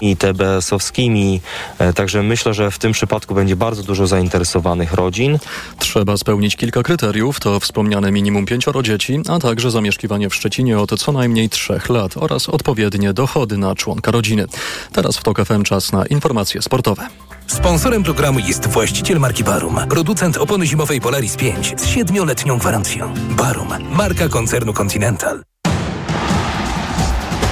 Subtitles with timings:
[0.00, 1.40] i TBS-owskimi.
[1.78, 5.38] E, także myślę, że w tym przypadku będzie bardzo dużo zainteresowanych rodzin.
[5.78, 11.00] Trzeba spełnić kilka kryteriów, to wspomniane minimum pięcioro dzieci, a także zamieszkiwanie w Szczecinie od
[11.00, 14.46] co najmniej trzech lat oraz odpowiednie dochody na członka rodziny.
[14.92, 17.08] Teraz w TOK FM czas na informacje sportowe.
[17.46, 23.14] Sponsorem programu jest właściciel marki Barum, producent opony zimowej Polaris 5 z siedmioletnią gwarancją.
[23.30, 25.42] Barum, marka koncernu Continental.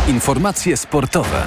[0.08, 1.42] Informacje sportowe.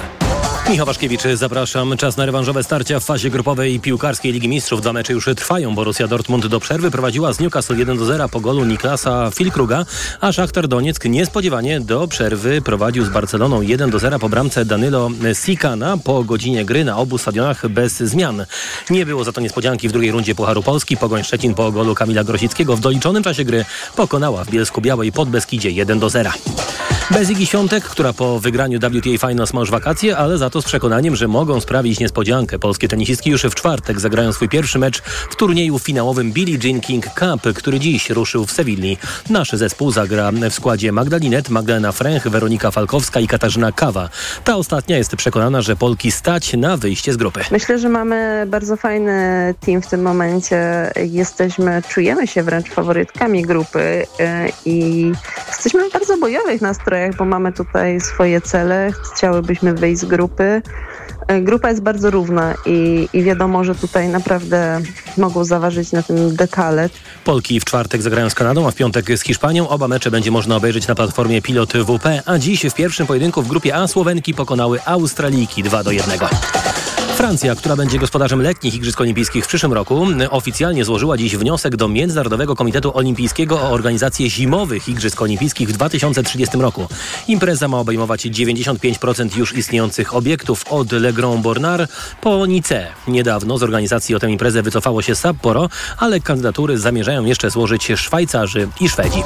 [0.70, 1.96] Michał Waszkiewicz, zapraszam.
[1.96, 4.80] Czas na rewanżowe starcia w fazie grupowej piłkarskiej Ligi Mistrzów.
[4.80, 5.74] Dwa mecze już trwają.
[5.74, 9.84] Borussia Dortmund do przerwy prowadziła z Newcastle 1 do 0 po golu Niklasa Filkruga,
[10.20, 15.10] a Szachtar Donieck niespodziewanie do przerwy prowadził z Barceloną 1 do 0 po bramce Danilo
[15.34, 18.44] Sikana po godzinie gry na obu stadionach bez zmian.
[18.90, 20.96] Nie było za to niespodzianki w drugiej rundzie Pucharu Polski.
[20.96, 23.64] Pogoń Szczecin po golu Kamila Grosickiego w doliczonym czasie gry
[23.96, 26.30] pokonała w Bielsku Białej pod Beskidzie 1 do 0.
[27.10, 30.64] Bez Igi Świątek, która po wygraniu WTA Finals ma już wakacje, ale za to z
[30.64, 32.58] przekonaniem, że mogą sprawić niespodziankę.
[32.58, 37.04] Polskie tenisistki już w czwartek zagrają swój pierwszy mecz w turnieju finałowym Billie Jean King
[37.04, 38.96] Cup, który dziś ruszył w Sewilli.
[39.30, 44.08] Nasz zespół zagra w składzie Magdalinet, Magdalena Fręch, Weronika Falkowska i Katarzyna Kawa.
[44.44, 47.40] Ta ostatnia jest przekonana, że Polki stać na wyjście z grupy.
[47.50, 50.90] Myślę, że mamy bardzo fajny team w tym momencie.
[50.96, 55.12] Jesteśmy, czujemy się wręcz faworytkami grupy e, i
[55.48, 58.90] jesteśmy w bardzo bojowych nastrojach, bo mamy tutaj swoje cele.
[59.14, 60.47] Chciałybyśmy wyjść z grupy.
[61.28, 64.80] E, Grupa jest bardzo równa i, i wiadomo, że tutaj naprawdę
[65.16, 66.90] mogą zaważyć na tym detale.
[67.24, 69.68] Polki w czwartek zagrają z Kanadą, a w piątek z Hiszpanią.
[69.68, 73.48] Oba mecze będzie można obejrzeć na platformie Pilot WP, a dziś w pierwszym pojedynku w
[73.48, 76.18] grupie A Słowenki pokonały Australijki 2 do 1.
[77.18, 81.88] Francja, która będzie gospodarzem letnich Igrzysk Olimpijskich w przyszłym roku, oficjalnie złożyła dziś wniosek do
[81.88, 86.88] Międzynarodowego Komitetu Olimpijskiego o organizację zimowych Igrzysk Olimpijskich w 2030 roku.
[87.28, 92.86] Impreza ma obejmować 95% już istniejących obiektów od Le Grand Bornard po Nice.
[93.08, 98.68] Niedawno z organizacji o tę imprezę wycofało się Sapporo, ale kandydatury zamierzają jeszcze złożyć Szwajcarzy
[98.80, 99.22] i Szwedzi.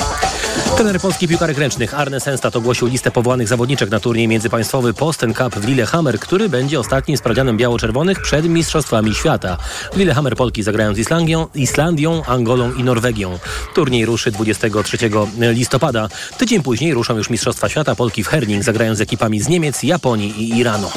[0.76, 5.54] Trener polski piłkarek ręcznych Arne Senstat ogłosił listę powołanych zawodniczek na turniej międzypaństwowy Posten Cup
[5.54, 9.58] w Lillehammer, który będzie ostatnim sprawdzianem biało-czerwonych przed Mistrzostwami Świata.
[9.96, 13.38] Lillehammer Polki zagrają z Islandią, Islandią, Angolą i Norwegią.
[13.74, 14.98] Turniej ruszy 23
[15.38, 16.08] listopada.
[16.38, 17.94] Tydzień później ruszą już Mistrzostwa Świata.
[17.94, 20.90] Polki w Herning zagrają z ekipami z Niemiec, Japonii i Iranu.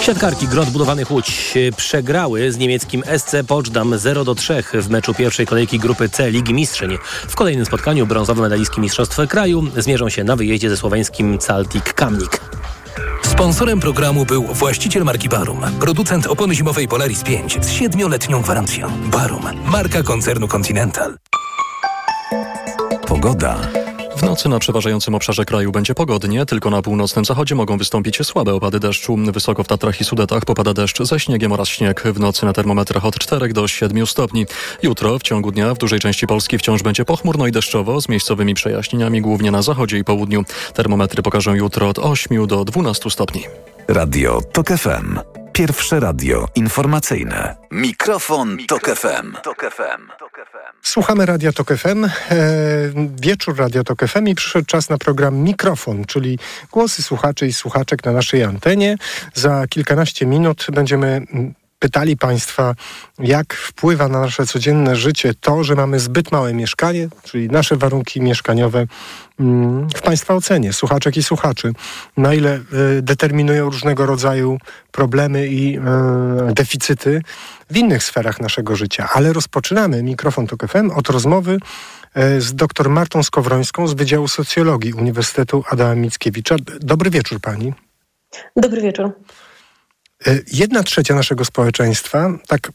[0.00, 5.46] Siatkarki Grot Budowanych Łódź przegrały z niemieckim SC Poczdam 0 do 3 w meczu pierwszej
[5.46, 6.98] kolejki grupy C Ligi Mistrzyń.
[7.28, 12.40] W kolejnym spotkaniu brązowe medalistki Mistrzostw Kraju zmierzą się na wyjeździe ze słoweńskim Celtic Kamnik.
[13.22, 18.90] Sponsorem programu był właściciel marki Barum, producent opony zimowej Polaris 5 z siedmioletnią gwarancją.
[19.10, 21.16] Barum, marka koncernu Continental.
[23.06, 23.85] Pogoda.
[24.16, 28.54] W nocy na przeważającym obszarze kraju będzie pogodnie, tylko na północnym zachodzie mogą wystąpić słabe
[28.54, 29.16] opady deszczu.
[29.16, 32.02] Wysoko w Tatrach i Sudetach popada deszcz ze śniegiem oraz śnieg.
[32.02, 34.46] W nocy na termometrach od 4 do 7 stopni.
[34.82, 38.54] Jutro w ciągu dnia w dużej części Polski wciąż będzie pochmurno i deszczowo z miejscowymi
[38.54, 40.44] przejaśnieniami głównie na zachodzie i południu.
[40.74, 43.44] Termometry pokażą jutro od 8 do 12 stopni.
[43.88, 45.18] Radio TOK FM.
[45.52, 47.56] Pierwsze radio informacyjne.
[47.70, 49.32] Mikrofon, Tok FM.
[50.86, 52.10] Słuchamy Radia Tok FM, e,
[53.20, 56.38] wieczór Radia Tok FM i przyszedł czas na program Mikrofon, czyli
[56.72, 58.96] głosy słuchaczy i słuchaczek na naszej antenie.
[59.34, 62.74] Za kilkanaście minut będziemy mm, pytali Państwa,
[63.18, 68.20] jak wpływa na nasze codzienne życie to, że mamy zbyt małe mieszkanie, czyli nasze warunki
[68.20, 68.86] mieszkaniowe
[69.40, 71.72] mm, w Państwa ocenie, słuchaczek i słuchaczy.
[72.16, 72.60] Na ile
[72.98, 74.58] y, determinują różnego rodzaju
[74.92, 75.80] problemy i y,
[76.54, 77.22] deficyty
[77.70, 79.08] w innych sferach naszego życia.
[79.12, 81.58] Ale rozpoczynamy mikrofon TOK FM od rozmowy
[82.16, 86.56] y, z dr Martą Skowrońską z Wydziału Socjologii Uniwersytetu Adama Mickiewicza.
[86.80, 87.72] Dobry wieczór Pani.
[88.56, 89.12] Dobry wieczór.
[90.26, 92.72] E, Jedna trzecia naszego społeczeństwa, tak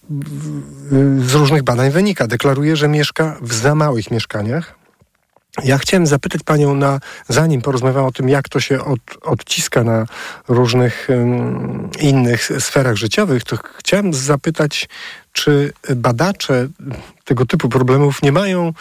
[1.17, 4.81] z różnych badań wynika, deklaruje, że mieszka w za małych mieszkaniach.
[5.63, 6.99] Ja chciałem zapytać Panią, na,
[7.29, 10.05] zanim porozmawiam o tym, jak to się od, odciska na
[10.47, 14.89] różnych ym, innych sferach życiowych, to chciałem zapytać,
[15.33, 16.67] czy badacze
[17.25, 18.73] tego typu problemów nie mają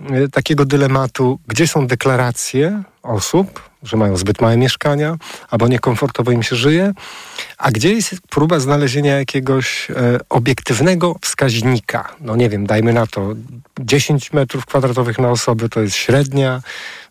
[0.00, 5.16] y, takiego dylematu, gdzie są deklaracje osób, że mają zbyt małe mieszkania,
[5.50, 6.92] albo niekomfortowo im się żyje,
[7.58, 9.94] a gdzie jest próba znalezienia jakiegoś e,
[10.28, 12.08] obiektywnego wskaźnika?
[12.20, 13.34] No nie wiem, dajmy na to
[13.80, 16.60] 10 metrów kwadratowych na osobę to jest średnia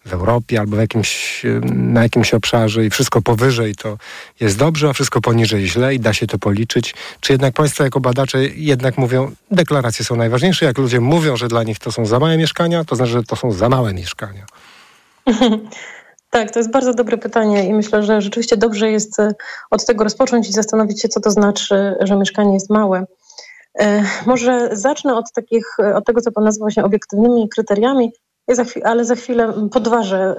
[0.05, 3.97] w Europie albo w jakimś, e, na jakimś obszarze i wszystko powyżej to
[4.39, 6.93] jest dobrze, a wszystko poniżej źle i da się to policzyć.
[7.19, 11.63] Czy jednak Państwo jako badacze jednak mówią, deklaracje są najważniejsze, jak ludzie mówią, że dla
[11.63, 14.45] nich to są za małe mieszkania, to znaczy, że to są za małe mieszkania.
[16.29, 19.33] Tak, to jest bardzo dobre pytanie i myślę, że rzeczywiście dobrze jest e,
[19.71, 23.05] od tego rozpocząć i zastanowić się, co to znaczy, że mieszkanie jest małe.
[23.79, 28.11] E, może zacznę od takich, e, od tego, co pan nazywa właśnie obiektywnymi kryteriami,
[28.83, 30.35] ale za chwilę podważę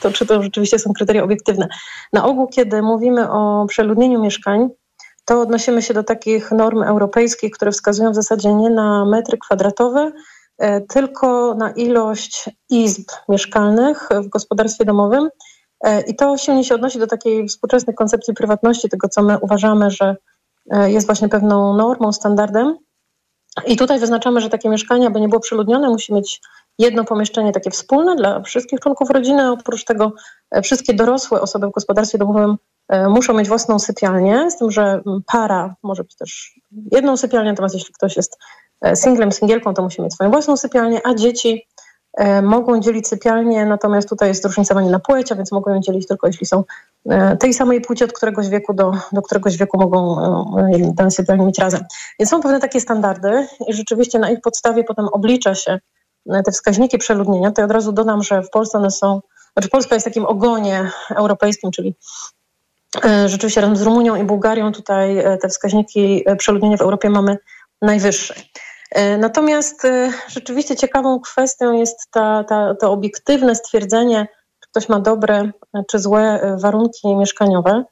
[0.00, 1.68] to, czy to rzeczywiście są kryteria obiektywne.
[2.12, 4.68] Na ogół, kiedy mówimy o przeludnieniu mieszkań,
[5.24, 10.12] to odnosimy się do takich norm europejskich, które wskazują w zasadzie nie na metry kwadratowe,
[10.88, 15.28] tylko na ilość izb mieszkalnych w gospodarstwie domowym.
[15.84, 19.90] E, I to silnie się odnosi do takiej współczesnej koncepcji prywatności, tego co my uważamy,
[19.90, 20.16] że
[20.70, 22.76] e, jest właśnie pewną normą, standardem.
[23.66, 26.40] I tutaj wyznaczamy, że takie mieszkanie, aby nie było przeludnione, musi mieć
[26.78, 29.50] jedno pomieszczenie takie wspólne dla wszystkich członków rodziny.
[29.50, 30.12] Oprócz tego
[30.62, 32.56] wszystkie dorosłe osoby w gospodarstwie domowym
[33.08, 36.60] muszą mieć własną sypialnię, z tym, że para może być też
[36.92, 38.61] jedną sypialnię, natomiast jeśli ktoś jest E,
[38.94, 41.66] singlem, singielką, to musi mieć swoją własną sypialnię, a dzieci
[42.12, 46.06] e, mogą dzielić sypialnię, natomiast tutaj jest zróżnicowanie na płeć, a więc mogą ją dzielić
[46.06, 46.64] tylko jeśli są
[47.10, 50.16] e, tej samej płci od któregoś wieku do, do któregoś wieku mogą
[50.96, 51.84] tę sypialnię mieć razem.
[52.18, 55.78] Więc są pewne takie standardy i rzeczywiście na ich podstawie potem oblicza się
[56.44, 57.52] te wskaźniki przeludnienia.
[57.58, 59.20] Ja od razu dodam, że w Polsce one są,
[59.52, 61.94] znaczy Polska jest takim ogonie europejskim, czyli
[63.26, 67.38] rzeczywiście razem z Rumunią i Bułgarią tutaj te wskaźniki przeludnienia w Europie mamy
[67.82, 68.34] najwyższe.
[68.92, 74.28] E, natomiast e, rzeczywiście ciekawą kwestią jest ta, ta, to obiektywne stwierdzenie,
[74.60, 77.84] czy ktoś ma dobre e, czy złe warunki mieszkaniowe.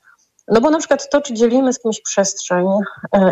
[0.48, 2.66] No bo na przykład to, czy dzielimy z kimś przestrzeń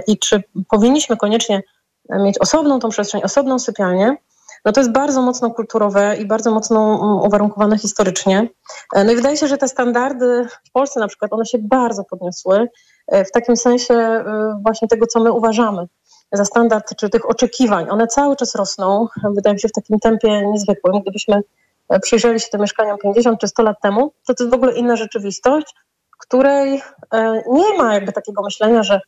[0.06, 1.62] i czy powinniśmy koniecznie
[2.10, 4.16] mieć osobną tą przestrzeń, osobną sypialnię,
[4.64, 8.48] no to jest bardzo mocno kulturowe i bardzo mocno mm, uwarunkowane historycznie.
[8.94, 12.68] No i wydaje się, że te standardy w Polsce na przykład, one się bardzo podniosły
[13.12, 14.24] w takim sensie
[14.62, 15.86] właśnie tego, co my uważamy
[16.32, 17.90] za standard czy tych oczekiwań.
[17.90, 21.02] One cały czas rosną, wydaje mi się, w takim tempie niezwykłym.
[21.02, 21.42] Gdybyśmy
[21.88, 24.72] e, przyjrzeli się tym mieszkaniom 50 czy 100 lat temu, to to jest w ogóle
[24.72, 25.74] inna rzeczywistość,
[26.18, 26.82] której
[27.12, 29.00] e, nie ma jakby takiego myślenia, że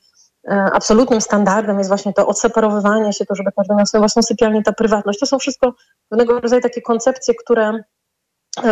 [0.48, 4.62] e, absolutnym standardem jest właśnie to odseparowywanie się, to, żeby każdy miał swoją własną sypialnię,
[4.62, 5.18] ta prywatność.
[5.18, 5.74] To są wszystko
[6.08, 7.82] pewnego rodzaju takie koncepcje, które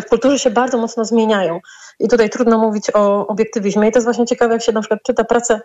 [0.02, 1.60] w kulturze się bardzo mocno zmieniają.
[2.00, 3.88] I tutaj trudno mówić o obiektywizmie.
[3.88, 5.60] I to jest właśnie ciekawe, jak się na przykład czyta pracę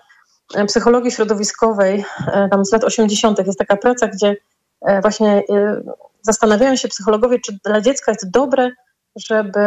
[0.68, 3.48] psychologii środowiskowej, e, tam z lat 80.
[3.48, 4.36] jest taka praca, gdzie
[4.82, 5.82] e, właśnie e,
[6.22, 8.72] zastanawiają się psychologowie, czy dla dziecka jest dobre,
[9.16, 9.60] żeby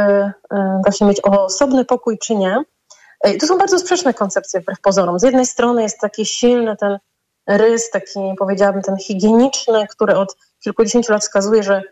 [0.85, 2.65] właśnie mieć osobny pokój, czy nie.
[3.35, 5.19] I to są bardzo sprzeczne koncepcje wbrew pozorom.
[5.19, 6.99] Z jednej strony jest taki silny ten
[7.47, 11.83] rys, taki powiedziałabym ten higieniczny, który od kilkudziesięciu lat wskazuje, że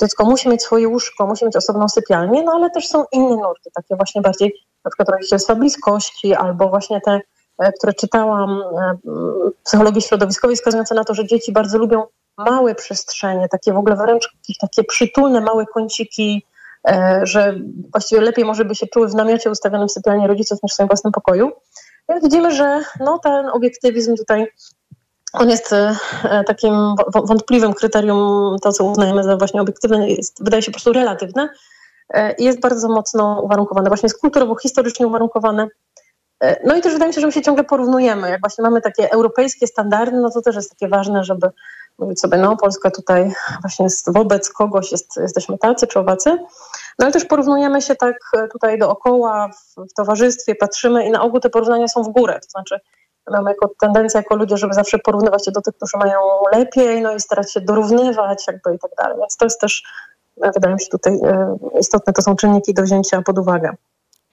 [0.00, 3.70] dziecko musi mieć swoje łóżko, musi mieć osobną sypialnię, no ale też są inne nurty,
[3.74, 4.54] takie właśnie bardziej
[4.84, 7.22] na przykład rodzicielstwa bliskości albo właśnie te E,
[7.78, 8.98] które czytałam e,
[9.64, 12.04] psychologii środowiskowej, wskazujące na to, że dzieci bardzo lubią
[12.38, 16.46] małe przestrzenie, takie w ogóle wręcz takie przytulne małe kąciki,
[16.88, 17.54] e, że
[17.92, 20.88] właściwie lepiej może by się czuły w namiocie ustawionym w sypialni rodziców niż w swoim
[20.88, 21.52] własnym pokoju.
[22.08, 24.46] Więc widzimy, że no, ten obiektywizm tutaj
[25.32, 25.74] on jest
[26.46, 26.74] takim
[27.14, 31.48] wątpliwym kryterium, to co uznajemy za właśnie obiektywne, jest, wydaje się po prostu relatywne
[32.38, 35.91] i jest bardzo mocno uwarunkowane, właśnie jest kulturowo, historycznie uwarunkowane E,
[36.64, 38.30] no i też wydaje mi się, że my się ciągle porównujemy.
[38.30, 41.50] Jak właśnie mamy takie europejskie standardy, no to też jest takie ważne, żeby
[41.98, 46.30] mówić sobie, no Polska tutaj właśnie jest wobec kogoś jest, jesteśmy tacy czy owacy.
[46.98, 51.22] No ale też porównujemy się tak e, tutaj dookoła, w, w towarzystwie, patrzymy i na
[51.22, 52.40] ogół te porównania są w górę.
[52.42, 52.80] To znaczy
[53.30, 56.18] mamy jako tendencję jako ludzie, żeby zawsze porównywać się do tych, którzy mają
[56.52, 59.18] lepiej, no i starać się dorównywać jakby i tak dalej.
[59.20, 59.82] Więc to jest też,
[60.42, 61.18] e, wydaje mi się tutaj
[61.80, 63.74] istotne, to są czynniki do wzięcia pod uwagę.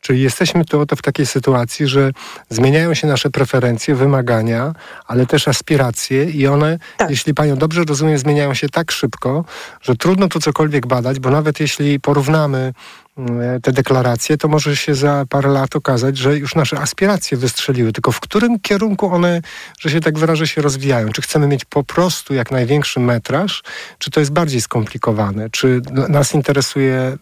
[0.09, 2.11] Czyli jesteśmy tu oto w takiej sytuacji, że
[2.49, 4.73] zmieniają się nasze preferencje, wymagania,
[5.07, 7.09] ale też aspiracje i one, tak.
[7.09, 9.45] jeśli panią dobrze rozumiem, zmieniają się tak szybko,
[9.81, 12.73] że trudno tu cokolwiek badać, bo nawet jeśli porównamy
[13.19, 17.93] E, te deklaracje, to może się za parę lat okazać, że już nasze aspiracje wystrzeliły.
[17.93, 19.41] Tylko w którym kierunku one,
[19.79, 21.09] że się tak wyrażę, się rozwijają?
[21.09, 23.63] Czy chcemy mieć po prostu jak największy metraż,
[23.97, 25.49] czy to jest bardziej skomplikowane?
[25.49, 27.17] Czy nas interesuje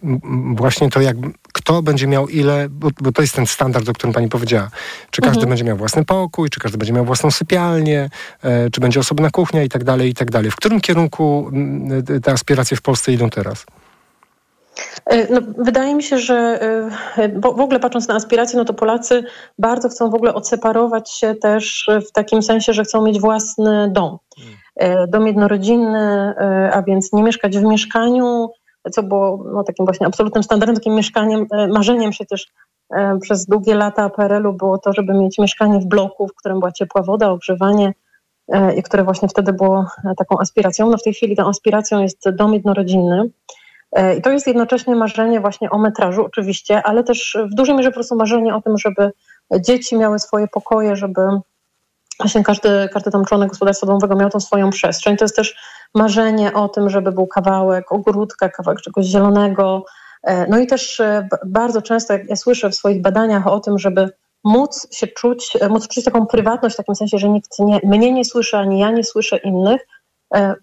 [0.54, 1.16] właśnie to, jak
[1.58, 4.70] kto będzie miał ile, bo, bo to jest ten standard, o którym pani powiedziała.
[5.10, 5.48] Czy każdy mhm.
[5.48, 8.10] będzie miał własny pokój, czy każdy będzie miał własną sypialnię,
[8.42, 10.50] e, czy będzie osobna kuchnia i tak dalej, i tak dalej.
[10.50, 11.50] W którym kierunku
[12.22, 13.66] te aspiracje w Polsce idą teraz?
[15.06, 16.58] E, no, wydaje mi się, że
[17.16, 19.24] e, w ogóle patrząc na aspiracje, no to Polacy
[19.58, 24.18] bardzo chcą w ogóle odseparować się też w takim sensie, że chcą mieć własny dom.
[24.76, 26.34] E, dom jednorodzinny,
[26.72, 28.48] a więc nie mieszkać w mieszkaniu,
[28.90, 32.46] co było no, takim właśnie absolutnym standardem, takim mieszkaniem, marzeniem przecież
[33.20, 37.02] przez długie lata PRL-u było to, żeby mieć mieszkanie w bloku, w którym była ciepła
[37.02, 37.92] woda, ogrzewanie
[38.76, 40.90] i które właśnie wtedy było taką aspiracją.
[40.90, 43.30] No w tej chwili tą aspiracją jest dom jednorodzinny.
[44.18, 47.94] I to jest jednocześnie marzenie właśnie o metrażu, oczywiście, ale też w dużej mierze po
[47.94, 49.10] prostu marzenie o tym, żeby
[49.60, 51.20] dzieci miały swoje pokoje, żeby
[52.18, 55.16] właśnie każdy, każdy tam członek gospodarstwa domowego miał tą swoją przestrzeń.
[55.16, 55.56] To jest też
[55.94, 59.84] marzenie o tym, żeby był kawałek ogródka, kawałek czegoś zielonego.
[60.48, 61.02] No i też
[61.46, 64.10] bardzo często, jak ja słyszę w swoich badaniach o tym, żeby
[64.44, 68.24] móc się czuć, móc czuć taką prywatność w takim sensie, że nikt nie, mnie nie
[68.24, 69.97] słyszy, ani ja nie słyszę innych, E,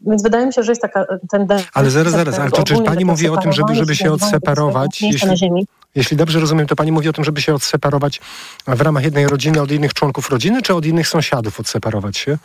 [0.01, 1.69] więc wydaje mi się, że jest taka tendencja.
[1.73, 5.01] Ale zaraz, zaraz, ale to czy pani mówi o tym, żeby, żeby się odseparować?
[5.01, 8.21] Jeśli, jeśli dobrze rozumiem, to pani mówi o tym, żeby się odseparować
[8.67, 12.37] w ramach jednej rodziny od innych członków rodziny, czy od innych sąsiadów odseparować się?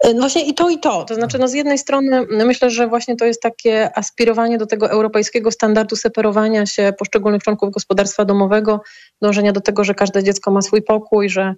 [0.00, 1.04] E, no właśnie i to, i to.
[1.04, 4.66] To znaczy, no z jednej strony no myślę, że właśnie to jest takie aspirowanie do
[4.66, 8.82] tego europejskiego standardu separowania się poszczególnych członków gospodarstwa domowego,
[9.22, 11.54] dążenia do tego, że każde dziecko ma swój pokój, że,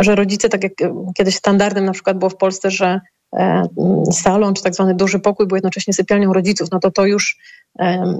[0.00, 0.72] że rodzice, tak jak
[1.14, 3.23] kiedyś standardem na przykład było w Polsce, że E,
[4.12, 7.38] salon, czy tak zwany duży pokój był jednocześnie sypialnią rodziców, no to to już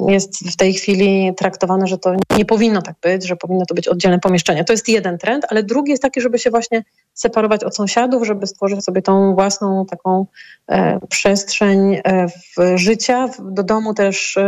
[0.08, 3.88] jest w tej chwili traktowane, że to nie powinno tak być, że powinno to być
[3.88, 4.64] oddzielne pomieszczenie.
[4.64, 8.46] To jest jeden trend, ale drugi jest taki, żeby się właśnie separować od sąsiadów, żeby
[8.46, 10.26] stworzyć sobie tą własną taką
[10.68, 13.28] e, przestrzeń e, w życia.
[13.38, 14.38] Do domu też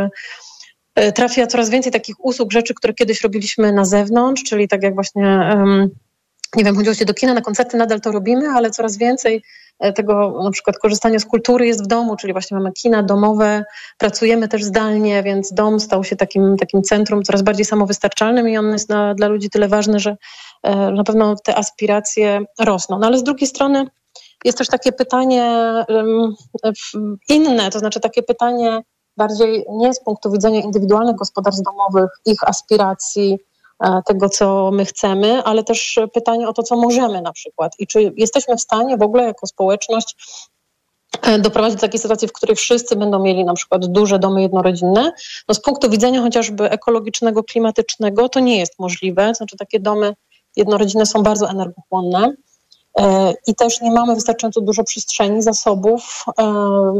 [1.14, 5.56] trafia coraz więcej takich usług, rzeczy, które kiedyś robiliśmy na zewnątrz, czyli tak jak właśnie,
[6.56, 9.65] nie wiem, chodziło się do kina, na koncerty nadal to robimy, ale coraz więcej E,
[9.94, 13.64] tego na przykład korzystania z kultury jest w domu, czyli właśnie mamy kina domowe,
[13.98, 18.72] pracujemy też zdalnie, więc dom stał się takim, takim centrum coraz bardziej samowystarczalnym i on
[18.72, 20.16] jest na, dla ludzi tyle ważny, że
[20.62, 22.98] e, na pewno te aspiracje rosną.
[22.98, 23.86] No ale z drugiej strony
[24.44, 25.84] jest też takie pytanie
[27.28, 28.82] inne, to znaczy takie pytanie
[29.16, 33.55] bardziej nie z punktu widzenia indywidualnych gospodarstw domowych, ich aspiracji, E,
[34.06, 38.12] tego, co my chcemy, ale też pytanie o to, co możemy na przykład i czy
[38.16, 40.16] jesteśmy w stanie w ogóle jako społeczność
[41.22, 45.12] e, doprowadzić do takiej sytuacji, w której wszyscy będą mieli na przykład duże domy jednorodzinne.
[45.48, 49.34] No z punktu widzenia chociażby ekologicznego, klimatycznego to nie jest możliwe.
[49.34, 50.14] Znaczy takie domy
[50.56, 52.32] jednorodzinne są bardzo energochłonne.
[53.00, 56.42] E, i też nie mamy wystarczająco dużo przestrzeni, zasobów e,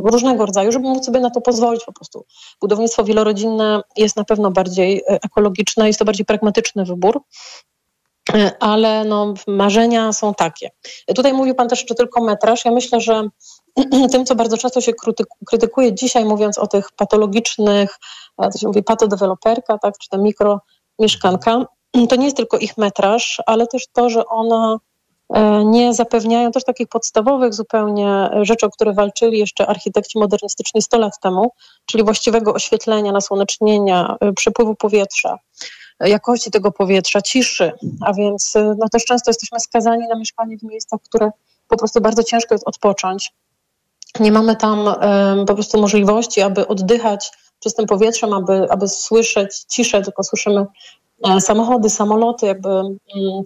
[0.04, 2.24] różnego rodzaju, żeby móc sobie na to pozwolić po prostu.
[2.60, 7.22] Budownictwo wielorodzinne jest na pewno bardziej e, ekologiczne, jest to bardziej pragmatyczny wybór,
[8.60, 10.70] ale no, marzenia są takie.
[11.14, 12.64] Tutaj mówił Pan też jeszcze tylko metraż.
[12.64, 13.28] Ja myślę, że
[14.12, 14.92] tym, co bardzo często się
[15.46, 17.98] krytykuje dzisiaj, mówiąc o tych patologicznych,
[18.52, 21.66] to się mówi patodeweloperka, tak, czy ta mikromieszkanka,
[22.08, 24.78] to nie jest tylko ich metraż, ale też to, że ona
[25.64, 31.12] nie zapewniają też takich podstawowych zupełnie rzeczy, o które walczyli jeszcze architekci modernistyczni 100 lat
[31.22, 31.50] temu,
[31.86, 35.38] czyli właściwego oświetlenia, nasłonecznienia, e, przepływu powietrza,
[36.00, 40.62] e, jakości tego powietrza, ciszy, a więc no też często jesteśmy skazani na mieszkanie w
[40.62, 41.30] miejscach, które
[41.68, 43.32] po prostu bardzo ciężko jest odpocząć.
[44.20, 44.94] Nie mamy tam
[45.46, 47.30] po prostu możliwości, aby oddychać
[47.60, 50.95] czystym powietrzem, aby, aby słyszeć ciszę, tylko słyszymy E,
[51.40, 52.94] samochody, samoloty, jakby mm,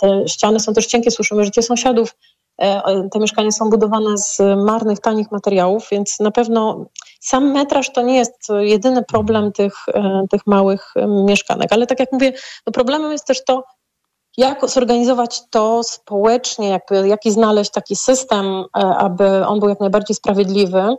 [0.00, 2.16] te ściany są też cienkie, słyszymy życie sąsiadów.
[2.58, 6.86] E, te mieszkania są budowane z marnych, tanich materiałów, więc na pewno
[7.20, 11.72] sam metraż to nie jest jedyny problem tych, e, tych małych mieszkanek.
[11.72, 12.32] Ale tak jak mówię,
[12.66, 13.64] no problemem jest też to,
[14.36, 20.96] jak zorganizować to społecznie, jakby, jaki znaleźć taki system, aby on był jak najbardziej sprawiedliwy.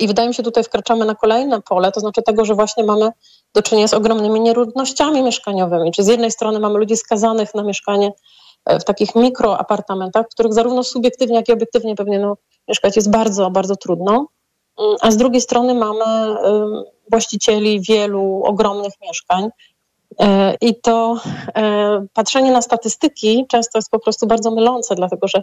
[0.00, 3.10] I wydaje mi się, tutaj wkraczamy na kolejne pole, to znaczy tego, że właśnie mamy
[3.56, 5.92] do czynienia z ogromnymi nierównościami mieszkaniowymi.
[5.92, 8.12] Czy z jednej strony mamy ludzi skazanych na mieszkanie
[8.64, 12.36] e, w takich mikroapartamentach, w których zarówno subiektywnie, jak i obiektywnie pewnie no,
[12.68, 14.28] mieszkać jest bardzo, bardzo trudno,
[14.80, 16.36] mm, a z drugiej strony mamy
[17.10, 19.48] właścicieli wielu ogromnych mieszkań.
[20.20, 21.16] E, I to
[21.56, 25.42] e, patrzenie na statystyki często jest po prostu bardzo mylące, dlatego że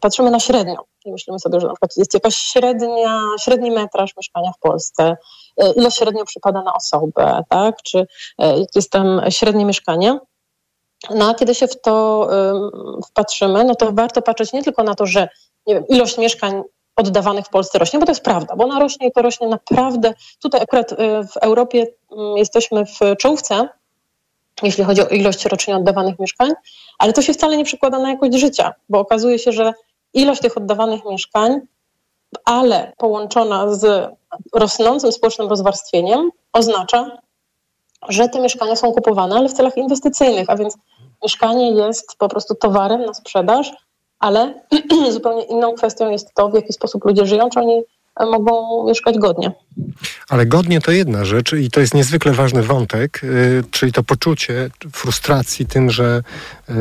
[0.00, 4.52] patrzymy na średnią i myślimy sobie, że na przykład jest jakaś średnia, średni metraż mieszkania
[4.52, 5.16] w Polsce,
[5.58, 7.82] E, ile średnio przypada na osobę, tak?
[7.82, 8.06] czy
[8.38, 10.18] e, jest tam średnie mieszkanie.
[11.10, 12.28] No a kiedy się w to
[13.06, 15.28] wpatrzymy, no to warto patrzeć nie tylko na to, że
[15.66, 16.62] nie wiem, ilość mieszkań
[16.96, 20.14] oddawanych w Polsce rośnie, bo to jest prawda, bo ona rośnie i to rośnie naprawdę.
[20.42, 21.86] Tutaj akurat e, w Europie
[22.36, 23.68] jesteśmy w czołówce,
[24.66, 26.52] jeśli chodzi o ilość rocznie oddawanych mieszkań,
[26.98, 29.72] ale to się wcale nie przekłada na jakość życia, bo okazuje się, że
[30.14, 31.60] ilość tych oddawanych mieszkań
[32.44, 34.12] ale połączona z
[34.54, 37.18] rosnącym społecznym rozwarstwieniem oznacza,
[38.08, 40.76] że te mieszkania są kupowane, ale w celach inwestycyjnych, a więc
[41.22, 43.72] mieszkanie jest po prostu towarem na sprzedaż,
[44.18, 44.54] ale
[45.10, 47.82] zupełnie inną kwestią jest to, w jaki sposób ludzie żyją, czy oni
[48.26, 49.52] mogą mieszkać godnie.
[50.28, 54.70] Ale godnie to jedna rzecz i to jest niezwykle ważny wątek, y, czyli to poczucie
[54.92, 56.22] frustracji tym, że
[56.70, 56.72] y,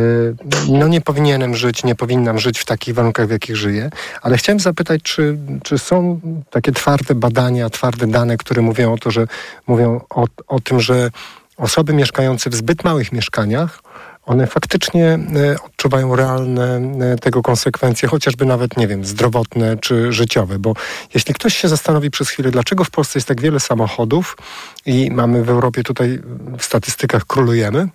[0.69, 3.89] no nie powinienem żyć, nie powinnam żyć w takich warunkach, w jakich żyję.
[4.21, 9.11] Ale chciałem zapytać, czy, czy są takie twarde badania, twarde dane, które mówią o to,
[9.11, 9.27] że
[9.67, 11.11] mówią o, o tym, że
[11.57, 13.81] osoby mieszkające w zbyt małych mieszkaniach
[14.27, 20.59] one faktycznie e, odczuwają realne e, tego konsekwencje, chociażby nawet, nie wiem, zdrowotne czy życiowe.
[20.59, 20.73] Bo
[21.13, 24.37] jeśli ktoś się zastanowi przez chwilę, dlaczego w Polsce jest tak wiele samochodów
[24.85, 26.19] i mamy w Europie tutaj
[26.57, 27.87] w statystykach królujemy,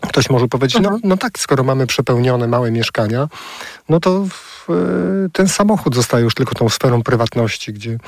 [0.00, 3.28] Ktoś może powiedzieć, no, no tak, skoro mamy przepełnione małe mieszkania,
[3.88, 4.74] no to w, e,
[5.32, 7.98] ten samochód zostaje już tylko tą sferą prywatności, gdzie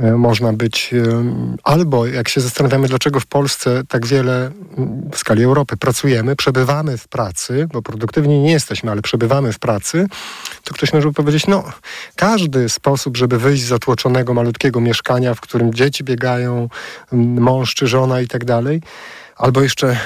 [0.00, 1.24] E, można być, e,
[1.64, 4.50] albo jak się zastanawiamy, dlaczego w Polsce tak wiele
[5.12, 10.06] w skali Europy pracujemy, przebywamy w pracy, bo produktywni nie jesteśmy, ale przebywamy w pracy,
[10.64, 11.64] to ktoś może powiedzieć, no
[12.16, 16.68] każdy sposób, żeby wyjść z zatłoczonego malutkiego mieszkania, w którym dzieci biegają,
[17.12, 18.82] mąż czy żona i tak dalej,
[19.36, 19.96] albo jeszcze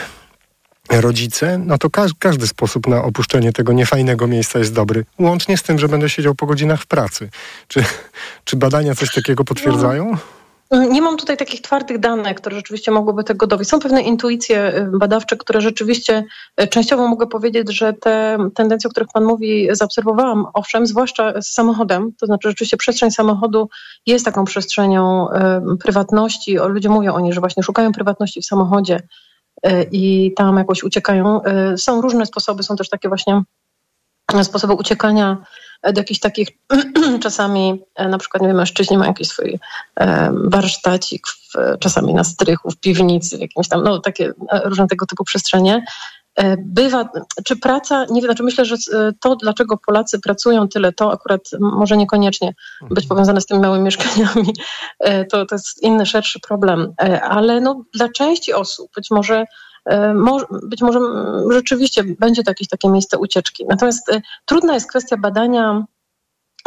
[0.90, 5.04] rodzice, no to ka każdy sposób na opuszczenie tego niefajnego miejsca jest dobry.
[5.18, 7.30] Łącznie z tym, że będę siedział po godzinach w pracy.
[7.68, 7.84] Czy,
[8.44, 10.16] czy badania coś takiego potwierdzają?
[10.70, 13.70] No, nie mam tutaj takich twardych danych, które rzeczywiście mogłyby tego dowieść.
[13.70, 16.24] Są pewne intuicje y, badawcze, które rzeczywiście
[16.62, 21.52] y, częściowo mogę powiedzieć, że te tendencje, o których Pan mówi, zaobserwowałam, owszem, zwłaszcza z
[21.52, 22.12] samochodem.
[22.20, 23.68] To znaczy, rzeczywiście przestrzeń samochodu
[24.06, 25.28] jest taką przestrzenią
[25.74, 26.56] y, prywatności.
[26.68, 29.00] Ludzie mówią o niej, że właśnie szukają prywatności w samochodzie
[29.92, 31.40] i tam jakoś uciekają.
[31.72, 33.42] Y, są różne sposoby, są też takie właśnie
[34.42, 35.36] sposoby uciekania
[35.82, 36.48] do jakichś takich
[37.22, 39.58] czasami, na przykład nie wiem, mężczyźni mają jakiś swój
[40.32, 44.32] warsztacik, w, czasami na strychu, w piwnicy, w jakimś tam, no takie
[44.64, 45.84] różne tego typu przestrzenie.
[46.36, 47.08] E, bywa,
[47.44, 51.50] czy praca, nie wiem, znaczy myślę, że e, to, dlaczego Polacy pracują tyle, to akurat
[51.60, 53.08] może niekoniecznie być mhm.
[53.08, 54.52] powiązane z tymi małymi mieszkaniami,
[54.98, 59.44] e, to, to jest inny, szerszy problem, ale no, dla części osób być może
[60.62, 60.98] być może
[61.50, 63.64] rzeczywiście będzie to jakieś takie miejsce ucieczki.
[63.68, 64.10] Natomiast
[64.44, 65.84] trudna jest kwestia badania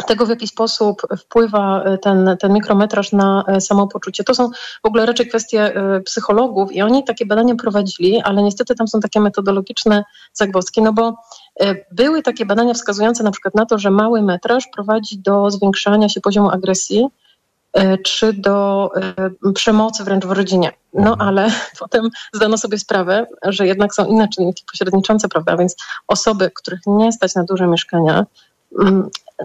[0.06, 4.24] tego, w jaki sposób wpływa e, ten, ten mikrometraż na e, samopoczucie.
[4.24, 4.50] To są
[4.82, 9.00] w ogóle raczej kwestie e, psychologów i oni takie badania prowadzili, ale niestety tam są
[9.00, 11.16] takie metodologiczne zagwozdki, no bo
[11.92, 16.20] były takie badania wskazujące na przykład na to, że mały metraż prowadzi do zwiększania się
[16.20, 17.06] poziomu agresji
[18.04, 18.90] czy do
[19.54, 20.72] przemocy wręcz w rodzinie.
[20.94, 21.28] No mhm.
[21.28, 25.56] ale potem zdano sobie sprawę, że jednak są inne czynniki pośredniczące, prawda?
[25.56, 25.76] Więc
[26.08, 28.26] osoby, których nie stać na duże mieszkania,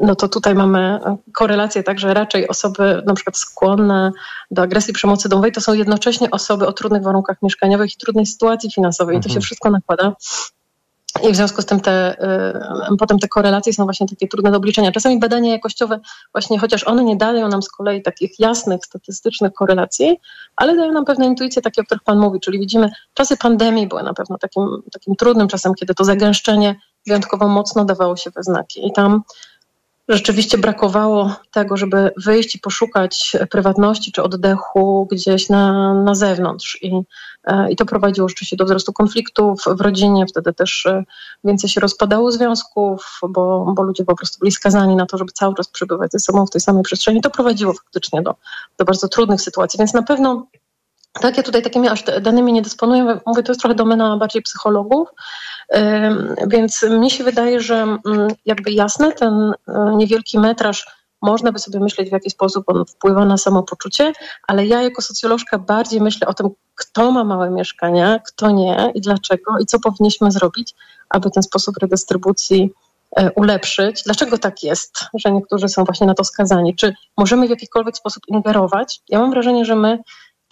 [0.01, 0.99] no to tutaj mamy
[1.33, 4.12] korelację tak, że raczej osoby na przykład skłonne
[4.51, 8.71] do agresji przemocy domowej to są jednocześnie osoby o trudnych warunkach mieszkaniowych i trudnej sytuacji
[8.71, 9.17] finansowej.
[9.17, 9.41] I to się mhm.
[9.41, 10.15] wszystko nakłada.
[11.29, 12.23] I w związku z tym te,
[12.91, 14.91] y, potem te korelacje są właśnie takie trudne do obliczenia.
[14.91, 15.99] Czasami badania jakościowe,
[16.31, 20.17] właśnie chociaż one nie dają nam z kolei takich jasnych, statystycznych korelacji,
[20.55, 24.03] ale dają nam pewne intuicje, takie, o których Pan mówi, czyli widzimy, czasy pandemii były
[24.03, 26.75] na pewno takim, takim trudnym czasem, kiedy to zagęszczenie
[27.08, 28.88] wyjątkowo mocno dawało się we znaki.
[28.88, 29.24] I tam
[30.10, 36.78] rzeczywiście brakowało tego, żeby wyjść i poszukać prywatności czy oddechu gdzieś na, na zewnątrz.
[36.82, 37.02] I,
[37.44, 41.04] e, I to prowadziło rzeczywiście do wzrostu konfliktów w rodzinie, wtedy też e,
[41.44, 45.56] więcej się rozpadało związków, bo, bo ludzie po prostu byli skazani na to, żeby cały
[45.56, 47.22] czas przebywać ze sobą w tej samej przestrzeni.
[47.22, 48.36] To prowadziło faktycznie do,
[48.78, 50.46] do bardzo trudnych sytuacji, więc na pewno
[51.21, 53.19] tak, ja tutaj takimi aż danymi nie dysponuję.
[53.26, 55.10] Mówię, to jest trochę domena bardziej psychologów,
[56.47, 60.88] więc mi się wydaje, że mm, jakby jasne, ten e, niewielki metraż
[61.21, 64.13] można by sobie myśleć, w jaki sposób on wpływa na samopoczucie,
[64.47, 69.02] ale ja jako socjolożka bardziej myślę o tym, kto ma małe mieszkania, kto nie i
[69.02, 70.73] dlaczego i co powinniśmy zrobić,
[71.10, 72.71] aby ten sposób redystrybucji
[73.17, 74.04] e, ulepszyć.
[74.04, 76.76] Dlaczego tak jest, że niektórzy są właśnie na to skazani?
[76.76, 79.02] Czy możemy w jakikolwiek sposób ingerować?
[79.10, 79.99] Ja mam wrażenie, że my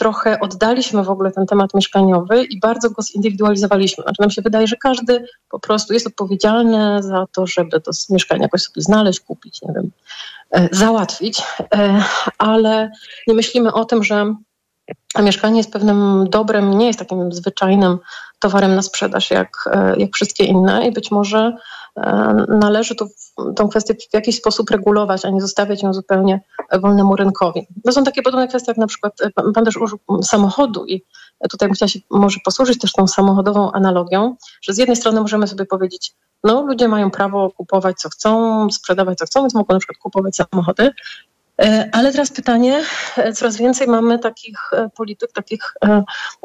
[0.01, 4.03] trochę oddaliśmy w ogóle ten temat mieszkaniowy i bardzo go zindywidualizowaliśmy.
[4.03, 8.41] Znaczy nam się wydaje, że każdy po prostu jest odpowiedzialny za to, żeby to mieszkanie
[8.41, 9.91] jakoś sobie znaleźć, kupić, nie wiem,
[10.51, 11.41] e, załatwić,
[11.73, 12.03] e,
[12.37, 12.91] ale
[13.27, 14.35] nie myślimy o tym, że
[15.21, 17.97] mieszkanie jest pewnym dobrem, nie jest takim zwyczajnym
[18.39, 21.53] towarem na sprzedaż jak, e, jak wszystkie inne i być może
[22.47, 23.07] należy tu
[23.55, 26.41] tą kwestię w jakiś sposób regulować, a nie zostawiać ją zupełnie
[26.81, 27.67] wolnemu rynkowi.
[27.85, 31.03] To są takie podobne kwestie, jak na przykład e, pan też użył samochodu i
[31.49, 35.47] tutaj bym chciała się może posłużyć też tą samochodową analogią, że z jednej strony możemy
[35.47, 39.79] sobie powiedzieć, no ludzie mają prawo kupować co chcą, sprzedawać co chcą, więc mogą na
[39.79, 41.30] przykład kupować samochody, E,
[41.91, 42.83] ale teraz pytanie,
[43.17, 45.73] e, coraz więcej mamy takich e, polityk, takich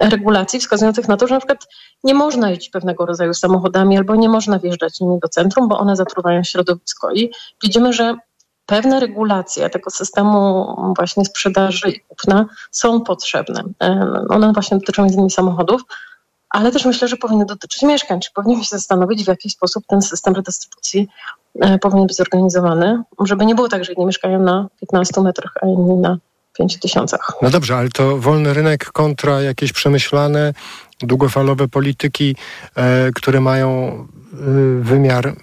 [0.00, 1.66] regulacji wskazujących na to, że na przykład
[2.04, 5.96] nie można jeździć pewnego rodzaju samochodami albo nie można wjeżdżać nimi do centrum, bo one
[5.96, 7.12] zatruwają środowisko.
[7.12, 7.30] I
[7.62, 8.16] widzimy, że
[8.66, 13.62] pewne regulacje tego systemu właśnie sprzedaży i kupna są potrzebne.
[14.28, 15.82] One właśnie dotyczą między innymi samochodów,
[16.50, 18.20] ale też myślę, że powinny dotyczyć mieszkań.
[18.20, 21.08] Czy powinniśmy się zastanowić, w jaki sposób ten system redystrybucji
[21.60, 25.66] e, powinien być zorganizowany, żeby nie było tak, że jedni mieszkają na 15 metrach, a
[25.66, 26.18] inni na
[26.58, 27.32] 5 tysiącach.
[27.42, 30.54] No dobrze, ale to wolny rynek kontra jakieś przemyślane,
[31.00, 32.36] długofalowe polityki,
[32.74, 34.36] e, które mają e,
[34.80, 35.36] wymiar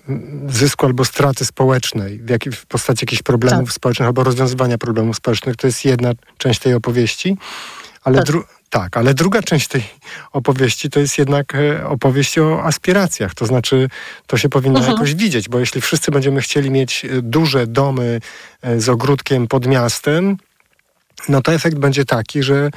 [0.47, 3.73] zysku albo straty społecznej, w, jak, w postaci jakichś problemów tak.
[3.73, 5.55] społecznych albo rozwiązywania problemów społecznych.
[5.55, 7.37] To jest jedna część tej opowieści.
[8.03, 8.27] Ale tak.
[8.27, 9.83] dru- tak, ale druga część tej
[10.31, 13.35] opowieści to jest jednak e, opowieść o aspiracjach.
[13.35, 13.89] To znaczy,
[14.27, 14.93] to się powinno mhm.
[14.95, 18.19] jakoś widzieć, bo jeśli wszyscy będziemy chcieli mieć e, duże domy
[18.61, 20.37] e, z ogródkiem pod miastem,
[21.29, 22.69] no to efekt będzie taki, że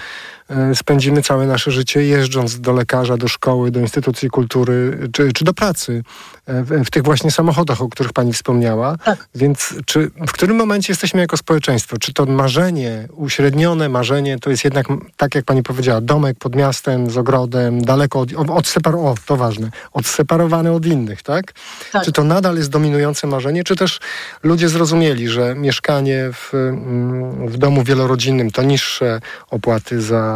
[0.74, 5.54] spędzimy całe nasze życie jeżdżąc do lekarza, do szkoły, do instytucji kultury czy, czy do
[5.54, 6.02] pracy
[6.46, 8.96] e, w, w, tych właśnie samochodach, o których pani wspomniała.
[9.04, 9.28] Tak.
[9.34, 11.98] Więc czy w którym momencie jesteśmy jako społeczeństwo?
[11.98, 17.10] Czy to marzenie, uśrednione marzenie, to jest jednak, tak jak pani powiedziała, domek pod miastem
[17.10, 21.52] z ogrodem, daleko od, od o, to ważne, odseparowany od innych, tak?
[21.92, 22.04] tak?
[22.04, 24.00] Czy to nadal jest dominujące marzenie, czy też
[24.42, 30.35] ludzie zrozumieli, że mieszkanie w, mm, w domu wielorodzinnym to niższe opłaty za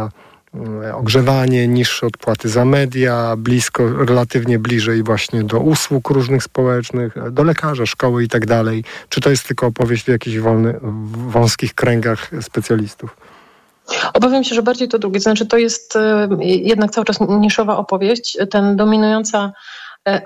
[0.93, 7.43] ogrzewanie, niższe odpłaty za media, blisko, relatywnie bliżej właśnie do usług różnych społecznych, e, do
[7.43, 8.83] lekarza, szkoły i tak dalej.
[9.09, 10.79] Czy to jest tylko opowieść w jakichś wolny,
[11.27, 13.17] wąskich kręgach specjalistów?
[14.13, 15.19] Obawiam się, że bardziej to drugie.
[15.19, 18.37] Znaczy, to jest e, jednak cały czas niszowa opowieść.
[18.49, 19.51] Ten dominująca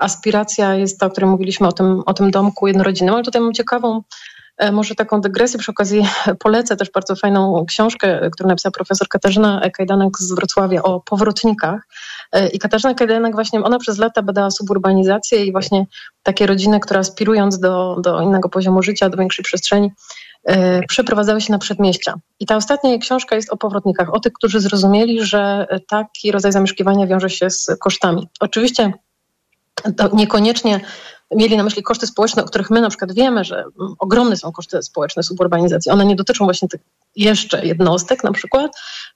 [0.00, 3.52] aspiracja jest ta, o której mówiliśmy, o tym, o tym domku jednorodzinnym, ale tutaj mam
[3.52, 4.35] ciekawą E,
[4.72, 6.06] może taką dygresję przy okazji
[6.44, 11.80] polecę też bardzo fajną książkę, którą napisała profesor Katarzyna Kajdanek z Wrocławia o powrotnikach.
[12.32, 15.86] E, I Katarzyna Kajdanek właśnie, ona przez lata badała suburbanizację i właśnie
[16.22, 19.92] takie rodziny, które aspirując do, do innego poziomu życia, do większej przestrzeni,
[20.44, 22.14] e, przeprowadzały się na przedmieścia.
[22.40, 27.06] I ta ostatnia książka jest o powrotnikach, o tych, którzy zrozumieli, że taki rodzaj zamieszkiwania
[27.06, 28.28] wiąże się z kosztami.
[28.40, 28.92] Oczywiście
[29.96, 30.80] to niekoniecznie
[31.34, 33.64] mieli na myśli koszty społeczne, o których my na przykład wiemy, że
[33.98, 35.92] ogromne są koszty społeczne suburbanizacji.
[35.92, 36.80] One nie dotyczą właśnie tych
[37.16, 38.72] jeszcze jednostek na przykład,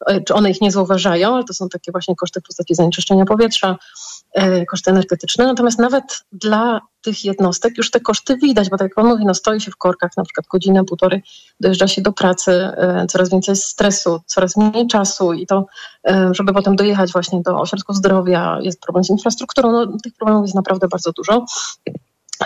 [0.06, 3.24] e, czy one ich nie zauważają, ale to są takie właśnie koszty w postaci zanieczyszczenia
[3.24, 3.76] powietrza,
[4.32, 5.46] e, koszty energetyczne.
[5.46, 9.34] Natomiast nawet dla tych jednostek już te koszty widać, bo tak jak on mówi, no
[9.34, 11.22] stoi się w korkach na przykład godzinę, półtorej,
[11.60, 15.66] dojeżdża się do pracy, e, coraz więcej stresu, coraz mniej czasu i to,
[16.30, 20.54] żeby potem dojechać właśnie do ośrodków zdrowia, jest problem z infrastrukturą, no tych problemów jest
[20.54, 21.44] naprawdę bardzo dużo.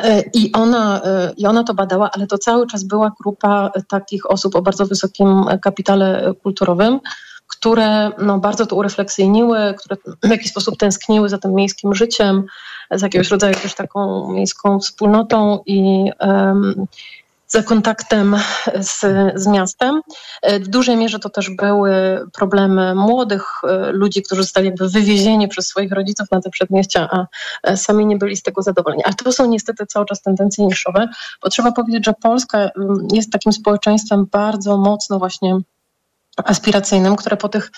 [0.03, 4.31] E, I ona, e, I ona to badała, ale to cały czas była grupa takich
[4.31, 7.01] osób o bardzo wysokim kapitale kulturowym,
[7.47, 12.45] które no, bardzo to urefleksyjniły, które w jakiś sposób tęskniły za tym miejskim życiem,
[12.95, 16.11] z jakiegoś rodzaju też taką miejską wspólnotą i
[17.55, 18.37] za kontaktem
[18.81, 19.01] z,
[19.35, 20.01] z miastem.
[20.43, 21.93] W dużej mierze to też były
[22.33, 27.27] problemy młodych e, ludzi, którzy zostali jakby wywiezieni przez swoich rodziców na te przedmieścia, a
[27.63, 29.05] e, sami nie byli z tego zadowoleni.
[29.05, 31.09] Ale to są niestety cały czas tendencje niszowe,
[31.43, 32.71] bo trzeba powiedzieć, że Polska
[33.13, 35.59] jest takim społeczeństwem bardzo mocno właśnie
[36.37, 37.71] aspiracyjnym, które po tych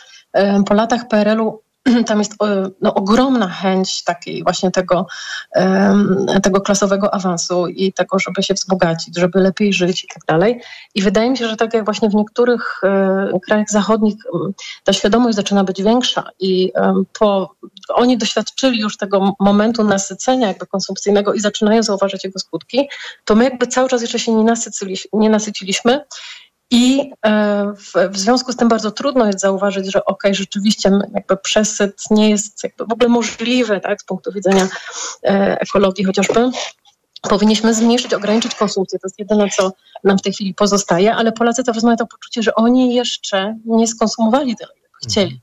[0.67, 1.63] po latach PRL-u
[2.07, 2.35] tam jest
[2.81, 5.07] no, ogromna chęć takiej właśnie tego,
[6.43, 10.61] tego klasowego awansu i tego, żeby się wzbogacić, żeby lepiej żyć i tak dalej.
[10.95, 14.15] I wydaje mi się, że tak jak właśnie w niektórych e, krajach zachodnich
[14.85, 16.73] ta świadomość zaczyna być większa i
[17.19, 17.55] po,
[17.95, 22.89] oni doświadczyli już tego momentu nasycenia jakby konsumpcyjnego i zaczynają zauważać jego skutki,
[23.25, 24.55] to my jakby cały czas jeszcze się nie,
[25.13, 26.05] nie nasyciliśmy
[26.71, 31.37] i e, w, w, związku z tym bardzo trudno jest zauważyć, że ok, rzeczywiście jakby
[31.37, 34.69] przesyt nie jest w ogóle możliwy tak, z punktu widzenia
[35.25, 36.51] e, ekologii chociażby.
[37.23, 38.99] Powinniśmy zmniejszyć, ograniczyć konsumpcję.
[38.99, 39.73] To jest jedyne, co
[40.05, 43.87] nam w tej chwili pozostaje, ale Polacy też mają to poczucie, że oni jeszcze nie
[43.87, 45.41] skonsumowali tyle, jak chcieli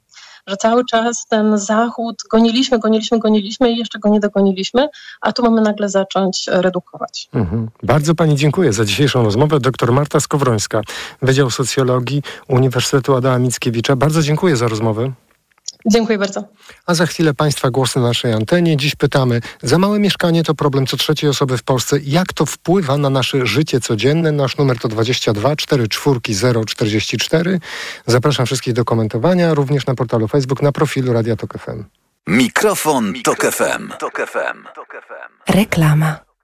[0.48, 4.88] że cały czas ten zachód goniliśmy, goniliśmy, goniliśmy i jeszcze go nie dogoniliśmy,
[5.22, 7.30] a tu mamy nagle zacząć redukować.
[7.34, 7.70] Mhm.
[7.84, 9.60] Bardzo Pani dziękuję za dzisiejszą rozmowę.
[9.60, 10.82] Doktor Marta Skowrońska,
[11.22, 13.96] Wydział Socjologii Uniwersytetu Adama Mickiewicza.
[13.96, 15.12] Bardzo dziękuję za rozmowę.
[15.86, 16.44] Dziękuję bardzo.
[16.86, 18.78] A za chwilę Państwa głosy na naszej antenie.
[18.78, 21.98] Dziś pytamy, za małe mieszkanie to problem co trzeciej osoby w Polsce.
[22.04, 24.32] Jak to wpływa na nasze życie codzienne?
[24.32, 26.20] Nasz numer to 22 44
[26.66, 27.60] 044.
[28.08, 31.84] Zapraszam wszystkich do komentowania, również na portalu Facebook, na profilu Radia Tok FM.
[32.28, 34.74] Mikrofon, Mikrofon Tok FM.
[34.76, 35.54] Tok FM.
[35.54, 36.33] Reklama.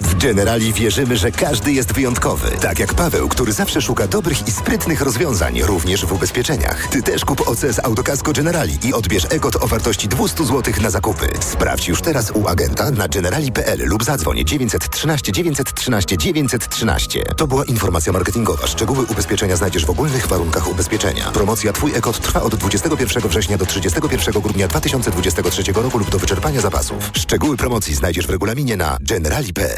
[0.00, 2.50] W Generali wierzymy, że każdy jest wyjątkowy.
[2.60, 6.86] Tak jak Paweł, który zawsze szuka dobrych i sprytnych rozwiązań, również w ubezpieczeniach.
[6.86, 11.28] Ty też kup OCS Autokasko Generali i odbierz EGOT o wartości 200 zł na zakupy.
[11.40, 17.24] Sprawdź już teraz u agenta na generali.pl lub zadzwoń 913 913 913.
[17.36, 18.66] To była informacja marketingowa.
[18.66, 21.30] Szczegóły ubezpieczenia znajdziesz w ogólnych warunkach ubezpieczenia.
[21.30, 26.60] Promocja Twój EGOT trwa od 21 września do 31 grudnia 2023 roku lub do wyczerpania
[26.60, 27.10] zapasów.
[27.12, 29.77] Szczegóły promocji znajdziesz w regulaminie na generali.pl.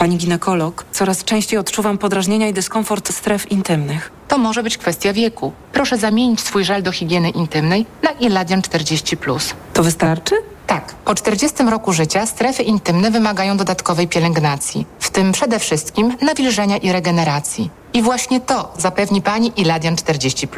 [0.00, 4.10] Pani ginekolog, coraz częściej odczuwam podrażnienia i dyskomfort stref intymnych.
[4.28, 5.52] To może być kwestia wieku.
[5.72, 9.16] Proszę zamienić swój żel do higieny intymnej na Iladian 40.
[9.74, 10.34] To wystarczy?
[10.66, 10.94] Tak.
[10.94, 16.92] Po 40 roku życia strefy intymne wymagają dodatkowej pielęgnacji, w tym przede wszystkim nawilżenia i
[16.92, 17.70] regeneracji.
[17.92, 20.48] I właśnie to zapewni Pani Iladian 40.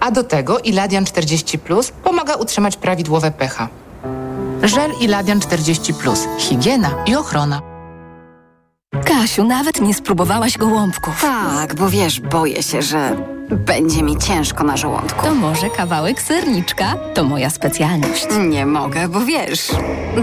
[0.00, 1.58] A do tego Iladian 40
[2.04, 3.68] pomaga utrzymać prawidłowe pH.
[4.62, 5.94] Żel Iladian 40.
[6.38, 7.71] Higiena i ochrona.
[9.00, 11.20] Kasiu, nawet nie spróbowałaś gołąbków.
[11.20, 13.16] Tak, bo wiesz, boję się, że
[13.50, 15.26] będzie mi ciężko na żołądku.
[15.26, 16.94] To może kawałek serniczka?
[17.14, 18.26] To moja specjalność.
[18.40, 19.68] Nie mogę, bo wiesz,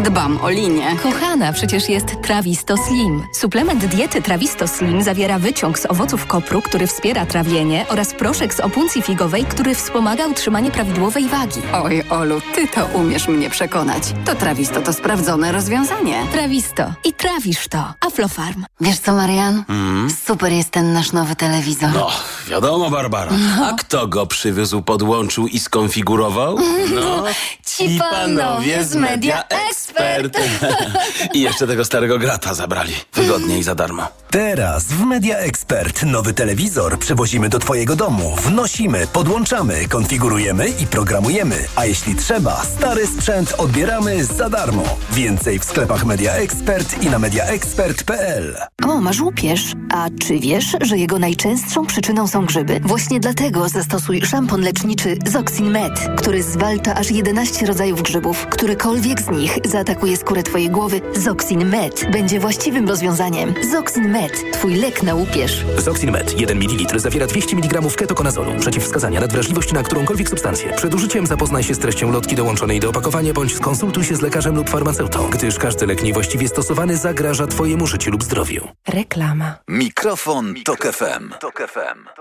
[0.03, 0.95] dbam o linię.
[1.03, 3.23] Kochana, przecież jest Trawisto Slim.
[3.33, 8.59] Suplement diety Trawisto Slim zawiera wyciąg z owoców kopru, który wspiera trawienie oraz proszek z
[8.59, 11.61] opuncji figowej, który wspomaga utrzymanie prawidłowej wagi.
[11.73, 14.03] Oj, Olu, ty to umiesz mnie przekonać.
[14.25, 16.15] To Trawisto to sprawdzone rozwiązanie.
[16.31, 16.93] Trawisto.
[17.03, 17.93] I trawisz to.
[18.07, 18.65] Aflofarm.
[18.81, 19.63] Wiesz co, Marian?
[19.69, 20.09] Mm.
[20.25, 21.89] Super jest ten nasz nowy telewizor.
[21.93, 22.07] No,
[22.49, 23.18] wiadomo, Barbara.
[23.25, 23.65] No.
[23.67, 26.57] A kto go przywiózł, podłączył i skonfigurował?
[26.95, 27.23] No,
[27.65, 30.37] ci panowie z Media Expert.
[31.33, 32.93] I jeszcze tego starego grata zabrali.
[33.13, 34.07] Wygodnie i za darmo.
[34.31, 38.35] Teraz w Media Expert nowy telewizor przywozimy do Twojego domu.
[38.41, 41.55] Wnosimy, podłączamy, konfigurujemy i programujemy.
[41.75, 44.83] A jeśli trzeba, stary sprzęt odbieramy za darmo.
[45.11, 48.57] Więcej w sklepach Media Expert i na mediaexpert.pl.
[48.87, 49.61] O, masz łupież.
[49.93, 52.79] A czy wiesz, że jego najczęstszą przyczyną są grzyby?
[52.99, 58.45] Właśnie dlatego zastosuj szampon leczniczy Zoxin Med, który zwalcza aż 11 rodzajów grzybów.
[58.45, 63.53] Którykolwiek z nich zaatakuje skórę Twojej głowy, Zoxin Med będzie właściwym rozwiązaniem.
[63.71, 65.65] Zoxin Med, Twój lek na łupież.
[65.77, 68.51] Zoxin Med, 1 ml zawiera 200 mg ketokonazolu.
[68.59, 70.73] Przeciwwskazania na wrażliwość na którąkolwiek substancję.
[70.73, 74.55] Przed użyciem zapoznaj się z treścią lotki dołączonej do opakowania bądź skonsultuj się z lekarzem
[74.55, 78.67] lub farmaceutą, gdyż każdy lek niewłaściwie stosowany zagraża Twojemu życiu lub zdrowiu.
[78.87, 79.55] Reklama.
[79.67, 82.18] Mikrofon, Tok FM.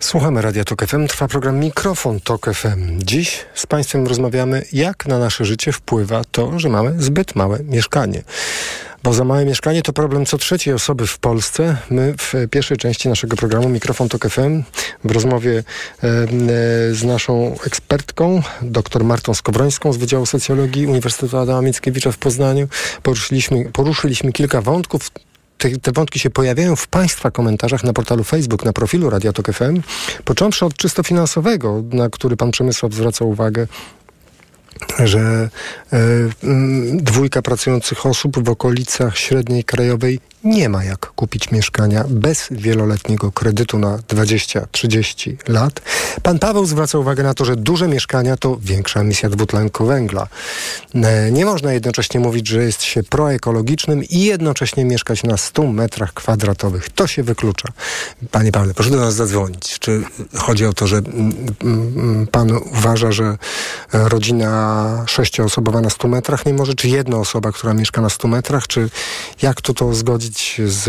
[0.00, 1.06] Słuchamy Radia Tok FM.
[1.06, 2.98] Trwa program Mikrofon Tok FM.
[2.98, 8.22] Dziś z Państwem rozmawiamy, jak na nasze życie wpływa to, że mamy zbyt małe mieszkanie.
[9.02, 11.76] Bo za małe mieszkanie to problem co trzeciej osoby w Polsce.
[11.90, 14.62] My w pierwszej części naszego programu Mikrofon Tok FM
[15.04, 15.62] w rozmowie e,
[16.94, 22.68] z naszą ekspertką, dr Martą Skowrońską z Wydziału Socjologii Uniwersytetu Adama Mickiewicza w Poznaniu
[23.02, 25.10] poruszyliśmy, poruszyliśmy kilka wątków
[25.60, 29.52] te, te, wątki się pojawiają w Państwa komentarzach na portalu Facebook, na profilu Radio Tok
[29.52, 29.80] FM,
[30.24, 33.66] począwszy od czysto finansowego, na który Pan Przemysław zwraca uwagę,
[34.98, 35.48] że
[35.92, 35.98] e,
[36.92, 43.78] dwójka pracujących osób w okolicach średniej krajowej nie ma jak kupić mieszkania bez wieloletniego kredytu
[43.78, 45.80] na 20-30 lat.
[46.22, 50.26] Pan Paweł zwraca uwagę na to, że duże mieszkania to większa emisja dwutlenku węgla.
[50.94, 56.12] E, Nie można jednocześnie mówić, że jest się proekologicznym i jednocześnie mieszkać na 100 metrach
[56.14, 56.90] kwadratowych.
[56.90, 57.68] To się wyklucza.
[58.30, 59.78] Panie Pawle, proszę do nas zadzwonić.
[59.78, 60.02] Czy
[60.36, 66.46] chodzi o to, że mm, mm, pan uważa, że e, rodzina sześcioosobowa na 100 metrach
[66.46, 68.90] nie może, czy jedna osoba, która mieszka na 100 metrach, czy
[69.42, 70.29] jak tu to zgodzić
[70.66, 70.88] z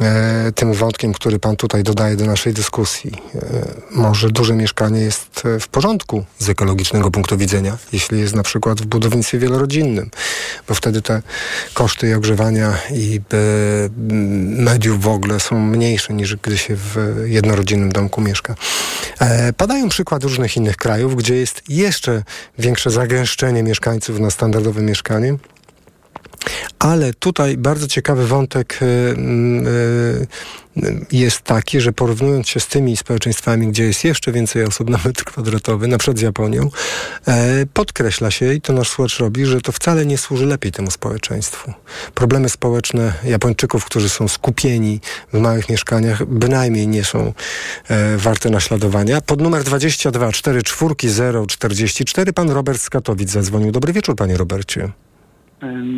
[0.00, 3.12] e, tym wątkiem, który pan tutaj dodaje do naszej dyskusji?
[3.34, 3.40] E,
[3.90, 8.80] może duże mieszkanie jest e, w porządku z ekologicznego punktu widzenia, jeśli jest na przykład
[8.80, 10.10] w budownictwie wielorodzinnym,
[10.68, 11.22] bo wtedy te
[11.74, 13.88] koszty i ogrzewania i e,
[14.64, 18.54] mediów w ogóle są mniejsze niż gdy się w jednorodzinnym domku mieszka.
[19.20, 22.22] E, padają przykłady różnych innych krajów, gdzie jest jeszcze
[22.58, 25.36] większe zagęszczenie mieszkańców na standardowe mieszkanie.
[26.78, 30.26] Ale tutaj bardzo ciekawy wątek y, y,
[30.84, 34.98] y, jest taki, że porównując się z tymi społeczeństwami, gdzie jest jeszcze więcej osób na
[35.04, 36.70] metr kwadratowy, na przykład z Japonią,
[37.28, 40.90] e, podkreśla się, i to nasz słuchacz robi, że to wcale nie służy lepiej temu
[40.90, 41.72] społeczeństwu.
[42.14, 45.00] Problemy społeczne Japończyków, którzy są skupieni
[45.32, 47.32] w małych mieszkaniach, bynajmniej nie są
[47.88, 49.20] e, warte naśladowania.
[49.20, 50.94] Pod numer 22 44
[51.48, 53.72] 044 pan Robert z Katowic zadzwonił.
[53.72, 54.92] Dobry wieczór, panie Robercie.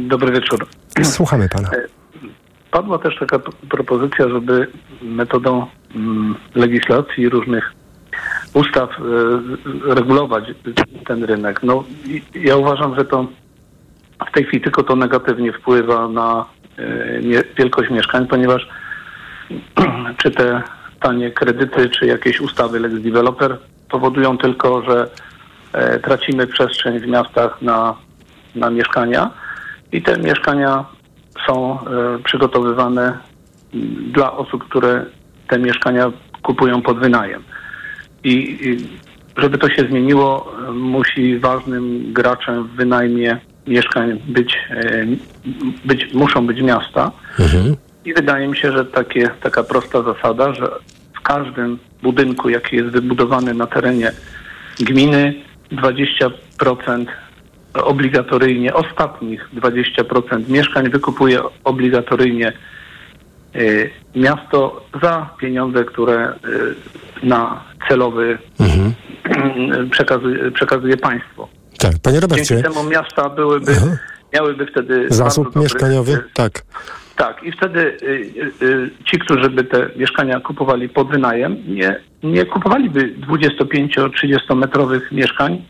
[0.06, 0.66] Dobry wieczór.
[1.02, 1.70] Słuchamy pana.
[2.70, 3.38] Padła też taka
[3.70, 4.66] propozycja, żeby
[5.02, 7.72] metodą mm, legislacji i różnych
[8.54, 10.44] ustaw e, regulować
[11.06, 11.62] ten rynek.
[11.62, 11.84] No,
[12.34, 13.26] ja uważam, że to
[14.28, 16.44] w tej chwili tylko to negatywnie wpływa na
[16.78, 18.68] e, wielkość mieszkań, ponieważ
[20.20, 20.62] czy te
[21.00, 25.10] tanie kredyty, czy jakieś ustawy Lex Developer powodują tylko, że
[25.72, 27.94] e, tracimy przestrzeń w miastach na,
[28.54, 29.30] na mieszkania
[29.92, 30.84] i te mieszkania
[31.46, 33.18] są e, przygotowywane
[34.12, 35.04] dla osób, które
[35.48, 37.42] te mieszkania kupują pod wynajem.
[38.24, 38.58] I,
[39.36, 45.06] żeby to się zmieniło, e, musi ważnym graczem w wynajmie mieszkań być, e,
[45.84, 47.12] być muszą być miasta.
[48.04, 50.70] I wydaje mi się, że takie, taka prosta zasada, że
[51.14, 54.12] w każdym budynku, jaki jest wybudowany na terenie
[54.80, 55.34] gminy,
[55.72, 57.06] 20%
[57.74, 62.52] obligatoryjnie, ostatnich 20% mieszkań wykupuje obligatoryjnie
[63.56, 66.32] y, miasto za pieniądze, które
[67.24, 68.38] y, na celowy
[69.86, 71.48] y, przekazuje, przekazuje państwo.
[71.78, 72.44] Tak, panie Robercie.
[72.44, 73.72] Dzięki temu miasta byłyby,
[74.34, 76.24] miałyby wtedy Zasób bardzo dobry- mieszkaniowy?
[76.34, 76.62] Tak.
[77.16, 77.96] tak, i wtedy
[79.04, 85.62] ci, którzy by te mieszkania kupowali pod wynajem, nie, nie kupowaliby 25-30 metrowych mieszkań,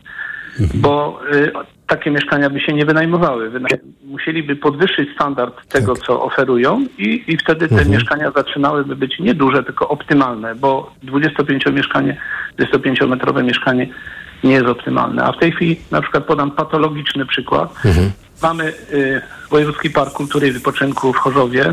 [0.73, 1.51] bo y,
[1.87, 3.49] takie mieszkania by się nie wynajmowały.
[3.49, 3.67] Wyna-
[4.05, 9.63] musieliby podwyższyć standard tego, co oferują i, i wtedy te mieszkania zaczynałyby być nie duże,
[9.63, 12.17] tylko optymalne, bo 25 mieszkanie,
[12.59, 13.87] 25-metrowe mieszkanie
[14.43, 15.23] nie jest optymalne.
[15.23, 17.73] A w tej chwili na przykład podam patologiczny przykład.
[18.41, 21.69] Mamy y, Wojewódzki Park Kultury i Wypoczynku w Chorzowie,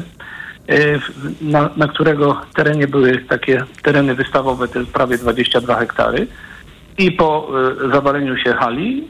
[0.71, 1.01] y,
[1.41, 6.27] na, na którego terenie były takie tereny wystawowe, to jest prawie 22 hektary.
[7.01, 7.49] I po
[7.87, 9.09] y, zawaleniu się hali,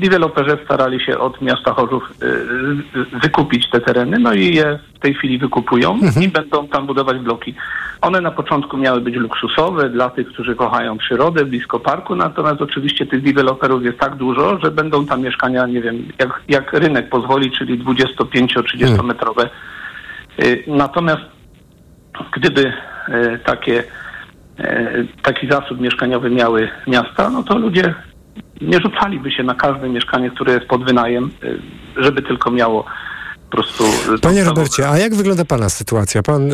[0.00, 5.14] deweloperzy starali się od miasta Chorzów y, wykupić te tereny, no i je w tej
[5.14, 7.54] chwili wykupują i będą tam budować bloki.
[8.00, 13.06] One na początku miały być luksusowe dla tych, którzy kochają przyrodę, blisko parku, natomiast oczywiście
[13.06, 17.50] tych deweloperów jest tak dużo, że będą tam mieszkania, nie wiem, jak, jak rynek pozwoli,
[17.50, 19.50] czyli 25-30 metrowe.
[20.44, 21.22] Y, Natomiast
[22.32, 22.72] gdyby
[23.44, 23.84] takie,
[25.22, 27.94] taki zasób mieszkaniowy miały miasta, no to ludzie
[28.60, 31.30] nie rzucaliby się na każde mieszkanie, które jest pod wynajem,
[31.96, 32.84] e, żeby tylko miało
[33.50, 33.84] po prostu...
[34.14, 36.22] e, Panie Robercie, a jak wygląda Pana sytuacja?
[36.22, 36.50] Pan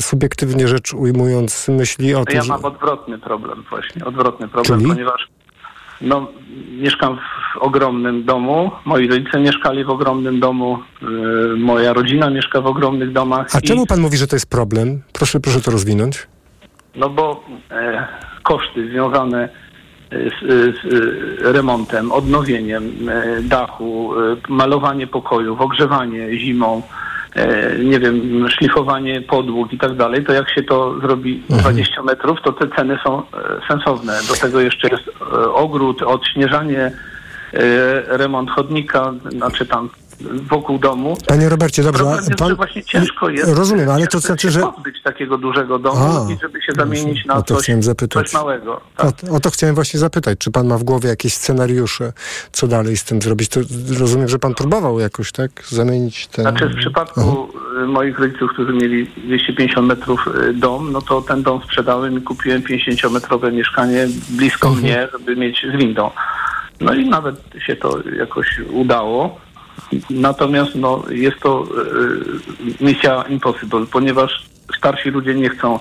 [0.00, 4.90] subiektywnie rzecz ujmując myśli o tym, Ja mam odwrotny problem właśnie, odwrotny problem, Czyli?
[4.90, 5.28] ponieważ
[6.00, 6.28] no,
[6.80, 11.06] mieszkam w ogromnym domu, moi rodzice mieszkali w ogromnym domu, e,
[11.56, 13.46] moja rodzina mieszka w ogromnych domach.
[13.54, 15.02] A i- czemu Pan mówi, że to jest problem?
[15.12, 16.26] Proszę, proszę to rozwinąć.
[16.96, 18.06] No bo e,
[18.42, 19.48] koszty związane
[20.12, 20.40] z,
[20.76, 20.84] z
[21.44, 26.82] e, remontem, odnowieniem e, dachu, e, malowanie pokojów, ogrzewanie zimą,
[27.34, 32.38] e, nie wiem, szlifowanie podłóg i tak dalej, to jak się to zrobi 20 metrów,
[32.44, 33.22] to te ceny są e,
[33.68, 34.12] sensowne.
[34.28, 36.92] Do tego jeszcze jest e, ogród, odśnieżanie, e,
[38.16, 39.88] remont chodnika, znaczy tam
[40.50, 41.16] wokół domu.
[41.26, 42.48] Panie Robercie, dobrze, Problem jest, pan...
[42.48, 43.52] że właśnie ciężko jest.
[43.52, 44.60] Rozumiem, ale to znaczy, że...
[44.60, 47.70] pozbyć takiego dużego domu A, i żeby się zamienić na coś,
[48.10, 48.80] coś małego.
[48.98, 52.12] O, o to chciałem właśnie zapytać, czy pan ma w głowie jakieś scenariusze,
[52.52, 53.48] co dalej z tym zrobić?
[53.48, 53.60] To
[53.98, 56.42] rozumiem, że pan próbował jakoś, tak, zamienić ten...
[56.42, 57.48] Znaczy w przypadku
[57.82, 62.22] y, moich rodziców, którzy mieli 250 metrów y, dom, no to ten dom sprzedałem i
[62.22, 64.84] kupiłem 50-metrowe mieszkanie blisko Mhm.
[64.84, 66.10] mnie, żeby mieć z windą.
[66.80, 67.36] No i nawet
[67.66, 69.40] się to jakoś udało.
[70.10, 71.64] Natomiast no, jest to
[72.80, 74.46] y, misja impossible, ponieważ
[74.78, 75.78] starsi ludzie nie chcą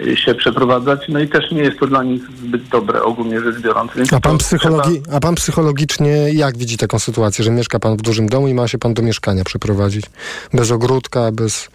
[0.00, 3.60] y, się przeprowadzać, no i też nie jest to dla nich zbyt dobre ogólnie rzecz
[3.60, 3.92] biorąc.
[3.96, 8.02] Więc A pan, psychologi, a pan psychologicznie jak widzi taką sytuację, że mieszka pan w
[8.02, 10.04] dużym domu i ma się pan do mieszkania przeprowadzić?
[10.52, 11.68] Bez ogródka, bez,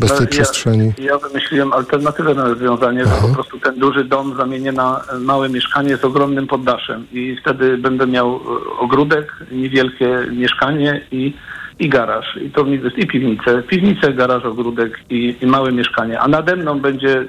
[0.00, 0.92] bez No, tej ja- przestrzeni.
[0.98, 6.04] Ja wymyśliłem alternatywne rozwiązanie, że po prostu ten duży dom zamienię na małe mieszkanie z
[6.04, 8.40] ogromnym poddaszem i wtedy będę miał e,
[8.78, 11.34] ogródek, niewielkie mieszkanie i,
[11.78, 12.26] i garaż.
[12.46, 13.62] I to i piwnicę.
[13.62, 16.20] Piwnicę, garaż, ogródek i, i małe mieszkanie.
[16.20, 17.26] A nade mną będzie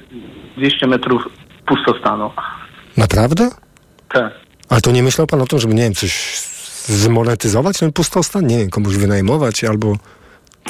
[0.57, 1.24] 200 metrów
[1.65, 2.32] pustostanu.
[2.97, 3.49] Naprawdę?
[4.09, 4.34] Tak.
[4.69, 6.38] Ale to nie myślał pan o tym, żeby, nie wiem, coś
[6.86, 8.47] zmonetyzować ten pustostan?
[8.47, 9.95] Nie wiem, komuś wynajmować albo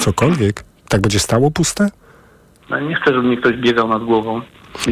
[0.00, 0.64] cokolwiek?
[0.92, 1.88] Tak będzie stało puste?
[2.70, 4.40] No, nie chcę, żeby mi ktoś biegał nad głową.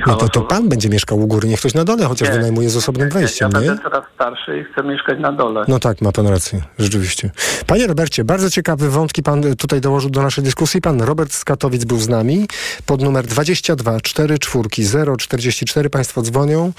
[0.06, 2.34] No to, to pan będzie mieszkał u góry, niech ktoś na dole chociaż Nie.
[2.34, 3.60] wynajmuje z osobnym Ja wejściem, nie?
[3.60, 5.64] będę coraz starszy i chcę mieszkać na dole.
[5.68, 7.30] No tak, ma pan rację, rzeczywiście.
[7.66, 10.80] Panie Robercie, bardzo ciekawe wątki pan tutaj dołożył do naszej dyskusji.
[10.80, 12.46] Pan Robert z Katowic był z nami.
[12.86, 16.72] Pod numer 22 44 044 państwo dzwonią.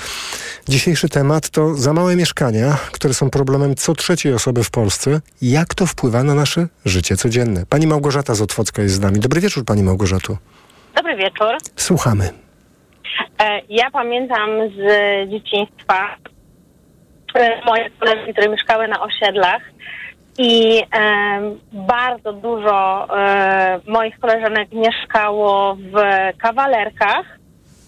[0.70, 5.22] Dzisiejszy temat to za małe mieszkania, które są problemem co trzeciej osoby w Polsce.
[5.42, 7.66] Jak to wpływa na nasze życie codzienne?
[7.70, 9.20] Pani Małgorzata z Otwocka jest z nami.
[9.20, 10.38] Dobry wieczór, pani Małgorzato.
[10.96, 11.48] Dobry wieczór.
[11.76, 12.30] Słuchamy.
[13.40, 14.80] E, Ja pamiętam z
[15.30, 16.16] dzieciństwa
[17.36, 19.62] e, moje koleżanki, które mieszkały na osiedlach
[20.38, 21.42] i e,
[21.74, 23.08] bardzo dużo
[23.88, 25.94] moich koleżanek mieszkało w
[26.38, 27.26] kawalerkach,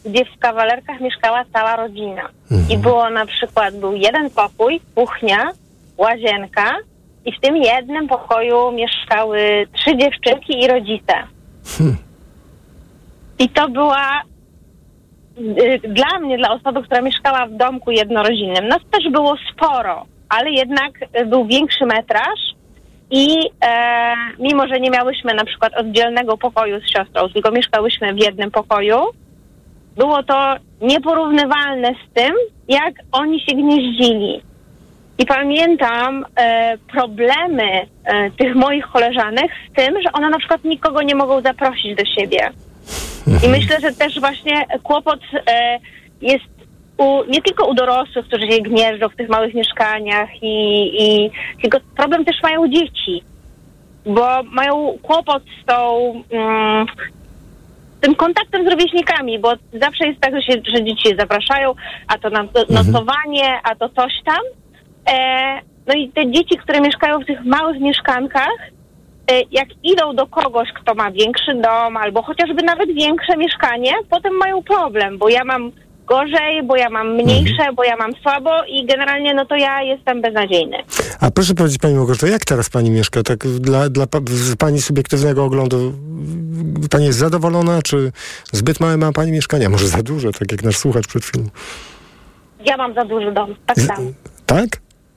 [0.06, 2.30] gdzie w kawalerkach mieszkała cała rodzina.
[2.70, 5.52] I było na przykład, był jeden pokój, kuchnia,
[5.98, 6.76] łazienka
[7.26, 11.14] i w tym jednym pokoju mieszkały trzy dziewczynki i rodzice.
[13.40, 14.22] I to była
[15.84, 20.92] dla mnie, dla osoby, która mieszkała w domku jednorodzinnym, nas też było sporo, ale jednak
[21.22, 22.40] y, był większy metraż
[23.12, 28.20] i e, mimo, że nie miałyśmy na przykład oddzielnego pokoju z siostrą, tylko mieszkałyśmy w
[28.20, 28.98] jednym pokoju,
[29.98, 32.34] było to nieporównywalne z tym,
[32.68, 34.42] jak oni się gnieździli.
[35.18, 37.64] I pamiętam e, problemy
[38.04, 42.06] e, tych moich koleżanek z tym, że one na przykład nikogo nie mogą zaprosić do
[42.06, 42.50] siebie.
[43.28, 45.80] I myślę, że też właśnie kłopot e,
[46.22, 46.46] jest
[46.98, 51.78] u, nie tylko u dorosłych, którzy się gnieżdżą w tych małych mieszkaniach, i, i tylko
[51.96, 53.24] problem też mają dzieci,
[54.06, 56.86] bo mają kłopot z tą mm,
[58.02, 61.74] tym kontaktem z rówieśnikami, bo zawsze jest tak, że, się, że dzieci się zapraszają,
[62.08, 64.42] a to na to nocowanie, a to coś tam.
[65.10, 68.58] E, no i te dzieci, które mieszkają w tych małych mieszkankach,
[69.52, 74.64] jak idą do kogoś, kto ma większy dom, albo chociażby nawet większe mieszkanie, potem mają
[74.64, 75.72] problem, bo ja mam
[76.08, 80.22] gorzej, bo ja mam mniejsze, bo ja mam słabo i generalnie no to ja jestem
[80.22, 80.78] beznadziejny.
[81.22, 83.24] A proszę powiedzieć Pani Małgorzato, jak teraz Pani mieszka?
[83.24, 85.94] Tak dla, dla pa- z Pani subiektywnego oglądu
[86.92, 88.12] Pani jest zadowolona, czy
[88.52, 89.70] zbyt małe ma Pani mieszkania?
[89.70, 91.46] Może za duże, tak jak nasz słuchacz przed chwilą.
[92.66, 94.12] Ja mam za duży dom, tak samo.
[94.46, 94.68] Tak?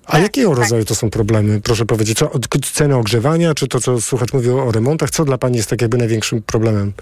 [0.06, 1.60] A jakiego rodzaju to są problemy?
[1.60, 2.30] Proszę powiedzieć, co,
[2.72, 5.10] ceny ogrzewania, czy to, co słuchacz mówił o remontach?
[5.10, 6.92] Co dla Pani jest tak jakby największym problemem?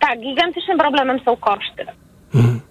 [0.00, 1.86] Tak, gigantycznym problemem są koszty.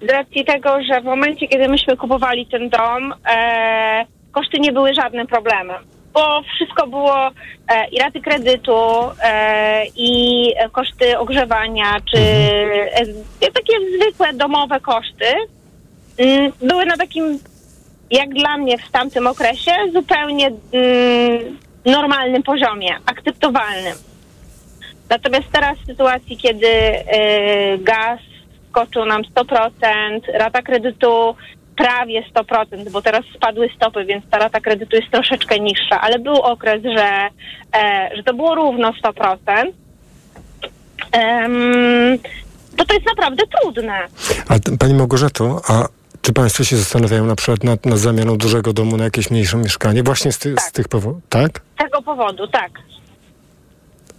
[0.01, 4.93] Z racji tego, że w momencie, kiedy myśmy kupowali ten dom, e, koszty nie były
[4.93, 5.83] żadnym problemem.
[6.13, 7.27] Bo wszystko było
[7.67, 8.79] e, i raty kredytu,
[9.23, 15.25] e, i koszty ogrzewania, czy e, takie zwykłe domowe koszty
[16.17, 17.39] mm, były na takim,
[18.11, 23.95] jak dla mnie w tamtym okresie, zupełnie mm, normalnym poziomie, akceptowalnym.
[25.09, 28.19] Natomiast teraz w sytuacji, kiedy e, gaz
[28.69, 31.35] skoczył nam 100%, rata kredytu
[31.75, 36.35] prawie 100%, bo teraz spadły stopy, więc ta rata kredytu jest troszeczkę niższa, ale był
[36.35, 37.29] okres, że,
[37.79, 39.37] e, że to było równo 100%.
[41.11, 42.19] Em,
[42.77, 44.07] to to jest naprawdę trudne.
[44.49, 45.87] A Pani Małgorzato, a
[46.27, 50.03] czy Państwo się zastanawiają na przykład nad, nad zamianą dużego domu na jakieś mniejsze mieszkanie?
[50.03, 51.61] Właśnie z, ty, z tych powodów, tak?
[51.75, 52.71] Z tego powodu, tak.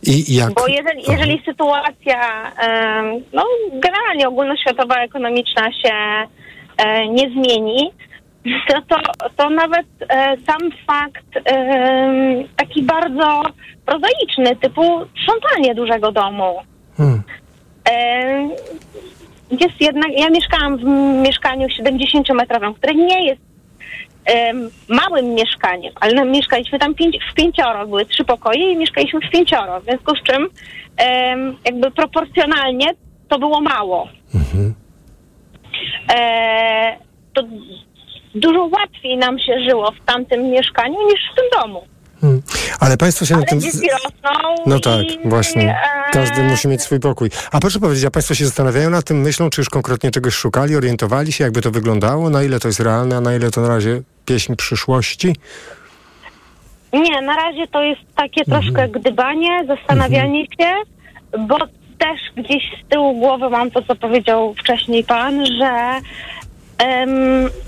[0.03, 0.55] I jak?
[0.55, 2.53] Bo jeżeli, jeżeli sytuacja,
[3.33, 5.95] no generalnie ogólnoświatowa, ekonomiczna się
[6.77, 7.91] e, nie zmieni,
[8.69, 11.27] to, to, to nawet e, sam fakt
[12.57, 13.43] taki bardzo
[13.87, 14.83] prozaiczny, typu
[15.23, 16.59] sprzątanie dużego domu.
[16.97, 17.23] Hmm.
[19.51, 20.85] Jest jednak, ja mieszkałam w
[21.23, 23.41] mieszkaniu 70-metrowym, które nie jest
[24.25, 29.21] em, małym mieszkaniem, ale no, mieszkaliśmy tam pięć, w pięcioro, były trzy pokoje i mieszkaliśmy
[29.21, 30.49] w pięcioro, w związku z czym
[30.97, 32.87] em, jakby proporcjonalnie
[33.29, 34.09] to było mało.
[36.15, 36.97] E,
[37.35, 37.43] to
[38.35, 41.83] dużo łatwiej nam się żyło w tamtym mieszkaniu niż w tym domu.
[42.81, 43.61] Ale państwo się Ale na tym...
[43.61, 45.71] dzieci rosną No tak, i, właśnie.
[45.71, 47.31] e, Każdy musi mieć swój pokój.
[47.53, 50.77] A proszę powiedzieć, a państwo się zastanawiają nad tym, myślą, czy już konkretnie czegoś szukali,
[50.77, 53.69] orientowali się, jakby to wyglądało, na ile to jest realne, a na ile to na
[53.69, 55.37] razie pieśń przyszłości?
[56.93, 60.73] Nie, na razie to jest takie troszkę gdybanie, zastanawianie się,
[61.39, 61.59] bo
[61.99, 66.01] też gdzieś z tyłu głowy mam to, co powiedział wcześniej pan, że
[66.79, 67.11] em,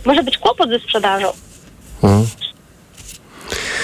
[0.07, 1.33] może być kłopot ze sprzedażą.
[2.03, 2.27] Mhm.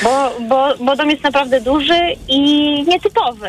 [0.06, 2.40] Bo, bo, bo dom jest naprawdę duży i
[2.88, 3.48] nietypowy.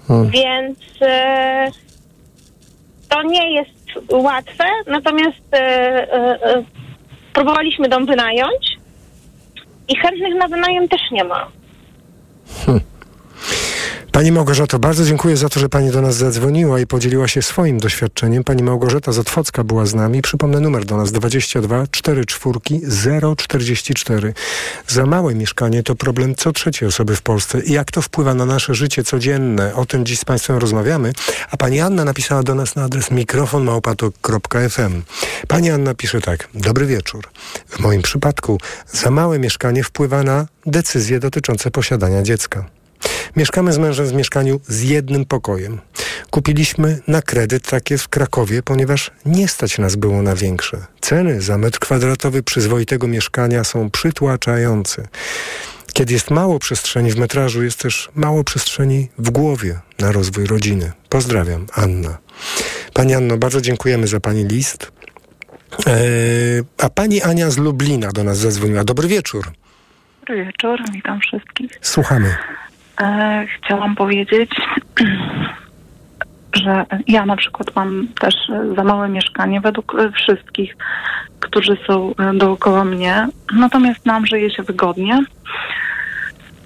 [0.00, 0.30] Mhm.
[0.30, 1.70] Więc e,
[3.08, 3.70] to nie jest
[4.12, 6.64] łatwe, natomiast e, e, e,
[7.32, 8.78] próbowaliśmy dom wynająć
[9.88, 11.48] i chętnych na wynajem też nie ma.
[14.16, 17.78] Pani Małgorzato, bardzo dziękuję za to, że Pani do nas zadzwoniła i podzieliła się swoim
[17.78, 18.44] doświadczeniem.
[18.44, 19.24] Pani Małgorzata z
[19.64, 20.22] była z nami.
[20.22, 22.60] Przypomnę numer do nas 22 44
[23.36, 24.34] 044.
[24.86, 27.60] Za małe mieszkanie to problem co trzeciej osoby w Polsce.
[27.60, 29.74] I jak to wpływa na nasze życie codzienne?
[29.74, 31.12] O tym dziś z Państwem rozmawiamy.
[31.50, 35.02] A Pani Anna napisała do nas na adres mikrofonmałpatok.fm.
[35.48, 36.48] Pani Anna pisze tak.
[36.54, 37.28] Dobry wieczór.
[37.68, 38.58] W moim przypadku
[38.92, 42.76] za małe mieszkanie wpływa na decyzje dotyczące posiadania dziecka.
[43.36, 45.80] Mieszkamy z mężem w mieszkaniu z jednym pokojem.
[46.30, 50.86] Kupiliśmy na kredyt takie w Krakowie, ponieważ nie stać nas było na większe.
[51.00, 55.08] Ceny za metr kwadratowy przyzwoitego mieszkania są przytłaczające.
[55.92, 60.92] Kiedy jest mało przestrzeni w metrażu, jest też mało przestrzeni w głowie na rozwój rodziny.
[61.08, 62.18] Pozdrawiam, Anna.
[62.94, 64.92] Pani Anno, bardzo dziękujemy za Pani list.
[65.86, 68.84] Eee, a Pani Ania z Lublina do nas zadzwoniła.
[68.84, 69.52] Dobry wieczór.
[70.20, 71.70] Dobry wieczór, witam wszystkich.
[71.80, 72.34] Słuchamy.
[73.00, 74.50] E, chciałam powiedzieć,
[76.62, 78.34] że ja na przykład mam też
[78.76, 80.76] za małe mieszkanie według wszystkich,
[81.40, 83.28] którzy są dookoła mnie.
[83.56, 85.24] Natomiast nam żyje się wygodnie.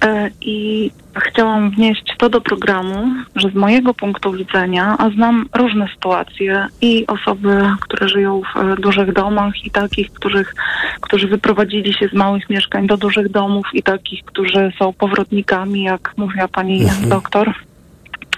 [0.05, 5.89] E, I chciałam wnieść to do programu, że z mojego punktu widzenia, a znam różne
[5.89, 10.55] sytuacje i osoby, które żyją w e, dużych domach i takich, których,
[11.01, 16.13] którzy wyprowadzili się z małych mieszkań do dużych domów i takich, którzy są powrotnikami, jak
[16.17, 17.55] mówiła pani doktor.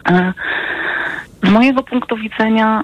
[0.09, 0.33] E,
[1.45, 2.83] Z mojego punktu widzenia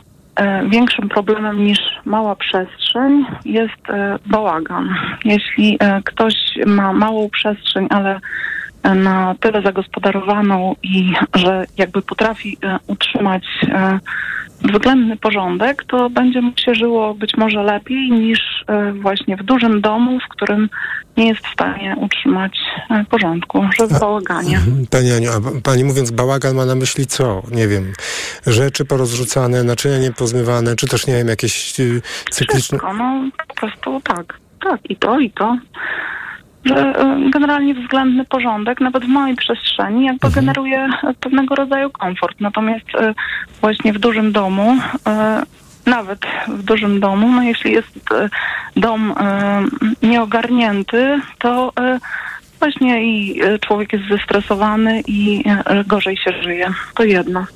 [0.68, 3.83] większym problemem niż mała przestrzeń jest
[4.26, 4.95] bałagan.
[5.24, 6.35] Jeśli ktoś
[6.66, 8.20] ma małą przestrzeń, ale
[8.85, 13.99] na tyle zagospodarowaną i że jakby potrafi e, utrzymać e,
[14.62, 19.81] względny porządek, to będzie mu się żyło być może lepiej niż e, właśnie w dużym
[19.81, 20.68] domu, w którym
[21.16, 22.59] nie jest w stanie utrzymać
[23.11, 24.57] porządku, że w bałaganie.
[24.57, 24.87] Mhm.
[24.91, 27.43] Pani Aniu, a pani mówiąc bałagan ma na myśli co?
[27.51, 27.93] Nie wiem,
[28.47, 31.72] rzeczy porozrzucane, naczynia niepozmywane, czy też, nie wiem, jakieś
[32.31, 32.79] cykliczne...
[32.79, 34.39] Wszystko, no po prostu tak.
[34.64, 35.57] Tak, i to, i to.
[36.69, 42.41] Że e, generalnie względny porządek, nawet w małej przestrzeni, jakby generuje e, pewnego rodzaju komfort.
[42.41, 43.14] Natomiast e,
[43.61, 45.43] właśnie w dużym domu, e,
[45.87, 48.01] nawet w dużym domu, no jeśli jest
[48.77, 49.14] dom
[50.03, 51.73] nieogarnięty, to
[52.59, 55.45] właśnie i człowiek jest zestresowany i
[55.87, 56.71] gorzej się żyje.
[56.95, 57.47] To jedno.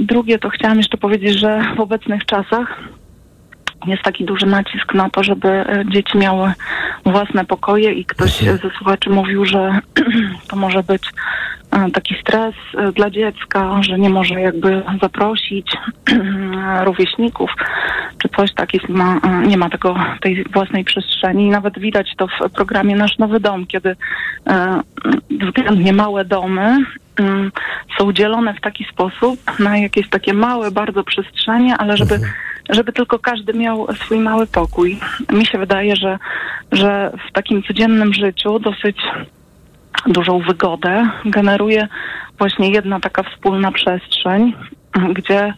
[0.00, 2.80] Drugie to chciałam jeszcze powiedzieć, że w obecnych czasach
[3.86, 6.52] jest taki duży nacisk na to, żeby dzieci miały
[7.06, 9.80] własne pokoje i ktoś e, ze słuchaczy mówił, że
[10.48, 11.02] to może być
[11.92, 15.76] taki stres e, dla dziecka, że nie może jakby zaprosić
[16.84, 17.50] rówieśników
[18.18, 21.50] czy coś tak, jeśli ma, e, nie ma tego, tej własnej przestrzeni.
[21.50, 23.96] Nawet widać to w programie Nasz Nowy Dom, kiedy
[24.46, 24.80] e,
[25.30, 26.76] względnie małe domy
[27.16, 27.50] mm,
[27.98, 32.20] są dzielone w taki sposób na jakieś takie małe bardzo przestrzenie, ale żeby
[32.70, 34.98] żeby tylko każdy miał swój mały pokój.
[35.32, 36.18] Mi się wydaje, że,
[36.72, 38.96] że w takim codziennym życiu dosyć
[40.06, 41.88] dużą wygodę generuje
[42.38, 44.54] właśnie jedna taka wspólna przestrzeń,
[45.14, 45.54] gdzie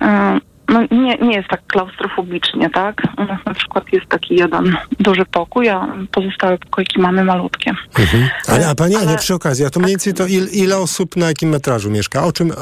[0.00, 0.40] e,
[0.70, 3.02] no, nie, nie jest tak klaustrofobicznie, tak?
[3.18, 7.70] U nas na przykład jest taki jeden duży pokój, a pozostałe pokoiki mamy malutkie.
[7.98, 8.28] Mhm.
[8.48, 11.26] A, a pani Ania, przy okazji, a to mniej więcej to il, ile osób na
[11.26, 12.24] jakim metrażu mieszka?
[12.24, 12.54] O czym, e,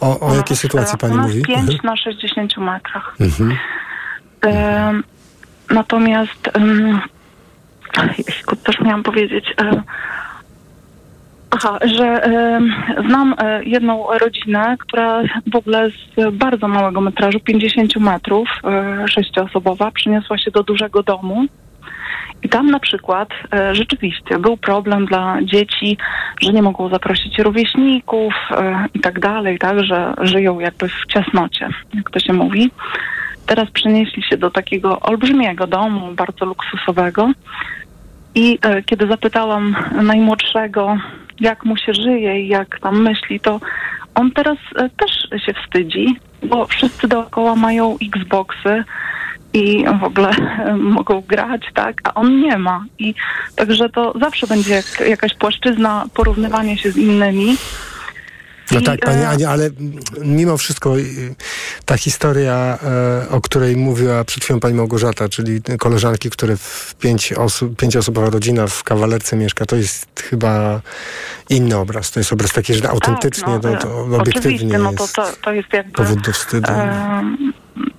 [0.00, 1.42] o, o jakiej sytuacji pani mówi?
[1.42, 1.78] 5 Mhm.
[1.84, 3.16] na 60 metrach.
[3.20, 3.56] Mhm.
[4.40, 5.04] Em,
[5.70, 7.00] natomiast um,
[8.64, 9.82] też miałam powiedzieć, e,
[11.50, 12.60] aha, że e,
[13.08, 15.22] znam e, jedną rodzinę, która
[15.52, 21.46] w ogóle z bardzo małego metrażu, 50 metrów, e, sześcioosobowa, przyniosła się do dużego domu.
[22.42, 25.98] I tam na przykład e, rzeczywiście był problem dla dzieci,
[26.40, 28.34] że nie mogą zaprosić rówieśników
[28.94, 32.70] i tak dalej, tak, że żyją jakby w ciasnocie, jak to się mówi.
[33.46, 37.32] Teraz przenieśli się do takiego olbrzymiego domu, bardzo luksusowego.
[38.34, 40.96] I kiedy zapytałam najmłodszego,
[41.40, 43.60] jak mu się żyje i jak tam myśli, to
[44.14, 48.84] on teraz e, też się wstydzi, bo wszyscy dookoła mają Xboxy
[49.52, 52.84] i w ogóle e, mogą grać, tak, a on nie ma.
[52.98, 53.14] I
[53.56, 57.56] także to zawsze będzie jak, jakaś płaszczyzna porównywania się z innymi.
[58.70, 59.70] No I, tak, Pani e, Ania, ale
[60.24, 61.34] mimo wszystko y,
[61.84, 67.32] ta historia, e, o której mówiła przed chwilą Pani Małgorzata, czyli koleżanki, które w pięć
[67.32, 70.80] osób, pięcioosobowa rodzina w kawalerce mieszka, to jest chyba
[71.50, 72.10] inny obraz.
[72.10, 75.32] To jest obraz taki, że autentycznie, no, to, to e, obiektywnie no to, jest to,
[75.42, 75.92] to jest jakby...
[75.92, 76.72] powód do wstydu.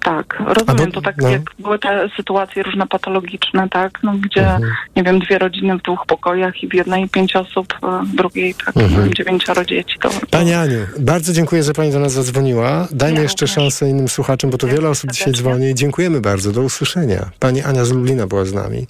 [0.08, 1.30] Tak, rozumiem to tak, no.
[1.30, 4.72] jak były te sytuacje różne patologiczne, tak, no gdzie, Mhm.
[4.96, 8.56] nie wiem, dwie rodziny w dwóch pokojach i w jednej pięć osób, e, w drugiej
[8.66, 9.14] tak, Mhm.
[9.14, 12.88] dziewięcioro dzieci, to, Pani Aniu, bardzo dziękuję, że Pani do nas zadzwoniła.
[12.92, 15.76] Dajmy jeszcze szansę innym słuchaczom, bo to wiele osób dzisiaj dzwoni.
[15.76, 16.52] Dziękujemy bardzo.
[16.52, 17.30] Do usłyszenia.
[17.40, 18.88] Pani Ania z Lublina była z nami.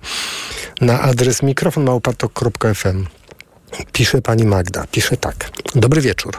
[0.81, 3.05] Na adres mikrofonmałpatok.fm
[3.91, 5.49] Pisze pani Magda, pisze tak.
[5.75, 6.37] Dobry wieczór.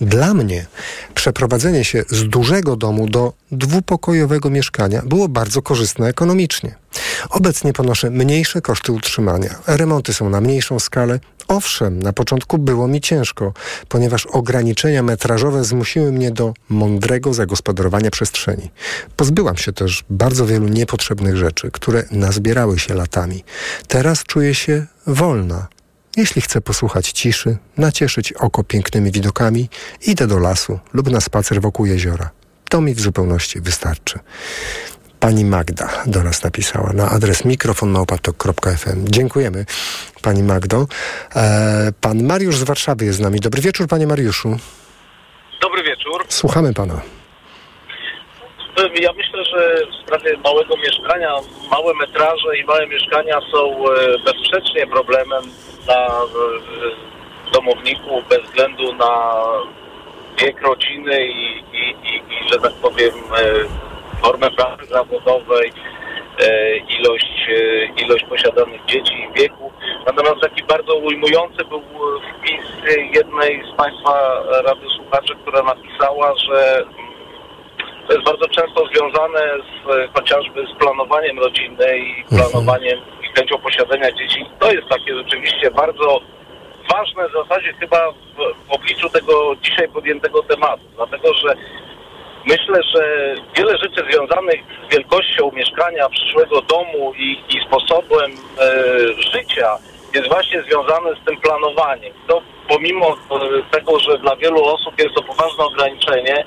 [0.00, 0.66] Dla mnie
[1.14, 6.74] przeprowadzenie się z dużego domu do dwupokojowego mieszkania było bardzo korzystne ekonomicznie.
[7.30, 9.54] Obecnie ponoszę mniejsze koszty utrzymania.
[9.66, 11.20] Remonty są na mniejszą skalę.
[11.48, 13.52] Owszem, na początku było mi ciężko,
[13.88, 18.70] ponieważ ograniczenia metrażowe zmusiły mnie do mądrego zagospodarowania przestrzeni.
[19.16, 23.44] Pozbyłam się też bardzo wielu niepotrzebnych rzeczy, które nazbierały się latami.
[23.88, 25.66] Teraz czuję się wolna.
[26.16, 29.68] Jeśli chcę posłuchać ciszy, nacieszyć oko pięknymi widokami,
[30.06, 32.30] idę do lasu lub na spacer wokół jeziora.
[32.68, 34.18] To mi w zupełności wystarczy.
[35.20, 39.08] Pani Magda do nas napisała na adres mikrofonmałpatok.fm.
[39.08, 39.66] Dziękujemy
[40.22, 40.86] Pani Magdo.
[41.36, 43.40] E, pan Mariusz z Warszawy jest z nami.
[43.40, 44.58] Dobry wieczór Panie Mariuszu.
[45.62, 46.24] Dobry wieczór.
[46.28, 47.00] Słuchamy Pana.
[48.80, 51.34] Ja myślę, że w sprawie małego mieszkania,
[51.70, 55.42] małe metraże i małe mieszkania są e, bezsprzecznie problemem
[55.84, 59.34] dla e, domowników bez względu na
[60.38, 65.72] wiek rodziny i, i, i, i że tak powiem, e, formę pracy zawodowej,
[66.98, 67.46] ilość,
[67.96, 69.72] ilość posiadanych dzieci i wieku.
[70.06, 71.82] Natomiast taki bardzo ujmujący był
[72.38, 72.60] wpis
[73.14, 76.84] jednej z Państwa Rady Słuchaczy, która napisała, że
[78.10, 84.12] to jest bardzo często związane z, chociażby z planowaniem rodziny i planowaniem i chęcią posiadania
[84.12, 84.46] dzieci.
[84.58, 86.20] To jest takie rzeczywiście bardzo
[86.94, 88.14] ważne w zasadzie chyba w,
[88.68, 91.54] w obliczu tego dzisiaj podjętego tematu, dlatego że
[92.46, 98.72] myślę, że wiele rzeczy związanych z wielkością mieszkania, przyszłego domu i, i sposobem e,
[99.32, 99.78] życia
[100.14, 102.12] jest właśnie związane z tym planowaniem.
[102.26, 103.16] To pomimo e,
[103.70, 106.44] tego, że dla wielu osób jest to poważne ograniczenie,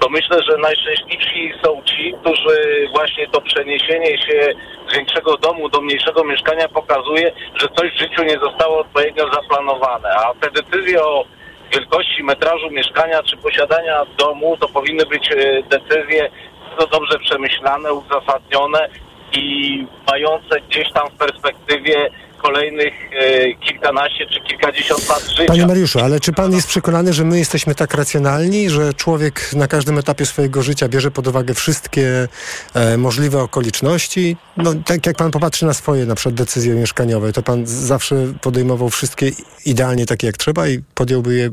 [0.00, 4.54] to myślę, że najszczęśliwsi są ci, którzy właśnie to przeniesienie się
[4.88, 10.08] z większego domu do mniejszego mieszkania pokazuje, że coś w życiu nie zostało odpowiednio zaplanowane.
[10.08, 11.24] A te decyzje o
[11.72, 16.30] wielkości metrażu mieszkania czy posiadania domu to powinny być e, decyzje
[16.76, 18.88] bardzo dobrze przemyślane, uzasadnione
[19.32, 22.10] i mające gdzieś tam w perspektywie
[22.46, 25.44] kolejnych e, kilkanaście czy kilkadziesiąt lat życia.
[25.46, 29.68] Panie Mariuszu, ale czy Pan jest przekonany, że my jesteśmy tak racjonalni, że człowiek na
[29.68, 32.28] każdym etapie swojego życia bierze pod uwagę wszystkie
[32.74, 34.36] e, możliwe okoliczności?
[34.56, 38.88] No, tak jak Pan popatrzy na swoje na przykład decyzje mieszkaniowe, to Pan zawsze podejmował
[38.88, 39.30] wszystkie
[39.66, 41.50] idealnie takie jak trzeba i podjąłby je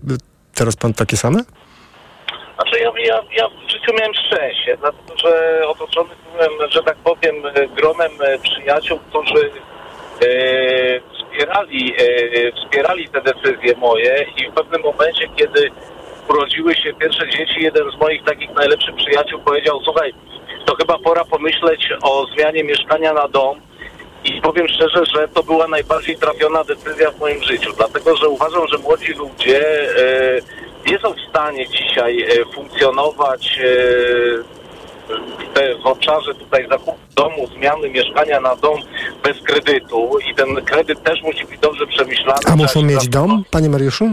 [0.55, 1.39] teraz Pan takie same?
[2.55, 7.35] Znaczy ja, ja, ja w życiu miałem szczęście, dlatego że otoczony byłem, że tak powiem,
[7.75, 9.51] gronem e, przyjaciół, którzy
[11.13, 15.71] wspierali, e, wspierali te decyzje moje i w pewnym momencie, kiedy
[16.29, 20.13] urodziły się pierwsze dzieci, jeden z moich takich najlepszych przyjaciół powiedział, słuchaj,
[20.65, 23.59] to chyba pora pomyśleć o zmianie mieszkania na dom.
[24.23, 28.67] I powiem szczerze, że to była najbardziej trafiona decyzja w moim życiu, dlatego że uważam,
[28.67, 29.61] że młodzi ludzie
[29.97, 30.41] e,
[30.91, 34.62] nie są w stanie dzisiaj e, funkcjonować e,
[35.83, 38.79] w, obszarze tutaj zakupu domu, zmiany mieszkania na dom
[39.23, 42.39] bez kredytu i ten kredyt też musi być dobrze przemyślany.
[42.45, 44.05] A muszą mieć dom, Panie Mariuszu?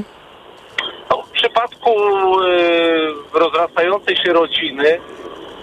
[1.10, 4.98] no, w przypadku e, rozrastającej się rodziny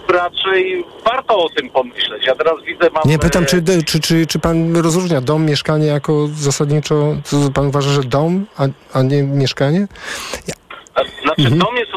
[0.08, 2.26] raczej warto o tym pomyśleć.
[2.26, 3.02] Ja teraz widzę, mam...
[3.06, 7.66] Nie, pytam, e, czy, czy, czy, czy pan rozróżnia dom, mieszkanie jako zasadniczo, co pan
[7.66, 8.66] uważa, że dom, a,
[8.98, 9.86] a nie mieszkanie?
[11.22, 11.58] Znaczy Mhm.
[11.58, 11.92] dom jest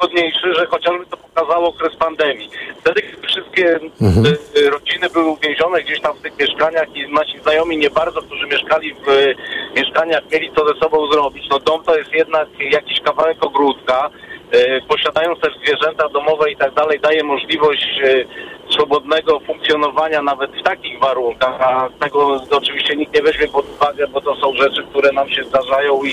[0.00, 2.50] wygodniejszy, że chociażby to pokazało okres pandemii.
[2.80, 4.26] Wtedy, kiedy wszystkie Mhm.
[4.26, 8.22] y, y, rodziny były uwięzione gdzieś tam w tych mieszkaniach i nasi znajomi nie bardzo,
[8.22, 9.36] którzy mieszkali w y,
[9.76, 11.48] mieszkaniach, mieli co ze sobą zrobić.
[11.50, 14.10] No dom to jest jednak jakiś kawałek ogródka.
[14.54, 18.26] Y, posiadając też zwierzęta domowe i tak dalej, daje możliwość y,
[18.74, 24.20] swobodnego funkcjonowania nawet w takich warunkach, a tego oczywiście nikt nie weźmie pod uwagę, bo
[24.20, 26.10] to są rzeczy, które nam się zdarzają i...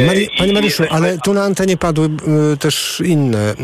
[0.00, 2.08] y, Mari, panie Mariuszu, ale tu na antenie padły
[2.60, 3.54] też inne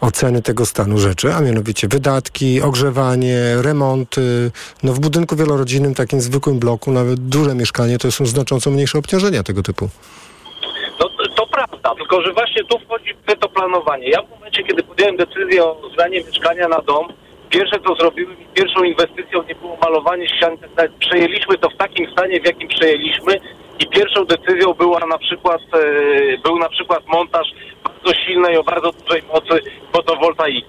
[0.00, 4.50] oceny tego stanu rzeczy, a mianowicie wydatki, ogrzewanie, remonty.
[4.82, 9.42] No w budynku wielorodzinnym, takim zwykłym bloku, nawet duże mieszkanie, to są znacząco mniejsze obciążenia
[9.42, 9.88] tego typu.
[11.00, 14.08] No to, to prawda, tylko że właśnie tu wchodzi w to planowanie.
[14.08, 17.08] Ja w momencie, kiedy podjąłem decyzję o zmianie mieszkania na dom,
[17.50, 20.54] pierwsze co zrobiłem i pierwszą inwestycją nie było malowanie ścian.
[20.54, 20.90] i tak dalej.
[20.98, 23.40] Przejęliśmy to w takim stanie, w jakim przejęliśmy
[23.78, 27.46] i pierwszą decyzją była na przykład, e, był na przykład montaż
[27.84, 30.64] bardzo silnej, o bardzo dużej mocy fotowoltaiki.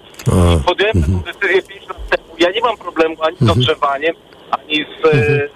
[0.65, 2.35] Podjąłem taką decyzję 5 lat temu.
[2.39, 4.15] Ja nie mam problemu ani z ogrzewaniem,
[4.51, 5.49] ani z e,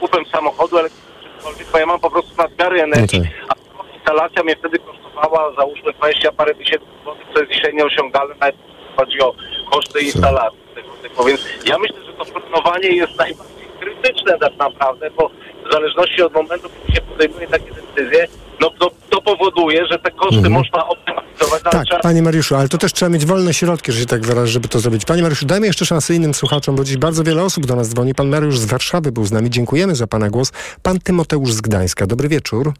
[0.00, 4.78] kupem samochodu elektrycznego, bo ja mam po prostu nadmiary energii, a sama instalacja mnie wtedy
[5.14, 9.34] kosztowała załóżmy 20 parę tysięcy złotych, co jest dzisiaj nieosiągalne, nawet jeśli chodzi o
[9.70, 11.24] koszty instalacji tego typu.
[11.24, 15.30] Więc ja myślę, że to planowanie jest najbardziej krytyczne tak naprawdę, bo
[15.68, 18.26] w zależności od momentu, kiedy się podejmuje takie decyzje,
[18.60, 22.68] no to, to powoduje, że te koszty można optymalizować, ale Tak, trzeba panie Mariuszu, ale
[22.68, 25.04] to też trzeba mieć wolne środki, że się tak wyrażę, żeby to zrobić.
[25.04, 28.14] Panie Mariuszu, dajmy jeszcze szansę innym słuchaczom, bo dziś bardzo wiele osób do nas dzwoni.
[28.14, 29.50] Pan Mariusz z Warszawy był z nami.
[29.50, 30.52] Dziękujemy za pana głos.
[30.82, 32.06] Pan Tymoteusz z Gdańska.
[32.06, 32.72] Dobry wieczór.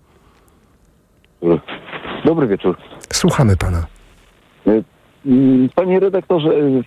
[2.25, 2.77] Dobry wieczór.
[3.13, 3.87] Słuchamy pana.
[5.27, 6.83] Mm, Panie redaktorze, y,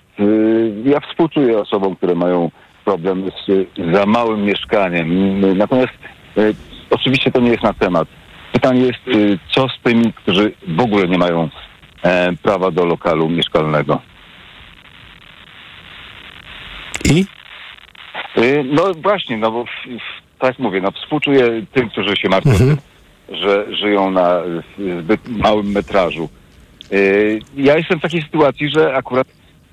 [0.85, 2.51] ja współczuję osobom, które mają
[2.85, 5.07] problem z y, za małym mieszkaniem.
[5.57, 5.93] Natomiast
[6.37, 6.55] y,
[6.89, 8.07] oczywiście to nie jest na temat.
[8.53, 11.49] Pytanie jest, y, co z tymi, którzy w ogóle nie mają
[12.03, 14.01] e, prawa do lokalu mieszkalnego?
[17.05, 17.25] I?
[18.37, 19.65] Y, No właśnie, no bo
[20.39, 22.77] tak mówię, no współczuję tym, którzy się martwią, Mhm.
[23.29, 24.41] Że żyją na
[25.01, 26.29] zbyt małym metrażu.
[26.91, 29.27] Y, Ja jestem w takiej sytuacji, że akurat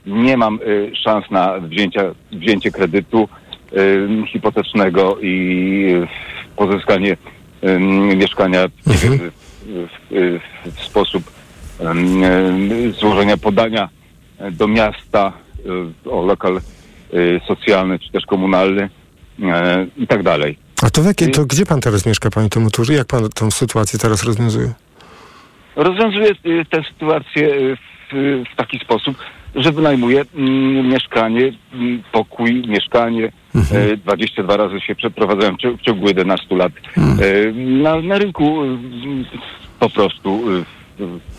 [0.07, 2.03] nie mam y, szans na wzięcia,
[2.33, 3.29] wzięcie kredytu
[3.73, 6.07] y, hipotecznego i
[6.57, 7.17] pozyskanie
[8.17, 9.19] mieszkania wiem,
[9.69, 11.23] w, w, w sposób
[13.01, 13.89] złożenia podania
[14.53, 15.33] do miasta
[16.11, 16.61] o lokal
[17.47, 18.89] socjalny czy też komunalny
[19.97, 20.59] i tak dalej.
[20.85, 22.89] A to, w jakie, to gdzie pan teraz mieszka, panie Tymoteusz?
[22.89, 24.73] Jak pan tą sytuację teraz rozwiązuje?
[25.77, 27.77] Rozwiązuję y, tę sytuację y,
[28.13, 29.17] w, w taki sposób,
[29.55, 33.33] że wynajmuję mm, mieszkanie, mm, pokój, mieszkanie.
[33.93, 38.79] y, 22 razy się przeprowadzałem w ciągu 11 lat y, na, na rynku y,
[39.81, 40.65] po prostu y,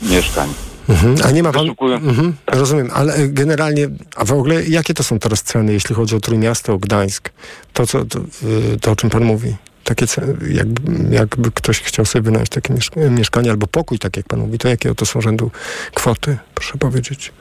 [0.01, 0.49] mieszkań.
[0.89, 1.15] Mhm.
[1.23, 1.65] A nie ma pan...
[1.95, 2.33] Mhm.
[2.47, 6.19] Rozumiem, ale e, generalnie, a w ogóle jakie to są teraz ceny, jeśli chodzi o
[6.19, 7.29] Trójmiasto, o Gdańsk?
[7.73, 9.55] To, co, to, y, to o czym pan mówi?
[9.83, 14.25] Takie ceny, jakby, jakby ktoś chciał sobie wynająć takie mieszk- mieszkanie albo pokój, tak jak
[14.27, 15.51] pan mówi, to jakie to są rzędu
[15.93, 17.31] kwoty, proszę powiedzieć?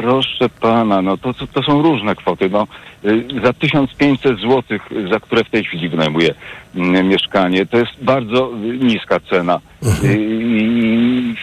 [0.00, 2.50] Proszę pana, no to, to, są różne kwoty.
[2.50, 2.66] No,
[3.04, 4.62] y, za 1500 zł,
[5.10, 6.34] za które w tej chwili wynajmuję
[6.74, 9.60] mm, mieszkanie, to jest bardzo niska cena.
[10.04, 11.34] Y, I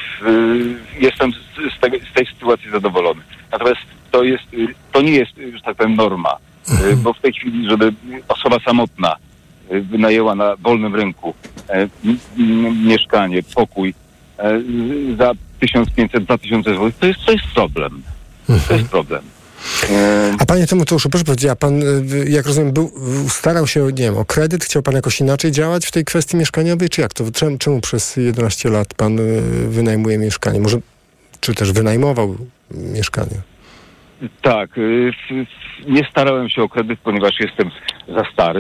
[0.99, 1.31] jestem
[1.77, 3.21] z, tego, z tej sytuacji zadowolony.
[3.51, 3.81] Natomiast
[4.11, 6.37] to, jest, y, to nie jest, że tak powiem, norma.
[6.91, 7.93] Y, Bo w tej chwili, żeby
[8.27, 9.15] osoba samotna
[9.69, 11.33] wynajęła na wolnym rynku
[12.83, 13.93] mieszkanie, pokój
[15.17, 15.31] za
[15.61, 18.03] 1500-2000 zł, to jest, to jest problem.
[18.67, 19.21] To jest problem.
[20.39, 22.91] A panie Tymoteuszu, proszę powiedzieć, a pan, y, jak rozumiem, był,
[23.29, 24.65] starał się, nie wiem, o kredyt?
[24.65, 27.23] Chciał pan jakoś inaczej działać w tej kwestii mieszkaniowej, czy jak to?
[27.31, 30.59] Czemu, czemu przez 11 lat pan y, wynajmuje mieszkanie?
[30.59, 30.77] Może,
[31.39, 32.37] czy też wynajmował
[32.71, 33.41] mieszkanie?
[34.41, 35.11] Tak, y,
[35.87, 37.71] nie starałem się o kredyt, ponieważ jestem
[38.07, 38.59] za stary.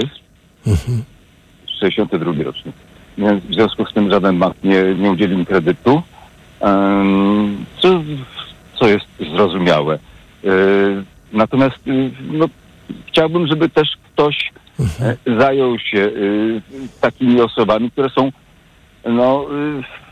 [1.79, 2.75] 62 rocznik.
[3.17, 6.01] Więc w związku z tym żaden bank nie, nie udzieli mi kredytu,
[7.81, 8.03] co,
[8.79, 9.05] co jest
[9.35, 9.99] zrozumiałe.
[10.43, 11.03] Y,
[11.33, 12.45] Natomiast y, no,
[13.07, 14.51] chciałbym, żeby też ktoś
[14.99, 16.61] e, zajął się y,
[17.01, 18.31] takimi osobami, które są
[19.05, 19.45] no,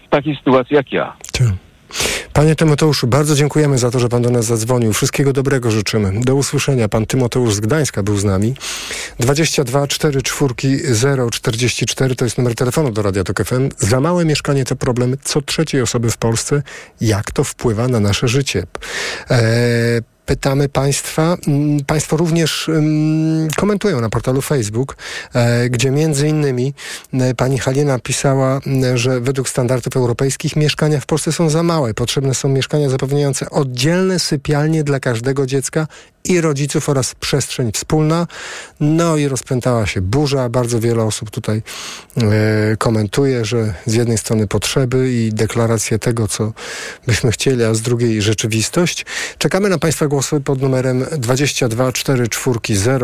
[0.06, 1.14] w takiej sytuacji jak ja.
[2.36, 4.94] Panie Tymoteuszu, bardzo dziękujemy za to, że pan do nas zadzwonił.
[4.94, 6.12] Wszystkiego dobrego życzymy.
[6.22, 6.90] Do usłyszenia.
[6.90, 8.56] Pan Tymoteusz z Gdańska był z nami.
[9.20, 10.54] 22 4 4
[10.96, 13.70] 0 44 to jest numer telefonu do Radia Tok FM.
[13.78, 16.62] Za małe mieszkanie to problem co trzeciej osoby w Polsce.
[17.02, 18.64] Jak to wpływa na nasze życie?
[19.30, 21.38] Eee, pytamy Państwa.
[21.48, 24.98] Mm, państwo również um, komentują na portalu Facebook,
[25.34, 26.74] e, gdzie między innymi
[27.14, 31.94] e, pani Halina pisała, e, że według standardów europejskich mieszkania w Polsce są za małe.
[31.94, 35.88] Potrzebne są mieszkania zapewniające oddzielne sypialnie dla każdego dziecka
[36.30, 38.28] i rodziców oraz przestrzeń wspólna.
[38.80, 40.50] No i rozpętała się burza.
[40.50, 41.62] Bardzo wiele osób tutaj
[42.18, 42.22] e,
[42.78, 46.54] komentuje, że z jednej strony potrzeby i deklaracje tego, co
[47.08, 49.06] byśmy chcieli, a z drugiej rzeczywistość.
[49.38, 52.60] Czekamy na Państwa głosy pod numerem 22 44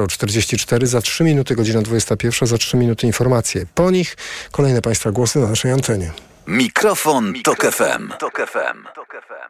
[0.08, 0.88] 44.
[0.88, 3.66] Za 3 minuty, godzina 21, za 3 minuty informacje.
[3.76, 4.18] Po nich
[4.52, 6.12] kolejne Państwa głosy na naszej antenie.
[6.48, 8.10] Mikrofon, Tok FM.
[8.20, 8.88] Tok FM.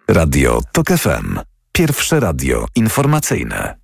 [0.07, 1.50] Radio Tok FM.
[1.73, 3.75] Pierwsze radio informacyjne.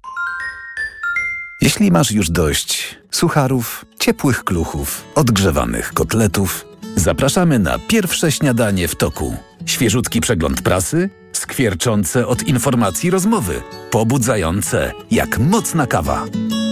[1.61, 6.65] Jeśli masz już dość sucharów, ciepłych kluchów, odgrzewanych kotletów,
[6.95, 9.37] zapraszamy na pierwsze śniadanie w toku.
[9.65, 13.61] Świeżutki przegląd prasy, skwierczące od informacji rozmowy,
[13.91, 16.25] pobudzające jak mocna kawa.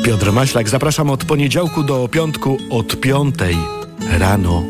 [0.05, 3.57] Piotr Maślak, zapraszam od poniedziałku do piątku od piątej
[4.19, 4.63] rano.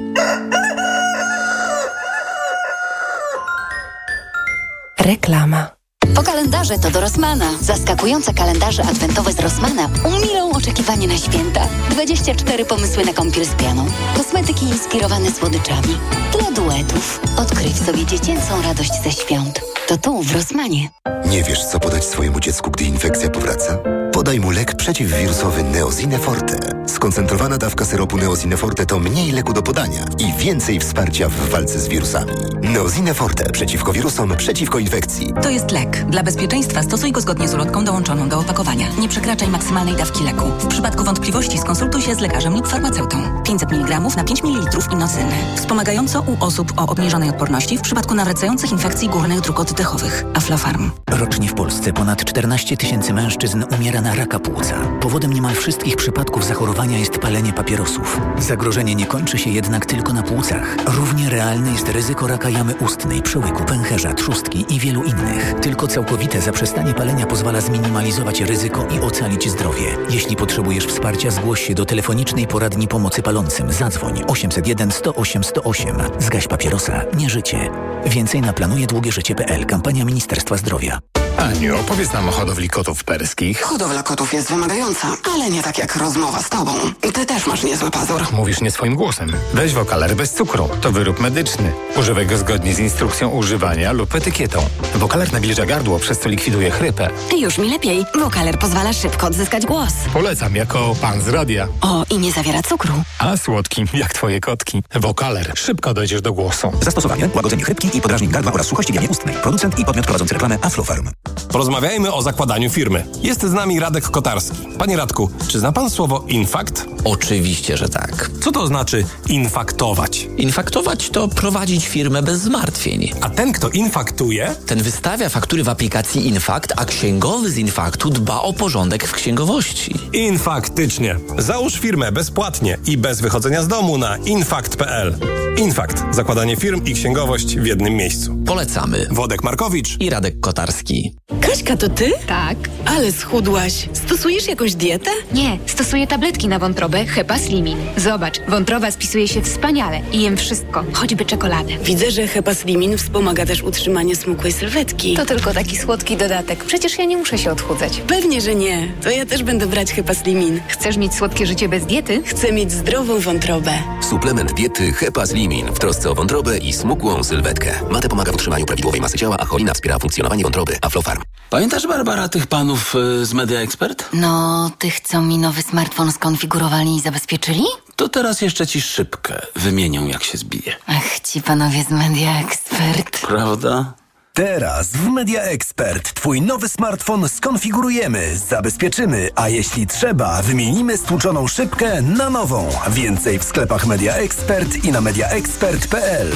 [5.00, 5.76] Reklama.
[6.16, 7.46] Po kalendarze to do Rossmana.
[7.62, 11.68] Zaskakujące kalendarze adwentowe z Rossmana umilą oczekiwanie na święta.
[11.92, 13.86] 24 pomysły na kąpiel z pianą.
[14.18, 15.98] Kosmetyki inspirowane słodyczami.
[16.40, 17.20] Dla duetów.
[17.38, 19.62] Odkryj w sobie dziecięcą radość ze świąt.
[19.88, 20.90] To tu, w Rossmanie.
[21.30, 23.78] Nie wiesz, co podać swojemu dziecku, gdy infekcja powraca?
[24.14, 26.75] Podaj mu lek przeciwwirusowy Neozine Forte.
[26.88, 31.80] Skoncentrowana dawka syropu Neozine Forte to mniej leku do podania i więcej wsparcia w walce
[31.80, 32.32] z wirusami.
[32.62, 35.34] Neozine Forte przeciwko wirusom, przeciwko infekcji.
[35.42, 36.06] To jest lek.
[36.10, 38.88] Dla bezpieczeństwa stosuj go zgodnie z ulotką dołączoną do opakowania.
[39.00, 40.46] Nie przekraczaj maksymalnej dawki leku.
[40.60, 43.44] W przypadku wątpliwości skonsultuj się z lekarzem lub farmaceutą.
[43.44, 45.32] 500 mg na 5 ml inocyny.
[45.56, 50.26] Wspomagająco u osób o obniżonej odporności w przypadku nawracających infekcji górnych dróg oddechowych.
[50.34, 50.92] Aflofarm.
[51.10, 54.76] Rocznie w Polsce ponad 14 tysięcy mężczyzn umiera na raka płuca.
[55.02, 56.46] Powodem niemal wszystkich przypadków
[56.84, 58.20] jest palenie papierosów.
[58.38, 60.76] Zagrożenie nie kończy się jednak tylko na płucach.
[60.86, 65.54] Równie realne jest ryzyko raka jamy ustnej, przełyku, pęcherza, trzustki i wielu innych.
[65.62, 69.98] Tylko całkowite zaprzestanie palenia pozwala zminimalizować ryzyko i ocalić zdrowie.
[70.10, 73.74] Jeśli potrzebujesz wsparcia, zgłoś się do telefonicznej poradni pomocy palącym.
[73.74, 75.98] Zadzwoń 801 108 108.
[76.20, 77.70] Zgaś papierosa, nie życie.
[78.06, 79.66] Więcej na planujedługieżycie.pl.
[79.66, 81.00] Kampania Ministerstwa Zdrowia.
[81.38, 83.62] Aniu, opowiedz nam o hodowli kotów perskich.
[83.62, 86.65] Hodowla kotów jest wymagająca, ale nie tak jak rozmowa z tobą.
[87.14, 88.22] Ty też masz niezły pazur.
[88.34, 89.32] Mówisz nie swoim głosem.
[89.54, 90.70] Weź wokaler bez cukru.
[90.82, 91.72] To wyrób medyczny.
[92.00, 94.60] Używaj go zgodnie z instrukcją używania lub etykietą.
[94.96, 97.10] Wokaler nawilża gardło, przez co likwiduje chrypę.
[97.38, 98.06] Już mi lepiej.
[98.20, 99.94] Wokaler pozwala szybko odzyskać głos.
[100.14, 101.68] Polecam jako pan z radia.
[101.82, 102.94] O, i nie zawiera cukru.
[103.20, 104.84] A słodki, jak twoje kotki.
[104.96, 105.52] Wokaler.
[105.56, 106.72] Szybko dojdziesz do głosu.
[106.82, 109.36] Zastosowanie, łagodzenie chrypki i podrażnień gardła oraz suchości w jamie ustnej.
[109.36, 111.10] Producent i podmiot prowadzący reklamę Aflofarm.
[111.52, 113.06] Porozmawiajmy o zakładaniu firmy.
[113.22, 114.58] Jest z nami Radek Kotarski.
[114.78, 116.24] Panie Radku, czy zna pan słowo
[116.56, 116.86] infakt?
[117.04, 118.30] Oczywiście, że tak.
[118.42, 120.28] Co to znaczy infaktować?
[120.38, 123.12] Infaktować to prowadzić firmę bez zmartwień.
[123.22, 124.56] A ten, kto infaktuje?
[124.66, 129.96] Ten wystawia faktury w aplikacji Infakt, a księgowy z Infaktu dba o porządek w księgowości.
[130.14, 131.16] Infaktycznie.
[131.38, 135.18] Załóż firmę bezpłatnie i bez wychodzenia z domu na infakt.pl.
[135.58, 136.04] Infakt.
[136.12, 138.36] Zakładanie firm i księgowość w jednym miejscu.
[138.46, 139.08] Polecamy.
[139.12, 141.16] Wodek Markowicz i Radek Kotarski.
[141.42, 142.12] Kaśka, to ty?
[142.28, 142.58] Tak.
[142.86, 143.90] Ale schudłaś.
[143.94, 145.12] Stosujesz jakąś dietę?
[145.34, 147.78] Nie, stosuję tabletki na wątrobę Hepa Slimin.
[147.98, 151.78] Zobacz, wątroba spisuje się wspaniale i jem wszystko, choćby czekoladę.
[151.84, 155.14] Widzę, że Hepa Slimin wspomaga też utrzymanie smukłej sylwetki.
[155.16, 156.64] To tylko taki słodki dodatek.
[156.64, 158.02] Przecież ja nie muszę się odchudzać.
[158.08, 158.94] Pewnie, że nie.
[159.04, 160.62] To ja też będę brać Hepa Slimin.
[160.68, 162.24] Chcesz mieć słodkie życie bez diety?
[162.26, 163.72] Chcę mieć zdrową wątrobę.
[164.10, 167.72] Suplement diety Hepa Slimin w trosce o wątrobę i smukłą sylwetkę.
[167.92, 170.78] Mate pomaga w utrzymaniu prawidłowej masy ciała, a cholina wspiera funkcjonowanie wątroby.
[170.82, 171.22] Aflofarm.
[171.50, 174.10] Pamiętasz, Barbara, tych panów y, z Media Expert?
[174.14, 177.64] No, tych, co mi nowy smartfon skonfigurowali i zabezpieczyli?
[177.96, 180.76] To teraz jeszcze ci szybkę wymienią, jak się zbije.
[180.88, 183.22] Ach, ci panowie z Media Expert.
[183.28, 183.94] Prawda?
[184.34, 192.02] Teraz w Media Expert Twój nowy smartfon skonfigurujemy, zabezpieczymy, a jeśli trzeba, wymienimy stłuczoną szybkę
[192.02, 192.70] na nową.
[192.90, 196.32] Więcej w sklepach Media Expert i na mediaexpert.pl.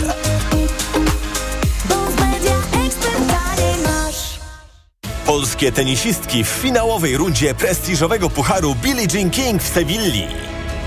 [5.30, 10.27] Polskie tenisistki w finałowej rundzie prestiżowego pucharu Billie Jean King w Sewilli.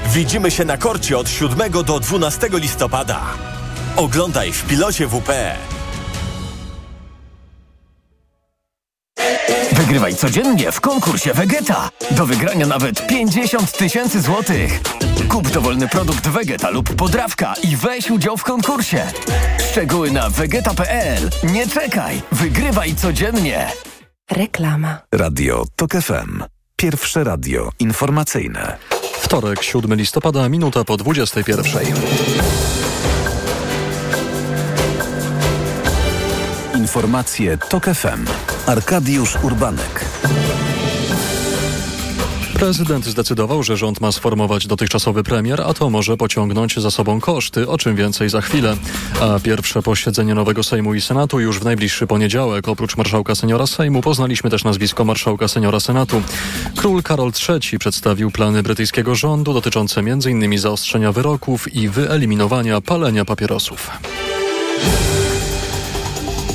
[0.07, 3.21] Widzimy się na korcie od 7 do 12 listopada.
[3.97, 5.31] Oglądaj w pilocie WP.
[9.73, 11.91] Wygrywaj codziennie w konkursie Vegeta.
[12.11, 14.81] Do wygrania nawet 50 tysięcy złotych.
[15.29, 19.07] Kup dowolny produkt Vegeta lub podrawka i weź udział w konkursie.
[19.71, 21.31] Szczegóły na vegeta.pl.
[21.43, 23.92] Nie czekaj, wygrywaj codziennie.
[24.33, 24.99] Reklama.
[25.13, 26.43] Radio TOK FM.
[26.77, 28.77] Pierwsze radio informacyjne.
[29.21, 31.65] Wtorek, 7 listopada, minuta po 21.
[36.77, 38.25] Informacje TOK FM.
[38.67, 40.05] Arkadiusz Urbanek.
[42.63, 47.69] Prezydent zdecydował, że rząd ma sformować dotychczasowy premier, a to może pociągnąć za sobą koszty,
[47.69, 48.77] o czym więcej za chwilę.
[49.21, 52.69] A pierwsze posiedzenie nowego Sejmu i Senatu już w najbliższy poniedziałek.
[52.69, 56.23] Oprócz marszałka seniora Sejmu poznaliśmy też nazwisko marszałka seniora Senatu.
[56.77, 60.59] Król Karol III przedstawił plany brytyjskiego rządu dotyczące m.in.
[60.59, 63.91] zaostrzenia wyroków i wyeliminowania palenia papierosów.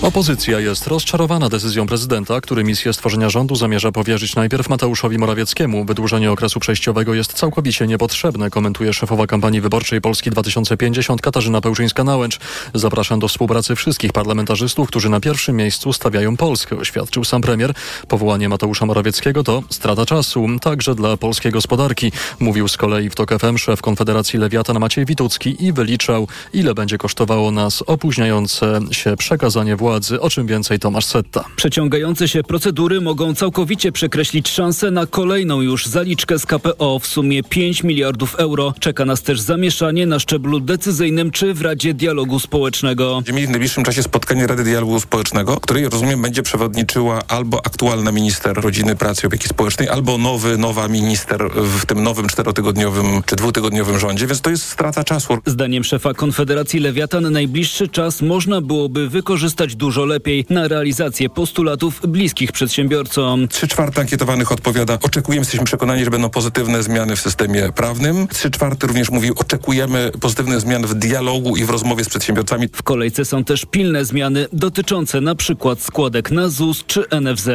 [0.01, 5.85] Opozycja jest rozczarowana decyzją prezydenta, który misję stworzenia rządu zamierza powierzyć najpierw Mateuszowi Morawieckiemu.
[5.85, 12.39] Wydłużenie okresu przejściowego jest całkowicie niepotrzebne, komentuje szefowa kampanii wyborczej Polski 2050 Katarzyna Pełczyńska-Nałęcz.
[12.73, 17.73] Zapraszam do współpracy wszystkich parlamentarzystów, którzy na pierwszym miejscu stawiają Polskę, oświadczył sam premier.
[18.07, 23.39] Powołanie Mateusza Morawieckiego to strata czasu, także dla polskiej gospodarki, mówił z kolei w TOK
[23.39, 29.75] FM szef Konfederacji Lewiatan Maciej Witucki i wyliczał, ile będzie kosztowało nas opóźniające się przekazanie
[29.75, 30.21] władzy władzy.
[30.21, 31.45] O czym więcej Tomasz Setta.
[31.55, 37.43] Przeciągające się procedury mogą całkowicie przekreślić szansę na kolejną już zaliczkę z KPO w sumie
[37.43, 38.73] 5 miliardów euro.
[38.79, 43.15] Czeka nas też zamieszanie na szczeblu decyzyjnym czy w Radzie Dialogu Społecznego.
[43.15, 48.11] Będziemy mieli w najbliższym czasie spotkanie Rady Dialogu Społecznego, której rozumiem będzie przewodniczyła albo aktualna
[48.11, 53.35] minister rodziny, pracy i opieki społecznej, albo nowy, nowa minister w tym nowym czterotygodniowym czy
[53.35, 55.37] dwutygodniowym rządzie, więc to jest strata czasu.
[55.45, 62.51] Zdaniem szefa Konfederacji Lewiatan najbliższy czas można byłoby wykorzystać dużo lepiej na realizację postulatów bliskich
[62.51, 63.47] przedsiębiorcom.
[63.47, 68.27] Trzy czwarte ankietowanych odpowiada, oczekujemy, jesteśmy przekonani, że będą pozytywne zmiany w systemie prawnym.
[68.27, 72.67] Trzy czwarte również mówi, oczekujemy pozytywnych zmian w dialogu i w rozmowie z przedsiębiorcami.
[72.73, 77.49] W kolejce są też pilne zmiany dotyczące na przykład składek na ZUS czy NFZ.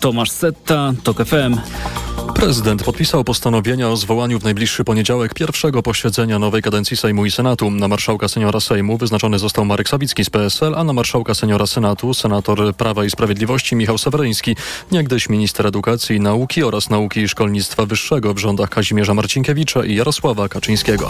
[0.00, 1.56] Tomasz Setta, TOK FM.
[2.34, 7.70] Prezydent podpisał postanowienia o zwołaniu w najbliższy poniedziałek pierwszego posiedzenia nowej kadencji Sejmu i Senatu.
[7.70, 12.14] Na marszałka seniora Sejmu wyznaczony został Marek Sawicki z PSL, a na marszałka seniora Senatu
[12.14, 14.56] senator Prawa i Sprawiedliwości Michał Seweryński,
[14.92, 19.94] niegdyś minister edukacji i nauki oraz nauki i szkolnictwa wyższego w rządach Kazimierza Marcinkiewicza i
[19.94, 21.08] Jarosława Kaczyńskiego.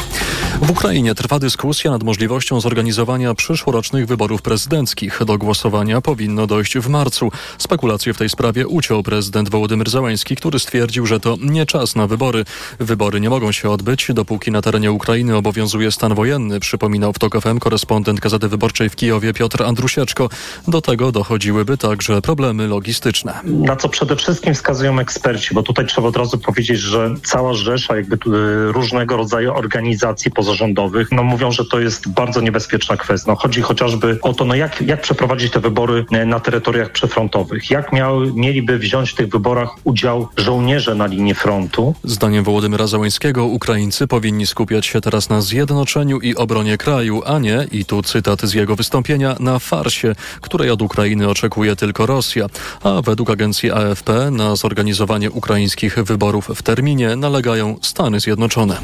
[0.63, 5.21] W Ukrainie trwa dyskusja nad możliwością zorganizowania przyszłorocznych wyborów prezydenckich.
[5.27, 7.31] Do głosowania powinno dojść w marcu.
[7.59, 12.07] Spekulacje w tej sprawie uciął prezydent Wołodymyr Załański, który stwierdził, że to nie czas na
[12.07, 12.45] wybory.
[12.79, 17.41] Wybory nie mogą się odbyć, dopóki na terenie Ukrainy obowiązuje stan wojenny, przypominał w TOK
[17.41, 20.29] FM korespondent Gazety Wyborczej w Kijowie Piotr Andrusieczko.
[20.69, 23.41] Do tego dochodziłyby także problemy logistyczne.
[23.45, 27.97] Na co przede wszystkim wskazują eksperci, bo tutaj trzeba od razu powiedzieć, że cała rzesza
[27.97, 33.31] jakby y, różnego rodzaju organizacji pozarządowych, no mówią, że to jest bardzo niebezpieczna kwestia.
[33.31, 37.71] No, chodzi chociażby o to, no jak, jak przeprowadzić te wybory y, na terytoriach przefrontowych,
[37.71, 38.33] jak miały,
[38.69, 41.95] mieliby wziąć w tych wyborach udział żołnierze na linii frontu.
[42.05, 47.67] Zdaniem Wołodymyra Załańskiego Ukraińcy powinni skupiać się teraz na zjednoczeniu i obronie kraju, a nie,
[47.73, 52.47] i tu cytat z jego wystąpienia, na farsie, której od Ukrainy oczekuje tylko Rosja.
[52.83, 58.77] A według agencji AFP na zorganizowanie ukraińskich wyborów w terminie nalegają Stany Zjednoczone.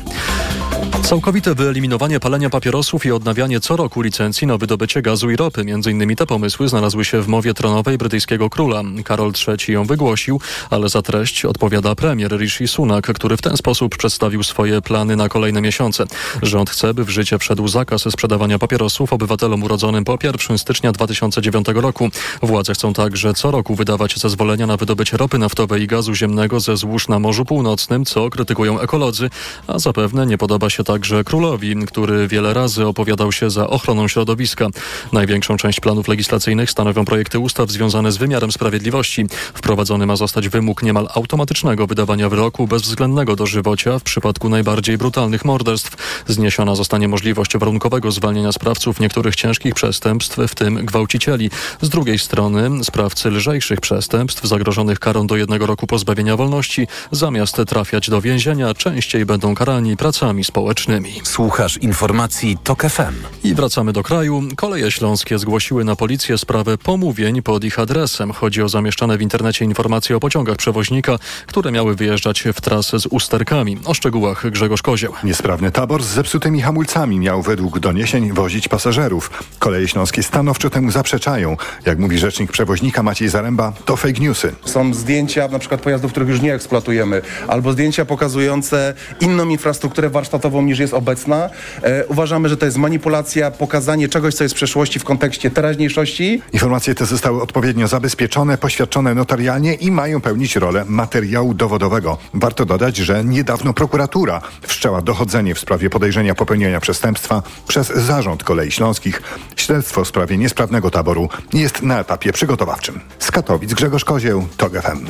[1.04, 5.64] Całkowite wyeliminowanie palenia papierosów i odnawianie co roku licencji na wydobycie gazu i ropy.
[5.64, 8.82] Między innymi te pomysły znalazły się w mowie tronowej brytyjskiego króla.
[9.04, 13.96] Karol III ją wygłosił, ale za treść odpowiada premier Rishi Sunak, który w ten sposób
[13.96, 16.04] przedstawił swoje plany na kolejne miesiące.
[16.42, 21.66] Rząd chce, by w życie wszedł zakaz sprzedawania papierosów obywatelom urodzonym po 1 stycznia 2009
[21.74, 22.08] roku.
[22.42, 26.76] Władze chcą także co roku wydawać zezwolenia na wydobycie ropy naftowej i gazu ziemnego ze
[26.76, 29.30] złóż na Morzu Północnym, co krytykują ekolodzy,
[29.66, 34.66] a zapewne nie podoba się także królowi, który wiele razy opowiadał się za ochroną środowiska.
[35.12, 39.26] Największą część planów legislacyjnych stanowią projekty ustaw związane z wymiarem sprawiedliwości.
[39.64, 46.22] Wprowadzony ma zostać wymóg niemal automatycznego wydawania wyroku bezwzględnego dożywocia w przypadku najbardziej brutalnych morderstw.
[46.26, 51.50] Zniesiona zostanie możliwość warunkowego zwalniania sprawców niektórych ciężkich przestępstw, w tym gwałcicieli.
[51.80, 58.10] Z drugiej strony sprawcy lżejszych przestępstw zagrożonych karą do jednego roku pozbawienia wolności zamiast trafiać
[58.10, 61.12] do więzienia częściej będą karani pracami społecznymi.
[61.22, 63.14] Słuchasz informacji TOK FM.
[63.44, 64.42] I wracamy do kraju.
[64.56, 68.32] Koleje śląskie zgłosiły na policję sprawę pomówień pod ich adresem.
[68.32, 73.06] Chodzi o zamieszczane w internecie informacje o pociągach przewoźnika, które miały wyjeżdżać w trasę z
[73.06, 73.78] usterkami.
[73.84, 75.12] O szczegółach Grzegorz Kozieł.
[75.24, 79.30] Niesprawny tabor z zepsutymi hamulcami miał według doniesień wozić pasażerów.
[79.58, 81.56] Koleje śląskie stanowczo temu zaprzeczają.
[81.86, 84.52] Jak mówi rzecznik przewoźnika Maciej Zaręba, to fake newsy.
[84.64, 90.62] Są zdjęcia na przykład pojazdów, których już nie eksploatujemy, albo zdjęcia pokazujące inną infrastrukturę warsztatową
[90.62, 91.50] niż jest obecna.
[91.82, 96.42] E, uważamy, że to jest manipulacja, pokazanie czegoś, co jest w przeszłości w kontekście teraźniejszości.
[96.52, 102.18] Informacje te zostały odpowiednio zabezpieczone, poświadczone notarialnie i mają pełnić rolę materiału dowodowego.
[102.34, 108.70] Warto dodać, że niedawno prokuratura wszczęła dochodzenie w sprawie podejrzenia popełnienia przestępstwa przez zarząd Kolei
[108.70, 109.22] Śląskich.
[109.56, 113.00] Śledztwo w sprawie niesprawnego taboru jest na etapie przygotowawczym.
[113.18, 115.06] Z Katowic Grzegorz Kozieł, TOG FM.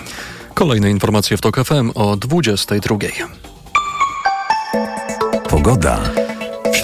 [0.55, 2.97] Kolejne informacje w TOK FM o 22.
[5.49, 6.24] Pogoda.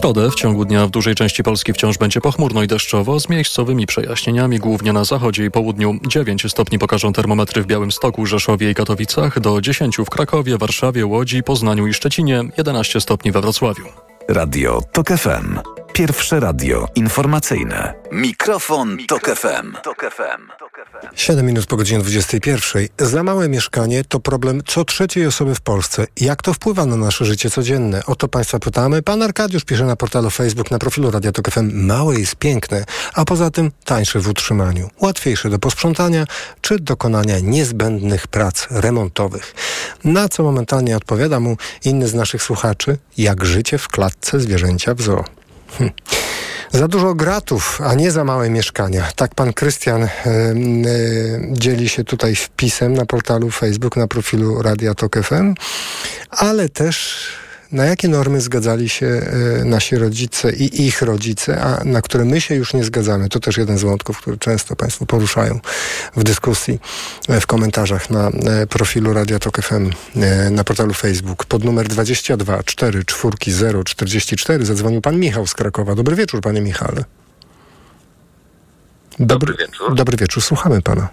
[0.01, 3.87] Środę w ciągu dnia w dużej części Polski wciąż będzie pochmurno i deszczowo z miejscowymi
[3.87, 5.99] przejaśnieniami, głównie na zachodzie i południu.
[6.07, 11.43] 9 stopni pokażą termometry w Białymstoku, Rzeszowie i Katowicach, do 10 w Krakowie, Warszawie, Łodzi,
[11.43, 13.85] Poznaniu i Szczecinie, 11 stopni we Wrocławiu.
[14.29, 15.59] Radio TOK FM.
[15.93, 17.95] Pierwsze radio informacyjne.
[18.13, 19.77] Mikrofon, Tok FM.
[21.15, 22.87] 7 minut po godzinie 21.
[22.99, 26.07] Za małe mieszkanie to problem co trzeciej osoby w Polsce.
[26.17, 28.05] Jak to wpływa na nasze życie codzienne?
[28.07, 29.03] O to Państwa pytamy.
[29.03, 31.87] Pan Arkadiusz pisze na portalu Facebook na profilu Radia Tok FM.
[31.87, 34.91] Małe jest piękne, a poza tym tańsze w utrzymaniu.
[35.01, 36.25] Łatwiejsze do posprzątania
[36.61, 39.55] czy dokonania niezbędnych prac remontowych.
[40.05, 45.03] Na co momentalnie odpowiada mu inny z naszych słuchaczy, jak życie w klatce zwierzęcia w
[45.03, 45.25] zoo.
[45.79, 45.91] Hm.
[46.73, 49.09] Za dużo gratów, a nie za małe mieszkania.
[49.17, 54.95] Tak pan Krystian y, y, dzieli się tutaj wpisem na portalu Facebook, na profilu Radia
[54.95, 55.55] Tok FM,
[56.31, 57.27] ale też
[57.73, 62.41] na jakie normy zgadzali się y, nasi rodzice i ich rodzice, a na które my
[62.41, 63.29] się już nie zgadzamy.
[63.29, 65.61] To też jeden z wątków, który często Państwo poruszają
[66.17, 66.79] w dyskusji,
[67.31, 69.91] y, w komentarzach na y, profilu Radia Tok FM
[70.51, 71.45] na portalu Facebook.
[71.45, 75.95] Pod numer 22 4 4 0 44 zadzwonił Pan Michał z Krakowa.
[75.95, 77.05] Dobry wieczór, Panie Michale.
[79.19, 79.95] Dobry, dobry wieczór.
[79.95, 81.09] Dobry wieczór, słuchamy Pana.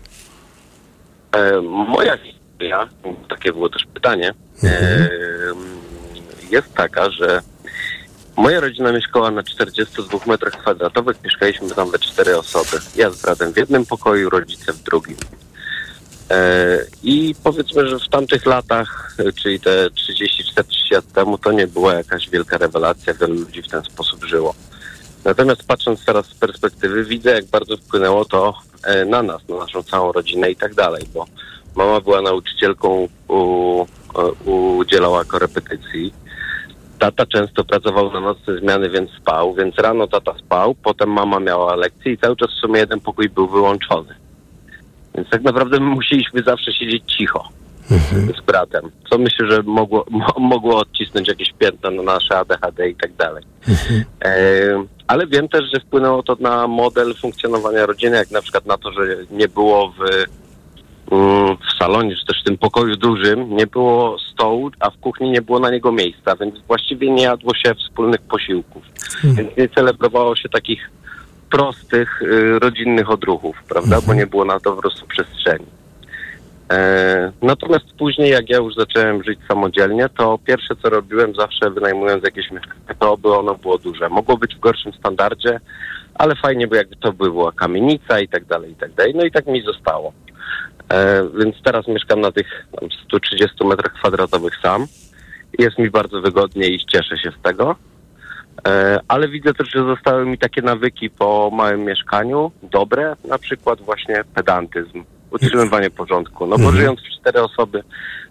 [1.31, 2.89] E, moja historia,
[3.29, 4.33] takie było też pytanie,
[4.63, 5.01] mhm.
[5.01, 5.07] e,
[6.51, 7.41] jest taka, że
[8.37, 12.83] moja rodzina mieszkała na 42 metrach kwadratowych, mieszkaliśmy tam we cztery osoby.
[12.95, 15.17] Ja z bratem w jednym pokoju, rodzice w drugim.
[16.31, 21.93] E, I powiedzmy, że w tamtych latach, czyli te 30-40 lat temu, to nie była
[21.93, 24.55] jakaś wielka rewelacja, wielu ludzi w ten sposób żyło.
[25.25, 29.83] Natomiast patrząc teraz z perspektywy, widzę, jak bardzo wpłynęło to e, na nas, na naszą
[29.83, 31.25] całą rodzinę i tak dalej, bo
[31.75, 33.85] mama była nauczycielką, u,
[34.77, 36.13] udzielała korepetycji.
[36.99, 41.75] Tata często pracował na nocne zmiany, więc spał, więc rano tata spał, potem mama miała
[41.75, 44.15] lekcje i cały czas w sumie jeden pokój był wyłączony.
[45.15, 47.49] Więc tak naprawdę my musieliśmy zawsze siedzieć cicho
[47.91, 48.33] mhm.
[48.41, 50.05] z bratem, co myślę, że mogło,
[50.39, 53.43] mogło odcisnąć jakieś piętno na nasze ADHD i tak dalej.
[53.67, 54.03] Mhm.
[54.23, 54.31] E,
[55.07, 58.91] ale wiem też, że wpłynęło to na model funkcjonowania rodziny, jak na przykład na to,
[58.91, 60.25] że nie było w,
[61.11, 65.41] w salonie, czy też w tym pokoju dużym, nie było stołu, a w kuchni nie
[65.41, 68.83] było na niego miejsca, więc właściwie nie jadło się wspólnych posiłków.
[69.15, 69.35] Mhm.
[69.35, 70.91] Więc nie celebrowało się takich
[71.49, 75.65] prostych, y, rodzinnych odruchów, prawda, bo nie było na to po prostu przestrzeni.
[76.71, 82.23] E, natomiast później, jak ja już zacząłem żyć samodzielnie, to pierwsze co robiłem zawsze wynajmując
[82.23, 84.09] jakieś mieszkanie, to by ono było duże.
[84.09, 85.59] Mogło być w gorszym standardzie,
[86.15, 89.13] ale fajnie, bo jakby to była kamienica i tak dalej, i tak dalej.
[89.15, 90.13] No i tak mi zostało.
[90.89, 94.85] E, więc teraz mieszkam na tych tam, 130 metrach kwadratowych sam.
[95.59, 97.75] Jest mi bardzo wygodnie i cieszę się z tego.
[98.67, 103.81] E, ale widzę też, że zostały mi takie nawyki po małym mieszkaniu, dobre, na przykład
[103.81, 106.47] właśnie pedantyzm utrzymywanie porządku.
[106.47, 106.75] No bo mhm.
[106.75, 107.83] żyjąc w cztery osoby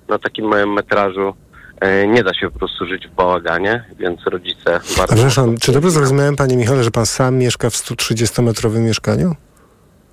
[0.09, 1.35] na takim małym metrażu
[1.81, 5.03] e, nie da się po prostu żyć w bałaganie, więc rodzice bardzo...
[5.03, 9.35] A przepraszam, czy dobrze zrozumiałem, panie Michale, że pan sam mieszka w 130-metrowym mieszkaniu?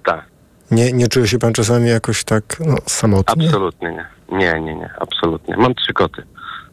[0.05, 0.32] Tak.
[0.73, 3.45] Nie, nie czuje się pan czasami jakoś tak no, samotnie?
[3.45, 4.05] Absolutnie nie.
[4.37, 5.57] Nie, nie, nie, absolutnie.
[5.57, 6.23] Mam trzy koty.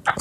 [0.07, 0.15] A.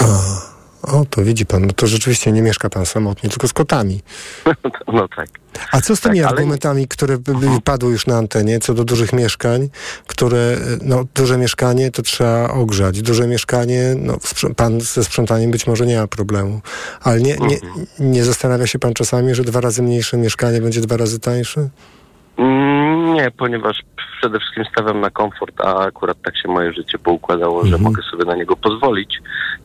[0.83, 4.01] O, to widzi pan, no to rzeczywiście nie mieszka pan samotnie, tylko z kotami.
[4.93, 5.27] No tak.
[5.71, 6.87] A co z tymi tak, argumentami, ale...
[6.87, 7.17] które
[7.63, 9.69] padły już na antenie, co do dużych mieszkań,
[10.07, 14.17] które, no, duże mieszkanie to trzeba ogrzać, duże mieszkanie, no,
[14.55, 16.61] pan ze sprzątaniem być może nie ma problemu,
[17.01, 17.85] ale nie, nie, mhm.
[17.99, 21.69] nie zastanawia się pan czasami, że dwa razy mniejsze mieszkanie będzie dwa razy tańsze?
[22.39, 23.81] Mm, nie, ponieważ
[24.19, 28.25] przede wszystkim stawiam na komfort, a akurat tak się moje życie poukładało, że mogę sobie
[28.25, 29.19] na niego pozwolić.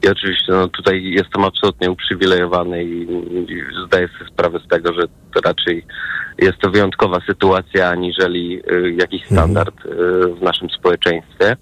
[0.04, 3.02] I oczywiście no, tutaj jestem absolutnie uprzywilejowany i,
[3.52, 5.02] i zdaję sobie sprawę z tego, że
[5.34, 5.86] to raczej
[6.38, 9.88] jest to wyjątkowa sytuacja, aniżeli y, jakiś standard y,
[10.34, 11.56] w naszym społeczeństwie.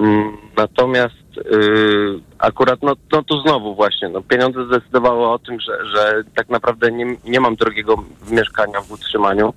[0.00, 5.86] Mm, Natomiast y, akurat, no, no tu znowu właśnie, no, pieniądze zdecydowały o tym, że,
[5.86, 9.54] że tak naprawdę nie, nie mam drogiego mieszkania w utrzymaniu,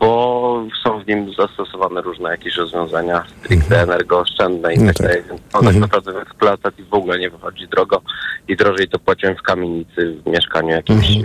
[0.00, 5.06] bo są w nim zastosowane różne jakieś rozwiązania stricte energooszczędne i No tak tak.
[5.06, 5.22] dalej.
[5.30, 8.02] Więc no, tak naprawdę w eksploatacji w ogóle nie wychodzi drogo
[8.48, 11.24] i drożej to płaciłem w kamienicy, w mieszkaniu jakimś y,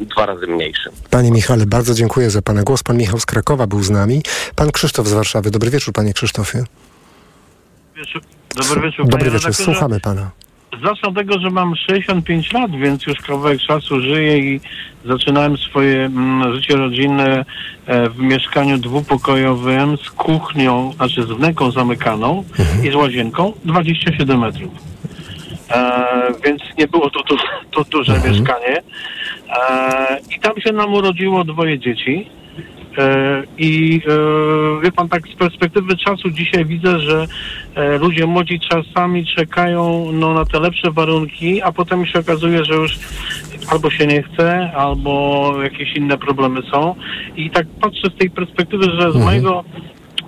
[0.00, 0.92] dwa razy mniejszym.
[1.10, 2.82] Panie Michale, bardzo dziękuję za Pana głos.
[2.82, 4.22] Pan Michał z Krakowa był z nami.
[4.56, 5.50] Pan Krzysztof z Warszawy.
[5.50, 6.64] Dobry wieczór, Panie Krzysztofie.
[8.56, 9.64] Dobry wieczór, Dobry panie wieczór, redaktorze.
[9.64, 10.30] słuchamy Pana.
[10.72, 14.60] Zacznę od tego, że mam 65 lat, więc już kawałek czasu żyję i
[15.04, 17.44] zaczynałem swoje mm, życie rodzinne
[17.86, 22.44] e, w mieszkaniu dwupokojowym z kuchnią, znaczy z wnęką zamykaną
[22.84, 24.72] i z łazienką 27 metrów.
[25.70, 26.06] E,
[26.44, 27.36] więc nie było to, du-
[27.74, 28.82] to duże mieszkanie.
[29.60, 32.26] E, I tam się nam urodziło dwoje dzieci.
[32.98, 37.26] E, I e, wie pan, tak z perspektywy czasu dzisiaj widzę, że
[37.74, 42.74] e, ludzie młodzi czasami czekają no, na te lepsze warunki, a potem się okazuje, że
[42.74, 42.98] już
[43.68, 46.94] albo się nie chce, albo jakieś inne problemy są.
[47.36, 49.64] I tak patrzę z tej perspektywy, że z mojego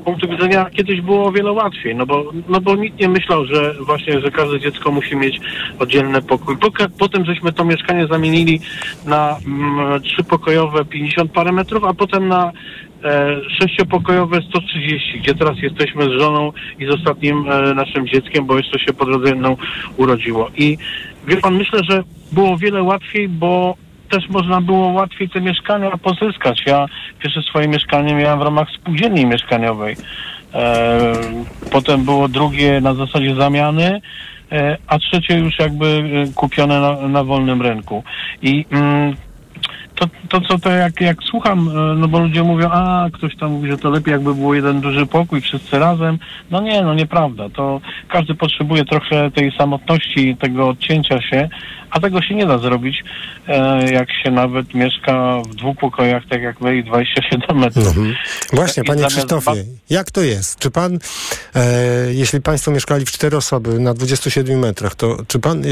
[0.04, 3.74] punktu widzenia kiedyś było o wiele łatwiej, no bo, no bo nikt nie myślał, że
[3.80, 5.40] właśnie, że każde dziecko musi mieć
[5.78, 6.56] oddzielny pokój.
[6.98, 8.60] Potem żeśmy to mieszkanie zamienili
[9.06, 12.52] na mm, trzypokojowe 50 parę metrów, a potem na
[13.04, 18.56] e, sześciopokojowe 130, gdzie teraz jesteśmy z żoną i z ostatnim e, naszym dzieckiem, bo
[18.56, 19.56] jeszcze się po drodze jedną
[19.96, 20.50] urodziło.
[20.56, 20.78] I
[21.26, 23.76] wie pan, myślę, że było o wiele łatwiej, bo
[24.12, 26.62] też można było łatwiej te mieszkania pozyskać.
[26.66, 26.86] Ja
[27.18, 29.96] pierwsze swoje mieszkanie miałem w ramach spółdzielni mieszkaniowej.
[30.54, 31.12] E,
[31.72, 34.00] potem było drugie na zasadzie zamiany,
[34.52, 38.04] e, a trzecie już jakby e, kupione na, na wolnym rynku.
[38.42, 39.16] I mm,
[39.94, 43.52] to, to co to jak, jak słucham, e, no bo ludzie mówią, a ktoś tam
[43.52, 46.18] mówi, że to lepiej jakby było jeden duży pokój, wszyscy razem.
[46.50, 47.48] No nie, no nieprawda.
[47.48, 51.48] To każdy potrzebuje trochę tej samotności tego odcięcia się,
[51.92, 53.04] a tego się nie da zrobić,
[53.48, 57.86] e, jak się nawet mieszka w dwóch pokojach, tak jak my, i 27 metrów.
[57.86, 58.14] Mhm.
[58.52, 60.58] Właśnie, I panie Krzysztofie, jak to jest?
[60.58, 60.98] Czy pan,
[61.54, 61.60] e,
[62.12, 65.62] jeśli państwo mieszkali w cztery osoby na 27 metrach, to czy pan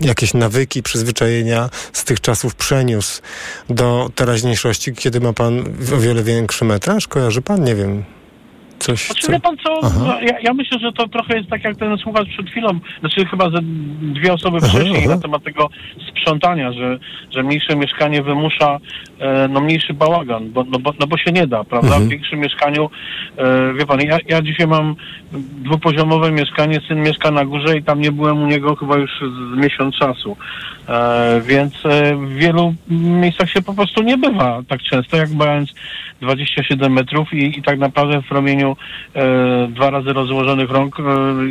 [0.00, 3.22] jakieś nawyki, przyzwyczajenia z tych czasów przeniósł
[3.70, 5.64] do teraźniejszości, kiedy ma pan
[5.96, 7.08] o wiele większy metraż?
[7.08, 7.64] Kojarzy pan?
[7.64, 8.17] Nie wiem.
[8.88, 10.18] Coś, Znaczy, wie pan co, Aha.
[10.22, 12.68] ja, ja myślę, że to trochę jest tak jak ten słuchacz przed chwilą,
[13.00, 13.58] znaczy chyba ze
[14.00, 15.14] dwie osoby wcześniej aha.
[15.14, 15.68] na temat tego
[16.10, 16.98] sprzątania, że,
[17.30, 18.78] że mniejsze mieszkanie wymusza
[19.18, 21.88] e, no mniejszy bałagan, bo, no, bo, no bo się nie da, prawda?
[21.88, 22.06] Mhm.
[22.06, 22.90] W większym mieszkaniu,
[23.36, 24.96] e, wie pan, ja, ja dzisiaj mam
[25.64, 29.54] dwupoziomowe mieszkanie, syn mieszka na górze i tam nie byłem u niego chyba już z,
[29.54, 30.36] z miesiąc czasu.
[30.88, 35.74] E, więc e, w wielu miejscach się po prostu nie bywa tak często, jak mając
[36.20, 38.76] 27 metrów i, i tak naprawdę w promieniu
[39.14, 41.02] e, dwa razy rozłożonych rąk e,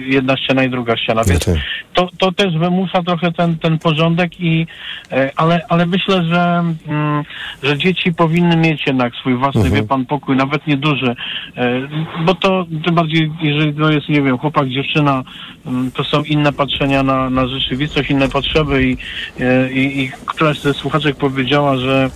[0.05, 1.23] jedna ściana i druga ściana.
[1.23, 1.49] Więc
[1.93, 4.67] to, to też wymusza trochę ten, ten porządek i
[5.11, 7.23] e, ale, ale myślę, że, mm,
[7.63, 9.81] że dzieci powinny mieć jednak swój własny, Mhm.
[9.81, 11.15] wie pan, pokój, nawet nieduży.
[11.57, 11.81] E,
[12.25, 15.23] bo to tym bardziej, jeżeli to jest, nie wiem, chłopak, dziewczyna,
[15.65, 18.97] mm, to są inne patrzenia na, na rzeczywistość, inne potrzeby i,
[19.39, 22.09] e, i, i któraś ze słuchaczek powiedziała, że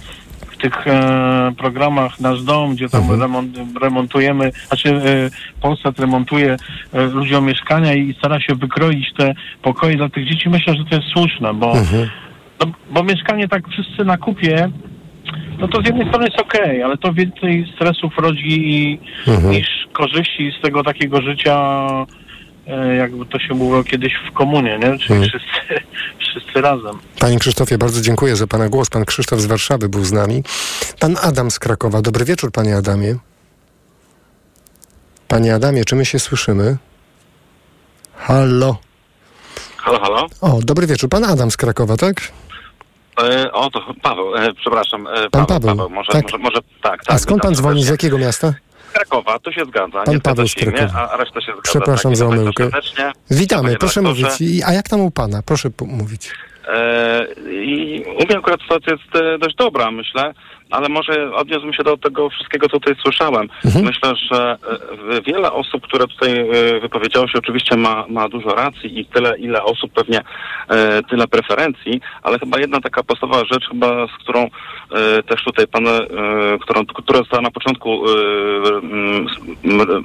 [0.61, 5.01] tych e, programach Nasz Dom, gdzie tam remont, remontujemy, znaczy e,
[5.61, 6.57] Polsat remontuje
[6.93, 10.95] e, ludziom mieszkania i stara się wykroić te pokoje dla tych dzieci, myślę, że to
[10.95, 11.73] jest słuszne, bo,
[12.59, 14.69] no, bo mieszkanie tak wszyscy na kupie,
[15.59, 19.51] no to z jednej strony jest okej, ale to więcej stresów rodzi i, Mhm.
[19.51, 21.87] niż korzyści z tego takiego życia,
[22.97, 24.99] jakby to się mówiło kiedyś w komunie, nie?
[24.99, 25.29] Czyli Mhm.
[25.29, 25.85] wszyscy,
[26.29, 26.99] wszyscy razem.
[27.19, 28.89] Panie Krzysztofie, bardzo dziękuję za pana głos.
[28.89, 30.43] Pan Krzysztof z Warszawy był z nami.
[30.99, 32.01] Pan Adam z Krakowa.
[32.01, 33.15] Dobry wieczór, panie Adamie.
[35.27, 36.77] Panie Adamie, czy my się słyszymy?
[38.15, 38.77] Halo.
[39.77, 40.27] Halo, halo.
[40.41, 41.09] O, dobry wieczór.
[41.09, 42.15] Pan Adam z Krakowa, tak?
[43.23, 45.07] E, o, to Paweł, e, przepraszam.
[45.07, 46.23] E, Pan Paweł, Paweł, może, tak.
[46.23, 47.15] może, może, tak, tak.
[47.15, 47.83] A skąd pan dzwoni?
[47.83, 48.53] Z jakiego miasta?
[48.93, 50.03] Krakowa, to się zgadza.
[50.03, 51.09] Pan nie Paweł z Krakowa.
[51.11, 51.61] a, reszta się zgadza.
[51.63, 52.69] Przepraszam tak, za omyłkę.
[53.31, 54.25] Witamy, proszę mówić.
[54.65, 55.41] A jak tam u pana?
[55.45, 56.31] Proszę mówić.
[56.67, 60.33] E, I u mnie akurat sytuacja jest e, dość dobra, myślę.
[60.71, 63.49] Ale może odniósłbym się do tego wszystkiego, co tutaj słyszałem.
[63.65, 63.85] Mhm.
[63.85, 64.57] Myślę, że
[65.17, 69.37] e, wiele osób, które tutaj e, wypowiedziało się, oczywiście ma, ma dużo racji i tyle,
[69.37, 70.21] ile osób pewnie
[70.69, 75.67] e, tyle preferencji, ale chyba jedna taka podstawowa rzecz, chyba z którą e, też tutaj
[75.67, 75.99] pan, e,
[76.61, 78.11] którą, która została na początku e,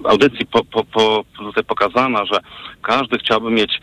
[0.05, 2.41] audycji po, po, po, tutaj pokazana, że
[2.83, 3.81] każdy chciałby mieć e,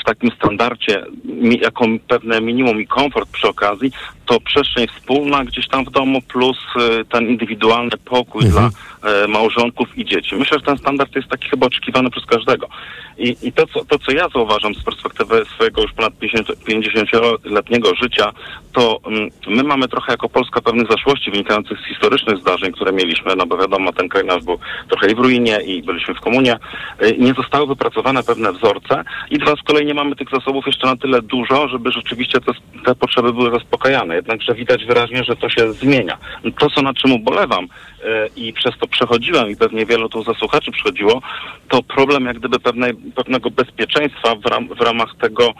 [0.00, 3.92] w takim standardzie mi, jako pewne minimum i komfort przy okazji,
[4.26, 8.70] to przestrzeń wspólna gdzieś tam w domu plus e, ten indywidualny pokój dla e,
[9.28, 10.36] małżonków i dzieci.
[10.36, 12.68] Myślę, że ten standard jest taki chyba oczekiwany przez każdego.
[13.18, 17.94] I, i to, co, to, co ja zauważam z perspektywy swojego już ponad 50 50-letniego
[17.94, 18.32] życia,
[18.72, 23.36] to mm, my mamy trochę jako Polska pewnych zaszłości wynikających z historycznych zdarzeń, które mieliśmy,
[23.36, 24.58] no bo wiadomo, ten kraj nasz był
[24.88, 26.58] trochę i w ruinie i byliśmy w komunie.
[27.02, 30.86] Y, Nie zostały wypracowane pewne wzorce i dwa z kolei nie mamy tych zasobów jeszcze
[30.86, 32.52] na tyle dużo, żeby rzeczywiście te,
[32.84, 34.14] te potrzeby były zaspokajane.
[34.14, 36.18] Jednakże widać wyraźnie, że to się zmienia.
[36.58, 37.68] To, co na czym ubolewam y,
[38.36, 41.22] i przez to przechodziłem i pewnie wielu tu ze słuchaczy przychodziło,
[41.68, 42.58] to problem jak gdyby
[43.14, 45.54] pewnego bezpieczeństwa w, ram, w ramach tego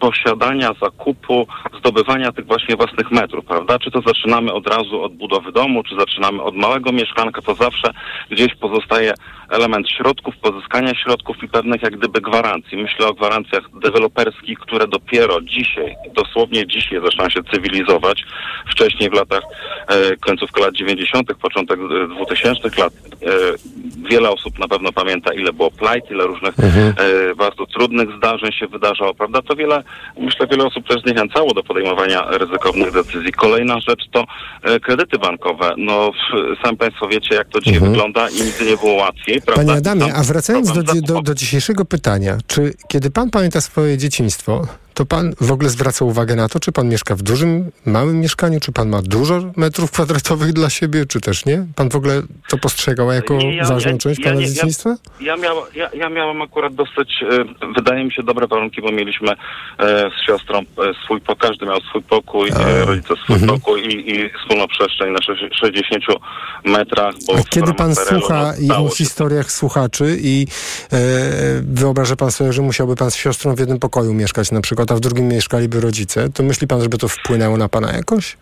[0.00, 1.46] posiadania, zakupu,
[1.78, 3.78] zdobywania tych właśnie własnych metrów, prawda?
[3.78, 7.90] Czy to zaczynamy od razu od budowy domu, czy zaczynamy od małego mieszkanka, to zawsze
[8.30, 9.14] gdzieś pozostaje
[9.50, 12.78] element środków, pozyskania środków i pewnych jak gdyby gwarancji.
[12.78, 18.24] Myślę o gwarancjach deweloperskich, które dopiero dzisiaj, dosłownie dzisiaj zaczynają się cywilizować.
[18.70, 19.42] Wcześniej w latach
[19.88, 22.92] e, końcówka lat 90., początek e, 2000 lat.
[22.92, 23.28] E,
[24.10, 26.94] wiele osób na pewno pamięta, ile było plajt, ile różnych mhm.
[27.30, 29.42] E, bardzo trudnych zdarzeń się wydarzało, prawda?
[29.42, 29.82] To wiele,
[30.18, 33.32] myślę, wiele osób też zniechęcało do podejmowania ryzykownych decyzji.
[33.32, 34.24] Kolejna rzecz to
[34.62, 35.74] e, kredyty bankowe.
[35.76, 36.10] No,
[36.62, 37.92] sami Państwo wiecie, jak to dzisiaj mhm.
[37.92, 39.64] wygląda i nigdy nie było łatwiej, prawda?
[39.64, 44.66] Panie Adamie, a wracając do, do, do dzisiejszego pytania, czy kiedy Pan pamięta swoje dzieciństwo,
[44.94, 48.60] to pan w ogóle zwraca uwagę na to, czy pan mieszka w dużym, małym mieszkaniu,
[48.60, 51.66] czy pan ma dużo metrów kwadratowych dla siebie, czy też nie?
[51.74, 54.96] Pan w ogóle to postrzegał jako ja- ważną ja- część ja pana ja- dzieciństwa?
[55.20, 57.44] Ja, miał, ja, ja miałem akurat dosyć, e,
[57.76, 59.36] wydaje mi się, dobre warunki, bo mieliśmy e,
[60.10, 60.64] z siostrą e,
[61.04, 63.60] swój każdy miał swój pokój, e, rodzice swój Mhm.
[63.60, 66.04] pokój i, i wspólną przestrzeń na sze- 60
[66.64, 67.14] metrach.
[67.26, 70.46] Bo A kiedy pan słucha no, i historiach słuchaczy i
[70.92, 70.96] e,
[71.62, 74.94] wyobraża pan sobie, że musiałby pan z siostrą w jednym pokoju mieszkać na przykład, a
[74.94, 78.36] w drugim mieszkaliby rodzice, to myśli pan, żeby to wpłynęło na pana jakoś?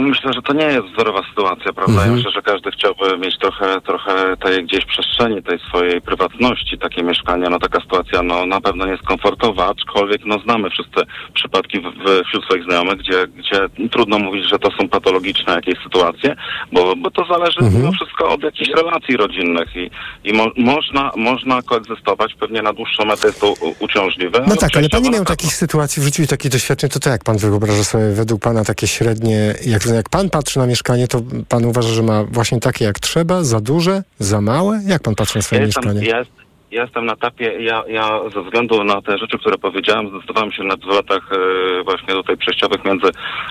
[0.00, 1.92] Myślę, że to nie jest wzorowa sytuacja, prawda?
[1.92, 2.10] Mhm.
[2.10, 7.02] Ja myślę, że każdy chciałby mieć trochę, trochę tej gdzieś przestrzeni, tej swojej prywatności, takie
[7.02, 7.50] mieszkania.
[7.50, 11.00] No taka sytuacja no, na pewno nie jest komfortowa, aczkolwiek no, znamy wszyscy
[11.34, 15.82] przypadki w, w, wśród swoich znajomych, gdzie, gdzie trudno mówić, że to są patologiczne jakieś
[15.82, 16.36] sytuacje,
[16.72, 17.82] bo, bo to zależy Mhm.
[17.82, 19.90] mimo wszystko od jakichś relacji rodzinnych i,
[20.24, 24.44] i mo, można, można koegzystować, pewnie na dłuższą metę jest to uciążliwe.
[24.48, 27.10] No tak, ale pan nie miał takich sytuacji w życiu i takich doświadczeń, to to
[27.10, 31.20] jak pan wyobraża sobie według pana takie średnie, jak, jak pan patrzy na mieszkanie, to
[31.48, 34.80] pan uważa, że ma właśnie takie jak trzeba, za duże, za małe?
[34.86, 36.06] Jak pan patrzy na swoje Ja jestem, mieszkanie?
[36.08, 36.30] ja, jest-
[36.70, 40.64] ja jestem na etapie, ja, ja ze względu na te rzeczy, które powiedziałem, zdecydowałem się
[40.64, 43.06] na w latach e, właśnie tutaj przejściowych między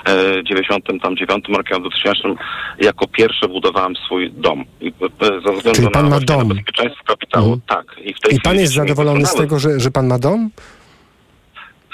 [0.06, 2.22] e, 99 tam 9 rokiem a 2000
[2.80, 4.64] jako pierwsze budowałem swój dom.
[4.82, 6.48] I, e, ze względu Czyli pan na, ma dom.
[6.48, 7.86] na bezpieczeństwo kapitału, tak.
[8.04, 10.50] I, I pan jest zadowolony z tego, że, że pan ma dom?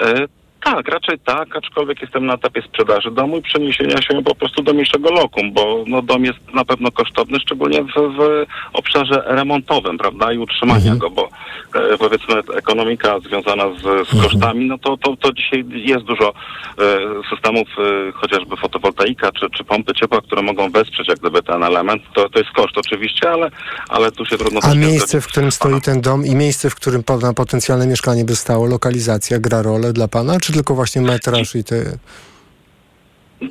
[0.01, 0.25] E,
[0.65, 4.73] tak, raczej tak, aczkolwiek jestem na etapie sprzedaży domu i przeniesienia się po prostu do
[4.73, 10.33] mniejszego lokum, bo no, dom jest na pewno kosztowny, szczególnie w, w obszarze remontowym, prawda,
[10.33, 11.29] i utrzymania go, bo
[11.75, 16.83] e, powiedzmy ekonomika związana z, z kosztami, no to, to, to dzisiaj jest dużo e,
[17.29, 22.03] systemów, e, chociażby fotowoltaika czy, czy pompy ciepła, które mogą wesprzeć jak gdyby ten element.
[22.15, 23.51] To, to jest koszt oczywiście, ale,
[23.89, 27.03] ale tu się trudno A miejsce, w którym stoi ten dom i miejsce, w którym
[27.35, 31.97] potencjalne mieszkanie by stało, lokalizacja gra rolę dla pana, czy tylko właśnie metraż i te...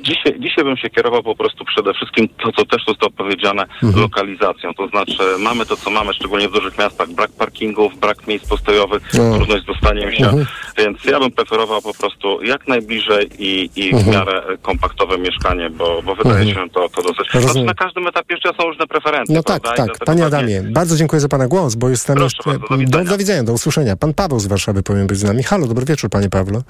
[0.01, 4.01] Dzisiaj, dzisiaj bym się kierował po prostu przede wszystkim to, co też zostało powiedziane, Mhm.
[4.03, 4.73] lokalizacją.
[4.73, 9.03] To znaczy mamy to, co mamy, szczególnie w dużych miastach, brak parkingów, brak miejsc postojowych,
[9.13, 9.35] No.
[9.35, 10.45] trudność z dostaniem się, Mhm.
[10.77, 14.13] więc ja bym preferował po prostu jak najbliżej i, i w Mhm.
[14.13, 16.67] miarę kompaktowe mieszkanie, bo, bo wydaje Mhm.
[16.67, 17.43] się to, to dosyć...
[17.43, 19.85] Znaczy na każdym etapie życia są różne preferencje, No tak, prawda?
[19.87, 20.05] Tak.
[20.05, 22.59] Panie Adamie, bardzo dziękuję za pana głos, bo jest tam Proszę jeszcze...
[22.59, 23.03] bardzo, do widzenia.
[23.03, 23.95] do, do widzenia, do usłyszenia.
[23.95, 25.43] Pan Paweł z Warszawy powinien być z nami.
[25.43, 26.61] Halo, dobry wieczór, panie Pawle.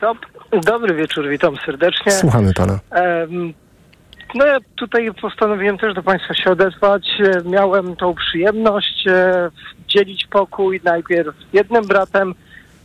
[0.00, 2.12] Dob- Dobry wieczór, witam serdecznie.
[2.12, 2.78] Słuchamy pana.
[2.90, 3.52] Em,
[4.34, 7.08] No ja tutaj postanowiłem też do Państwa się odezwać.
[7.20, 9.50] E, Miałem tą przyjemność e,
[9.88, 12.34] dzielić pokój najpierw z jednym bratem,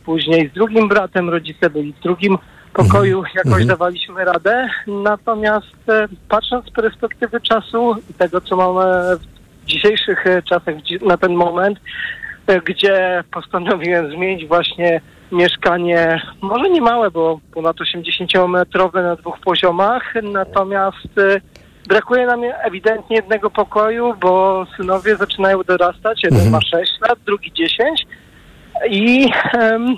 [0.04, 1.30] później z drugim bratem.
[1.30, 2.38] Rodzice byli w drugim
[2.72, 3.66] pokoju, jakoś Mhm.
[3.66, 4.68] dawaliśmy radę.
[4.86, 10.74] Natomiast e, patrząc z perspektywy czasu i tego, co mamy w dzisiejszych czasach
[11.06, 11.78] na ten moment,
[12.64, 15.00] gdzie postanowiłem zmienić właśnie
[15.32, 21.40] mieszkanie, może nie małe, bo ponad 80-metrowe na dwóch poziomach, natomiast y,
[21.88, 26.52] brakuje nam ewidentnie jednego pokoju, bo synowie zaczynają dorastać, jeden Mhm.
[26.52, 28.06] ma 6 lat, drugi 10
[28.90, 29.96] i em,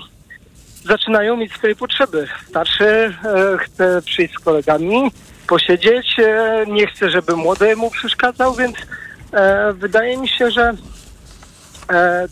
[0.83, 2.27] zaczynają mieć swoje potrzeby.
[2.49, 3.13] Starszy e,
[3.57, 5.11] chce przyjść z kolegami,
[5.47, 8.75] posiedzieć, e, nie chce, żeby młody mu przeszkadzał, więc
[9.33, 10.73] e, wydaje mi się, że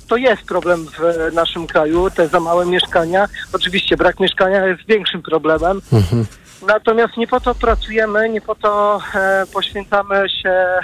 [0.08, 3.28] to jest problem w naszym kraju, te za małe mieszkania.
[3.54, 5.82] Oczywiście brak mieszkania jest większym problemem,
[6.68, 10.80] Natomiast nie po to pracujemy, nie po to e, poświęcamy się e,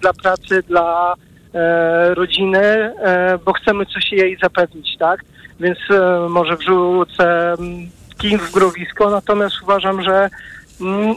[0.00, 1.14] dla pracy, dla
[1.54, 5.24] e, rodziny, e, bo chcemy coś jej zapewnić, tak?
[5.60, 10.30] Więc e, może wrzucę mm, kij w growisko, natomiast uważam, że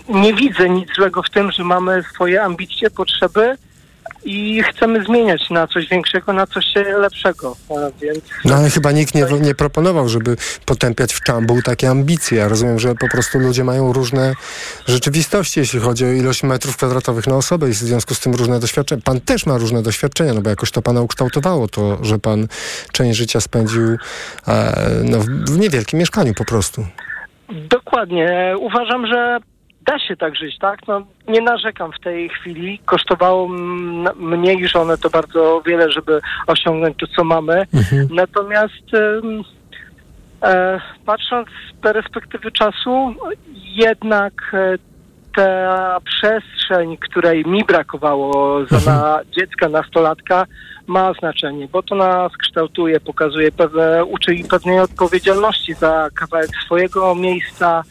[0.09, 3.57] nie widzę nic złego w tym, że mamy swoje ambicje, potrzeby
[4.27, 7.55] i chcemy zmieniać na coś większego, na coś lepszego.
[8.01, 10.35] Więc No ale chyba nikt nie, nie proponował, żeby
[10.65, 12.37] potępiać w czambuł takie ambicje.
[12.37, 14.33] Ja rozumiem, że po prostu ludzie mają różne
[14.87, 18.59] rzeczywistości, jeśli chodzi o ilość metrów kwadratowych na osobę i w związku z tym różne
[18.59, 19.01] doświadczenia.
[19.05, 22.47] Pan też ma różne doświadczenia, no bo jakoś to pana ukształtowało to, że pan
[22.91, 23.97] część życia spędził
[24.47, 25.17] e, no,
[25.47, 26.85] w niewielkim mieszkaniu po prostu.
[27.49, 28.55] Dokładnie.
[28.59, 29.39] Uważam, że
[29.87, 30.87] da się tak żyć, tak?
[30.87, 32.79] No, nie narzekam w tej chwili.
[32.85, 33.47] Kosztowało
[34.15, 37.65] mnie i żonę to bardzo wiele, żeby osiągnąć to, co mamy.
[38.09, 39.43] Natomiast em,
[40.43, 43.13] e, patrząc z perspektywy czasu,
[43.53, 44.77] jednak e,
[45.37, 50.45] ta przestrzeń, której mi brakowało za na dziecka, nastolatka,
[50.87, 57.15] ma znaczenie, bo to nas kształtuje, pokazuje pewne, uczy i pewnej odpowiedzialności za kawałek swojego
[57.15, 57.83] miejsca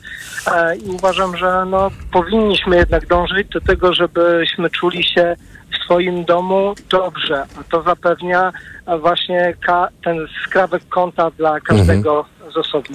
[0.52, 5.36] e, i uważam, że no, powinniśmy jednak dążyć do tego, żebyśmy czuli się
[5.72, 8.52] w swoim domu dobrze, a to zapewnia
[9.00, 12.35] właśnie ka- ten skrawek konta dla każdego z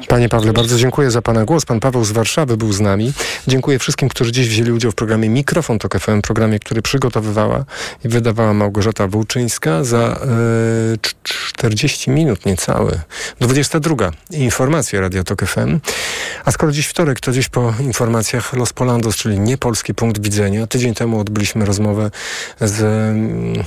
[0.07, 1.65] Panie Pawle, bardzo dziękuję za Pana głos.
[1.65, 3.13] Pan Paweł z Warszawy był z nami.
[3.47, 7.65] Dziękuję wszystkim, którzy dziś wzięli udział w programie Mikrofon Tok FM, programie, który przygotowywała
[8.05, 10.17] i wydawała Małgorzata Włóczyńska za e,
[10.97, 13.01] cz- 40 minut niecałe.
[13.39, 14.11] 22.
[14.31, 15.79] Informacje Radio Tok FM.
[16.45, 20.67] A skoro dziś wtorek, to dziś po informacjach Los Polandos, czyli niepolski punkt widzenia.
[20.67, 22.11] Tydzień temu odbyliśmy rozmowę
[22.61, 22.81] z...
[22.81, 23.63] mm,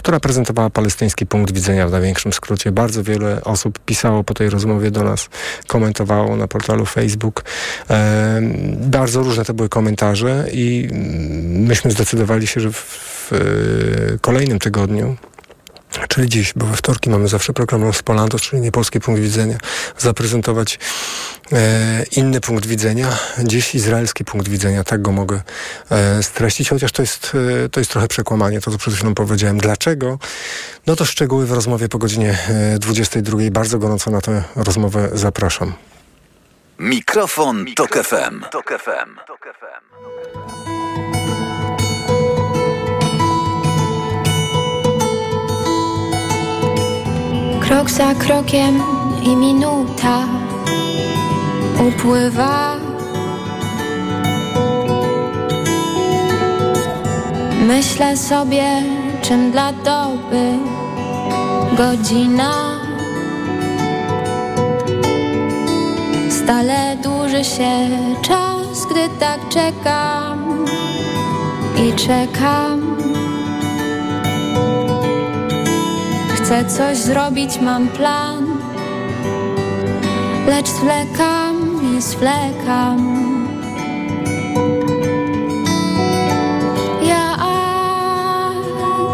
[0.00, 2.72] która prezentowała palestyński punkt widzenia w największym skrócie.
[2.72, 5.28] Bardzo wiele osób pisało po tej rozmowie do nas,
[5.66, 7.44] komentowało na portalu Facebook.
[7.90, 8.40] E,
[8.76, 14.58] bardzo różne to były komentarze i mm, myśmy zdecydowali się, że w, w e, kolejnym
[14.58, 15.16] tygodniu
[16.08, 19.58] Czyli dziś, bo we wtorki mamy zawsze program Los Polandos, czyli niepolski punkt widzenia,
[19.98, 20.78] zaprezentować
[21.52, 25.42] e, inny punkt widzenia, dziś izraelski punkt widzenia, tak go mogę
[25.90, 27.32] e, streścić, chociaż to jest,
[27.64, 29.58] e, to jest trochę przekłamanie, to co przed chwilą powiedziałem.
[29.58, 30.18] Dlaczego?
[30.86, 33.38] No to szczegóły w rozmowie po godzinie e, 22.
[33.50, 35.72] Bardzo gorąco na tę rozmowę zapraszam.
[36.78, 38.40] Mikrofon, Tok FM.
[38.50, 39.16] Tok FM.
[47.70, 48.82] Krok za krokiem
[49.22, 50.26] i minuta
[51.88, 52.76] upływa.
[57.66, 58.82] Myślę sobie,
[59.22, 60.52] czym dla doby
[61.76, 62.80] godzina
[66.30, 67.88] Stale dłuży się
[68.22, 70.66] czas, gdy tak czekam
[71.76, 73.19] i czekam.
[76.50, 78.46] Chcę coś zrobić, mam plan,
[80.46, 82.98] lecz zwlekam i zwlekam.
[87.02, 87.40] Jak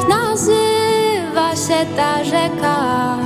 [0.08, 3.16] nazywa się ta rzeka,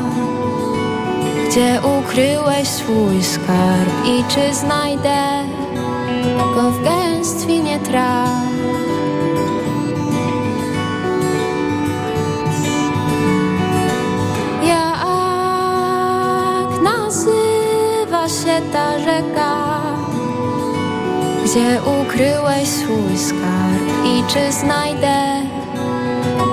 [1.48, 5.44] gdzie ukryłeś swój skarb i czy znajdę
[6.54, 8.40] go w gęstwinie traw?
[18.50, 19.80] Się ta rzeka,
[21.44, 25.42] gdzie ukryłeś swój skarb i czy znajdę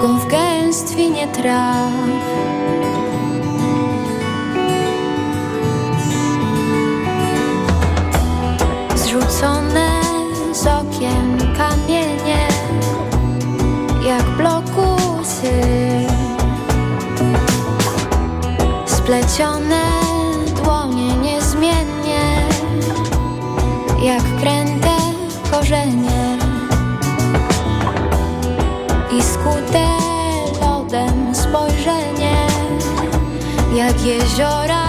[0.01, 1.91] go w gęstwinie traw?
[8.95, 10.01] Zrzucone
[10.53, 12.47] z okien kamienie,
[14.05, 15.61] jak blokusy
[18.85, 19.86] Splecione
[34.07, 34.86] y es llorar.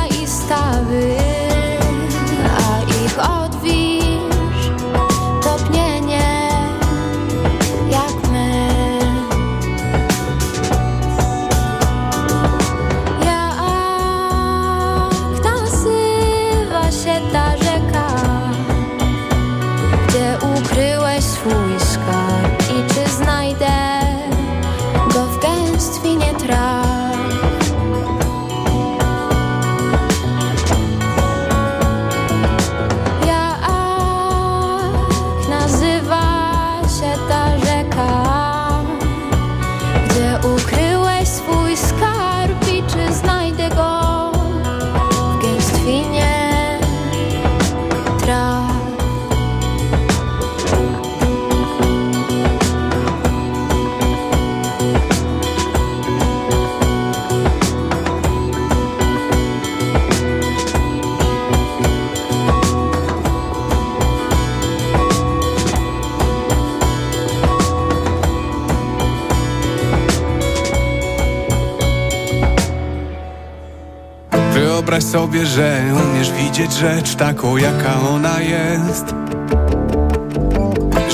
[75.13, 79.05] Sobie, że umiesz widzieć rzecz taką, jaka ona jest.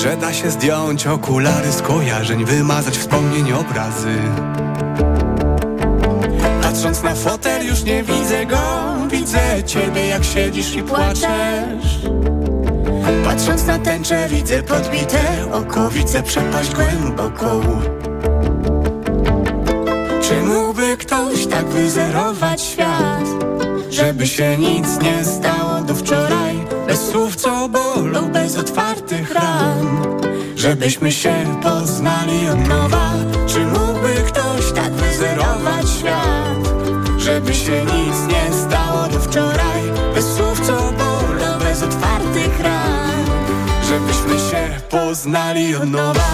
[0.02, 4.16] Że da się zdjąć okulary skojarzeń, wymazać wspomnień obrazy.
[6.62, 8.56] Patrząc na fotel już nie widzę go.
[9.10, 11.98] Widzę ciebie jak siedzisz i płaczesz.
[13.24, 17.60] Patrząc na tęczę widzę podbite oko Widzę przepaść głęboką.
[20.22, 23.43] Czy mógłby ktoś tak wyzerować świat
[23.94, 26.54] Żeby się nic nie stało do wczoraj
[26.86, 29.98] Bez słów co bolą, bez otwartych ran.
[30.56, 33.12] Żebyśmy się poznali od nowa
[33.46, 36.68] Czy mógłby ktoś tak wyzerować świat?
[37.18, 39.82] Żeby się nic nie stało do wczoraj
[40.14, 43.24] Bez słów co bolą, bez otwartych ran.
[43.88, 46.28] Żebyśmy się poznali od nowa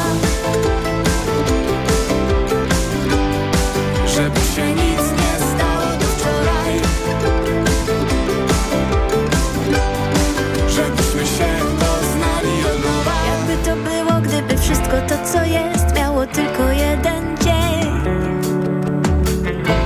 [14.90, 17.90] wszystko to, co jest, miało tylko jeden dzień.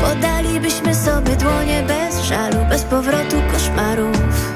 [0.01, 4.52] Podalibyśmy sobie dłonie bez żalu, bez powrotu koszmarów.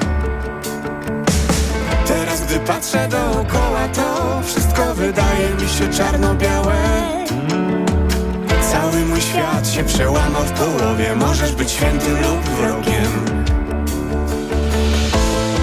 [2.07, 6.75] Teraz gdy patrzę dookoła to Wszystko wydaje mi się czarno-białe
[8.71, 13.43] Cały mój świat się przełamał w połowie Możesz być świętym lub wrogiem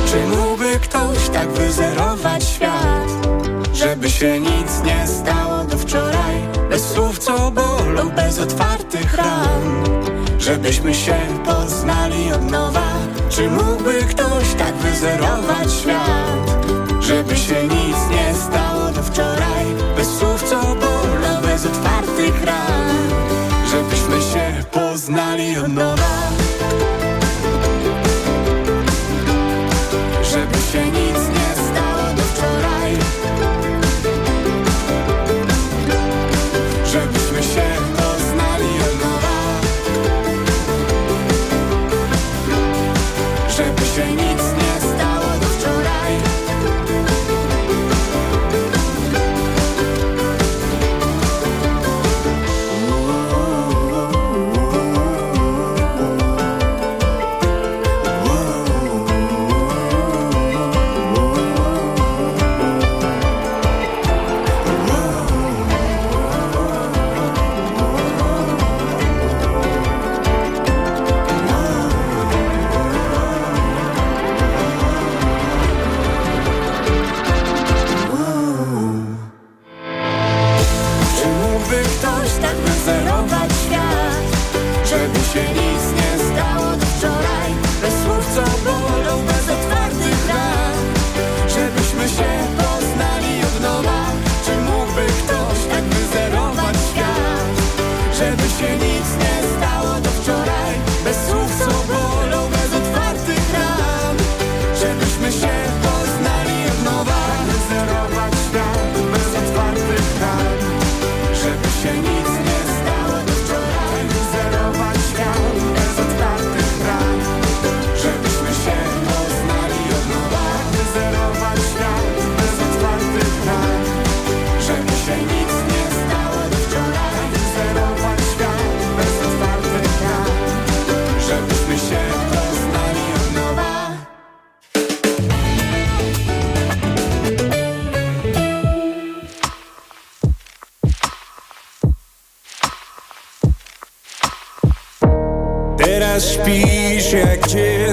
[0.06, 3.15] Czy mógłby ktoś tak wyzerować świat
[4.07, 6.37] Żeby się nic nie stało do wczoraj
[6.70, 9.85] Bez słów co bolą, bez otwartych ran.
[10.39, 11.15] Żebyśmy się
[11.45, 12.93] poznali od nowa
[13.28, 16.56] Czy mógłby ktoś tak wyzerować świat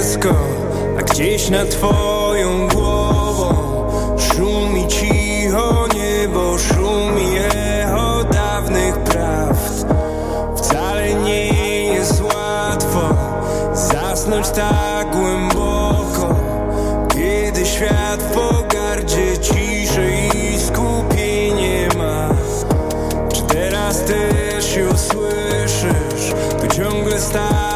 [0.04, 0.30] dziecko
[1.00, 3.54] A gdzieś na twoją głową
[4.18, 9.86] Szumi cicho niebo Szumi echo dawnych prawd
[10.58, 11.48] Wcale nie
[11.94, 13.16] jest łatwo
[13.74, 16.36] Zasnąć tak głęboko
[17.14, 22.30] Kiedy świat w pogardzie ciszę i skupienie ma
[23.34, 26.34] Czy teraz też się usłyszysz?
[26.62, 27.73] To ciągle stać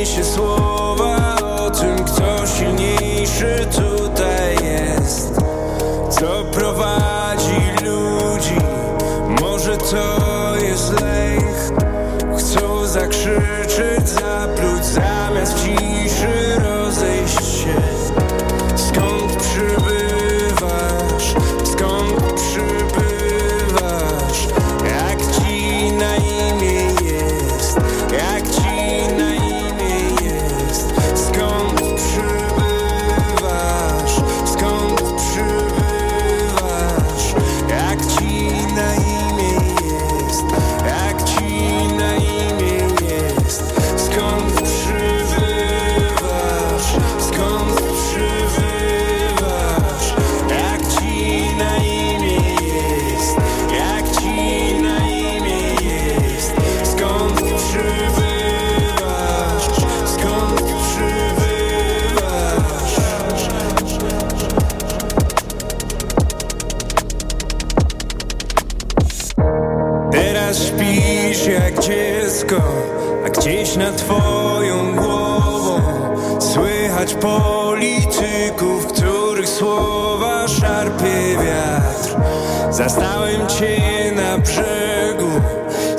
[0.00, 3.66] Niesie słowa o tym, kto silniejszy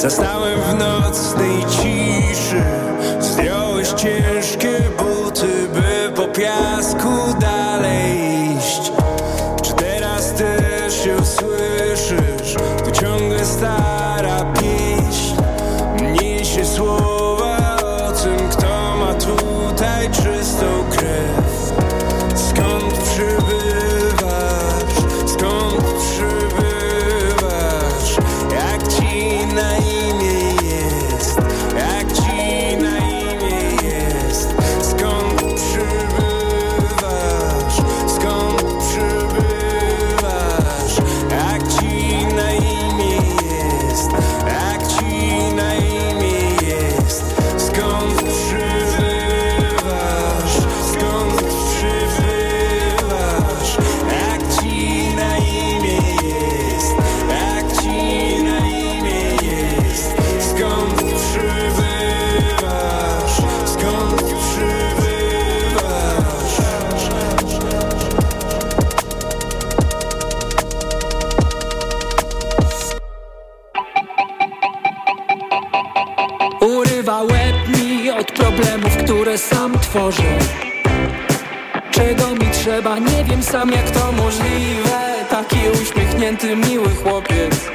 [0.02, 0.58] Just now we've
[79.92, 80.24] sam tworzę
[81.92, 85.26] Czego mi trzeba, nie wiem sam jak to możliwe.
[85.30, 87.70] Taki uśmiechnięty, miły chłopiec.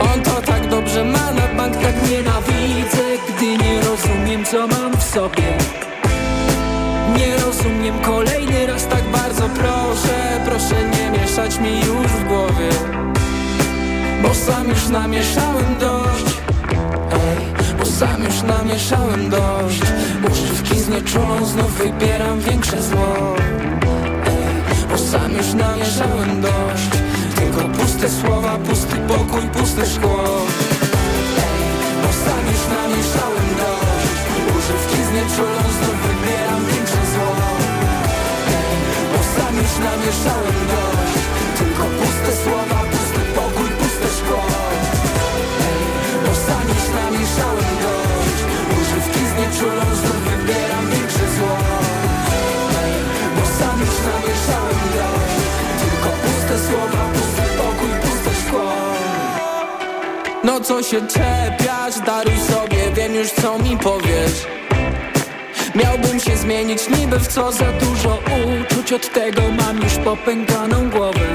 [0.00, 5.02] On to tak dobrze ma, na bank tak nienawidzę Gdy nie rozumiem co mam w
[5.02, 5.58] sobie.
[7.16, 10.40] Nie rozumiem kolejny raz tak bardzo proszę.
[10.44, 12.70] Proszę nie mieszać mi już w głowie
[14.22, 16.36] Bo sam już namieszałem dość.
[17.12, 17.57] Ej,
[17.98, 19.82] sam już namieszałem dość.
[20.30, 23.36] Używki znieczulą znów wybieram większe zło.
[24.90, 26.90] Bo sam już namieszałem dość.
[27.36, 30.24] Tylko puste słowa, pusty pokój, puste szkło.
[32.02, 34.12] Bo sam już namieszałem dość.
[34.58, 37.32] Używki znieczulą znów wybieram większe zło.
[39.12, 41.18] Bo sam już namieszałem dość.
[41.58, 42.87] Tylko puste słowa,
[49.58, 51.56] Znieczulą znów wybieram większe zło
[53.36, 55.46] Bo sam już namieszałem dość.
[55.80, 58.72] Tylko puste słowa, pusty pokój, puste szkło.
[60.44, 64.46] No co się czepiać, daruj sobie, wiem już co mi powiesz.
[65.74, 68.18] Miałbym się zmienić niby w co za dużo
[68.62, 68.92] uczuć.
[68.92, 71.26] Od tego mam już popękaną głowę.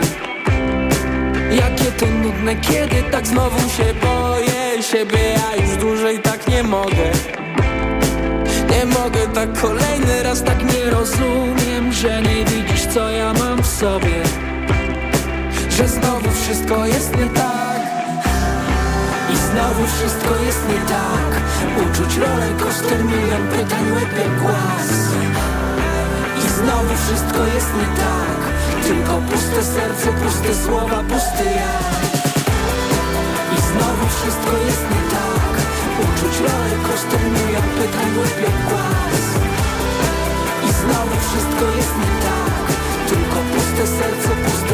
[1.51, 7.11] Jakie to nudne, kiedy tak znowu się boję siebie Ja już dłużej tak nie mogę
[8.83, 13.67] Nie mogę tak kolejny raz, tak nie rozumiem Że nie widzisz co ja mam w
[13.67, 14.23] sobie.
[15.69, 17.81] Że znowu wszystko jest nie tak.
[19.33, 21.29] I znowu wszystko jest nie tak.
[21.83, 24.89] Uczuć roller coaster, milion pytań, łeb jak głaz.
[26.37, 28.39] I znowu wszystko jest nie tak.
[28.83, 31.79] Tylko puste serce, puste słowa, pusty ja.
[33.55, 35.32] I znowu wszystko jest nie tak
[36.43, 39.25] Rozbroje kosztynują pytań łypią głaz.
[40.67, 42.53] I znowu wszystko jest nie tak
[43.09, 44.72] Tylko puste serce, puste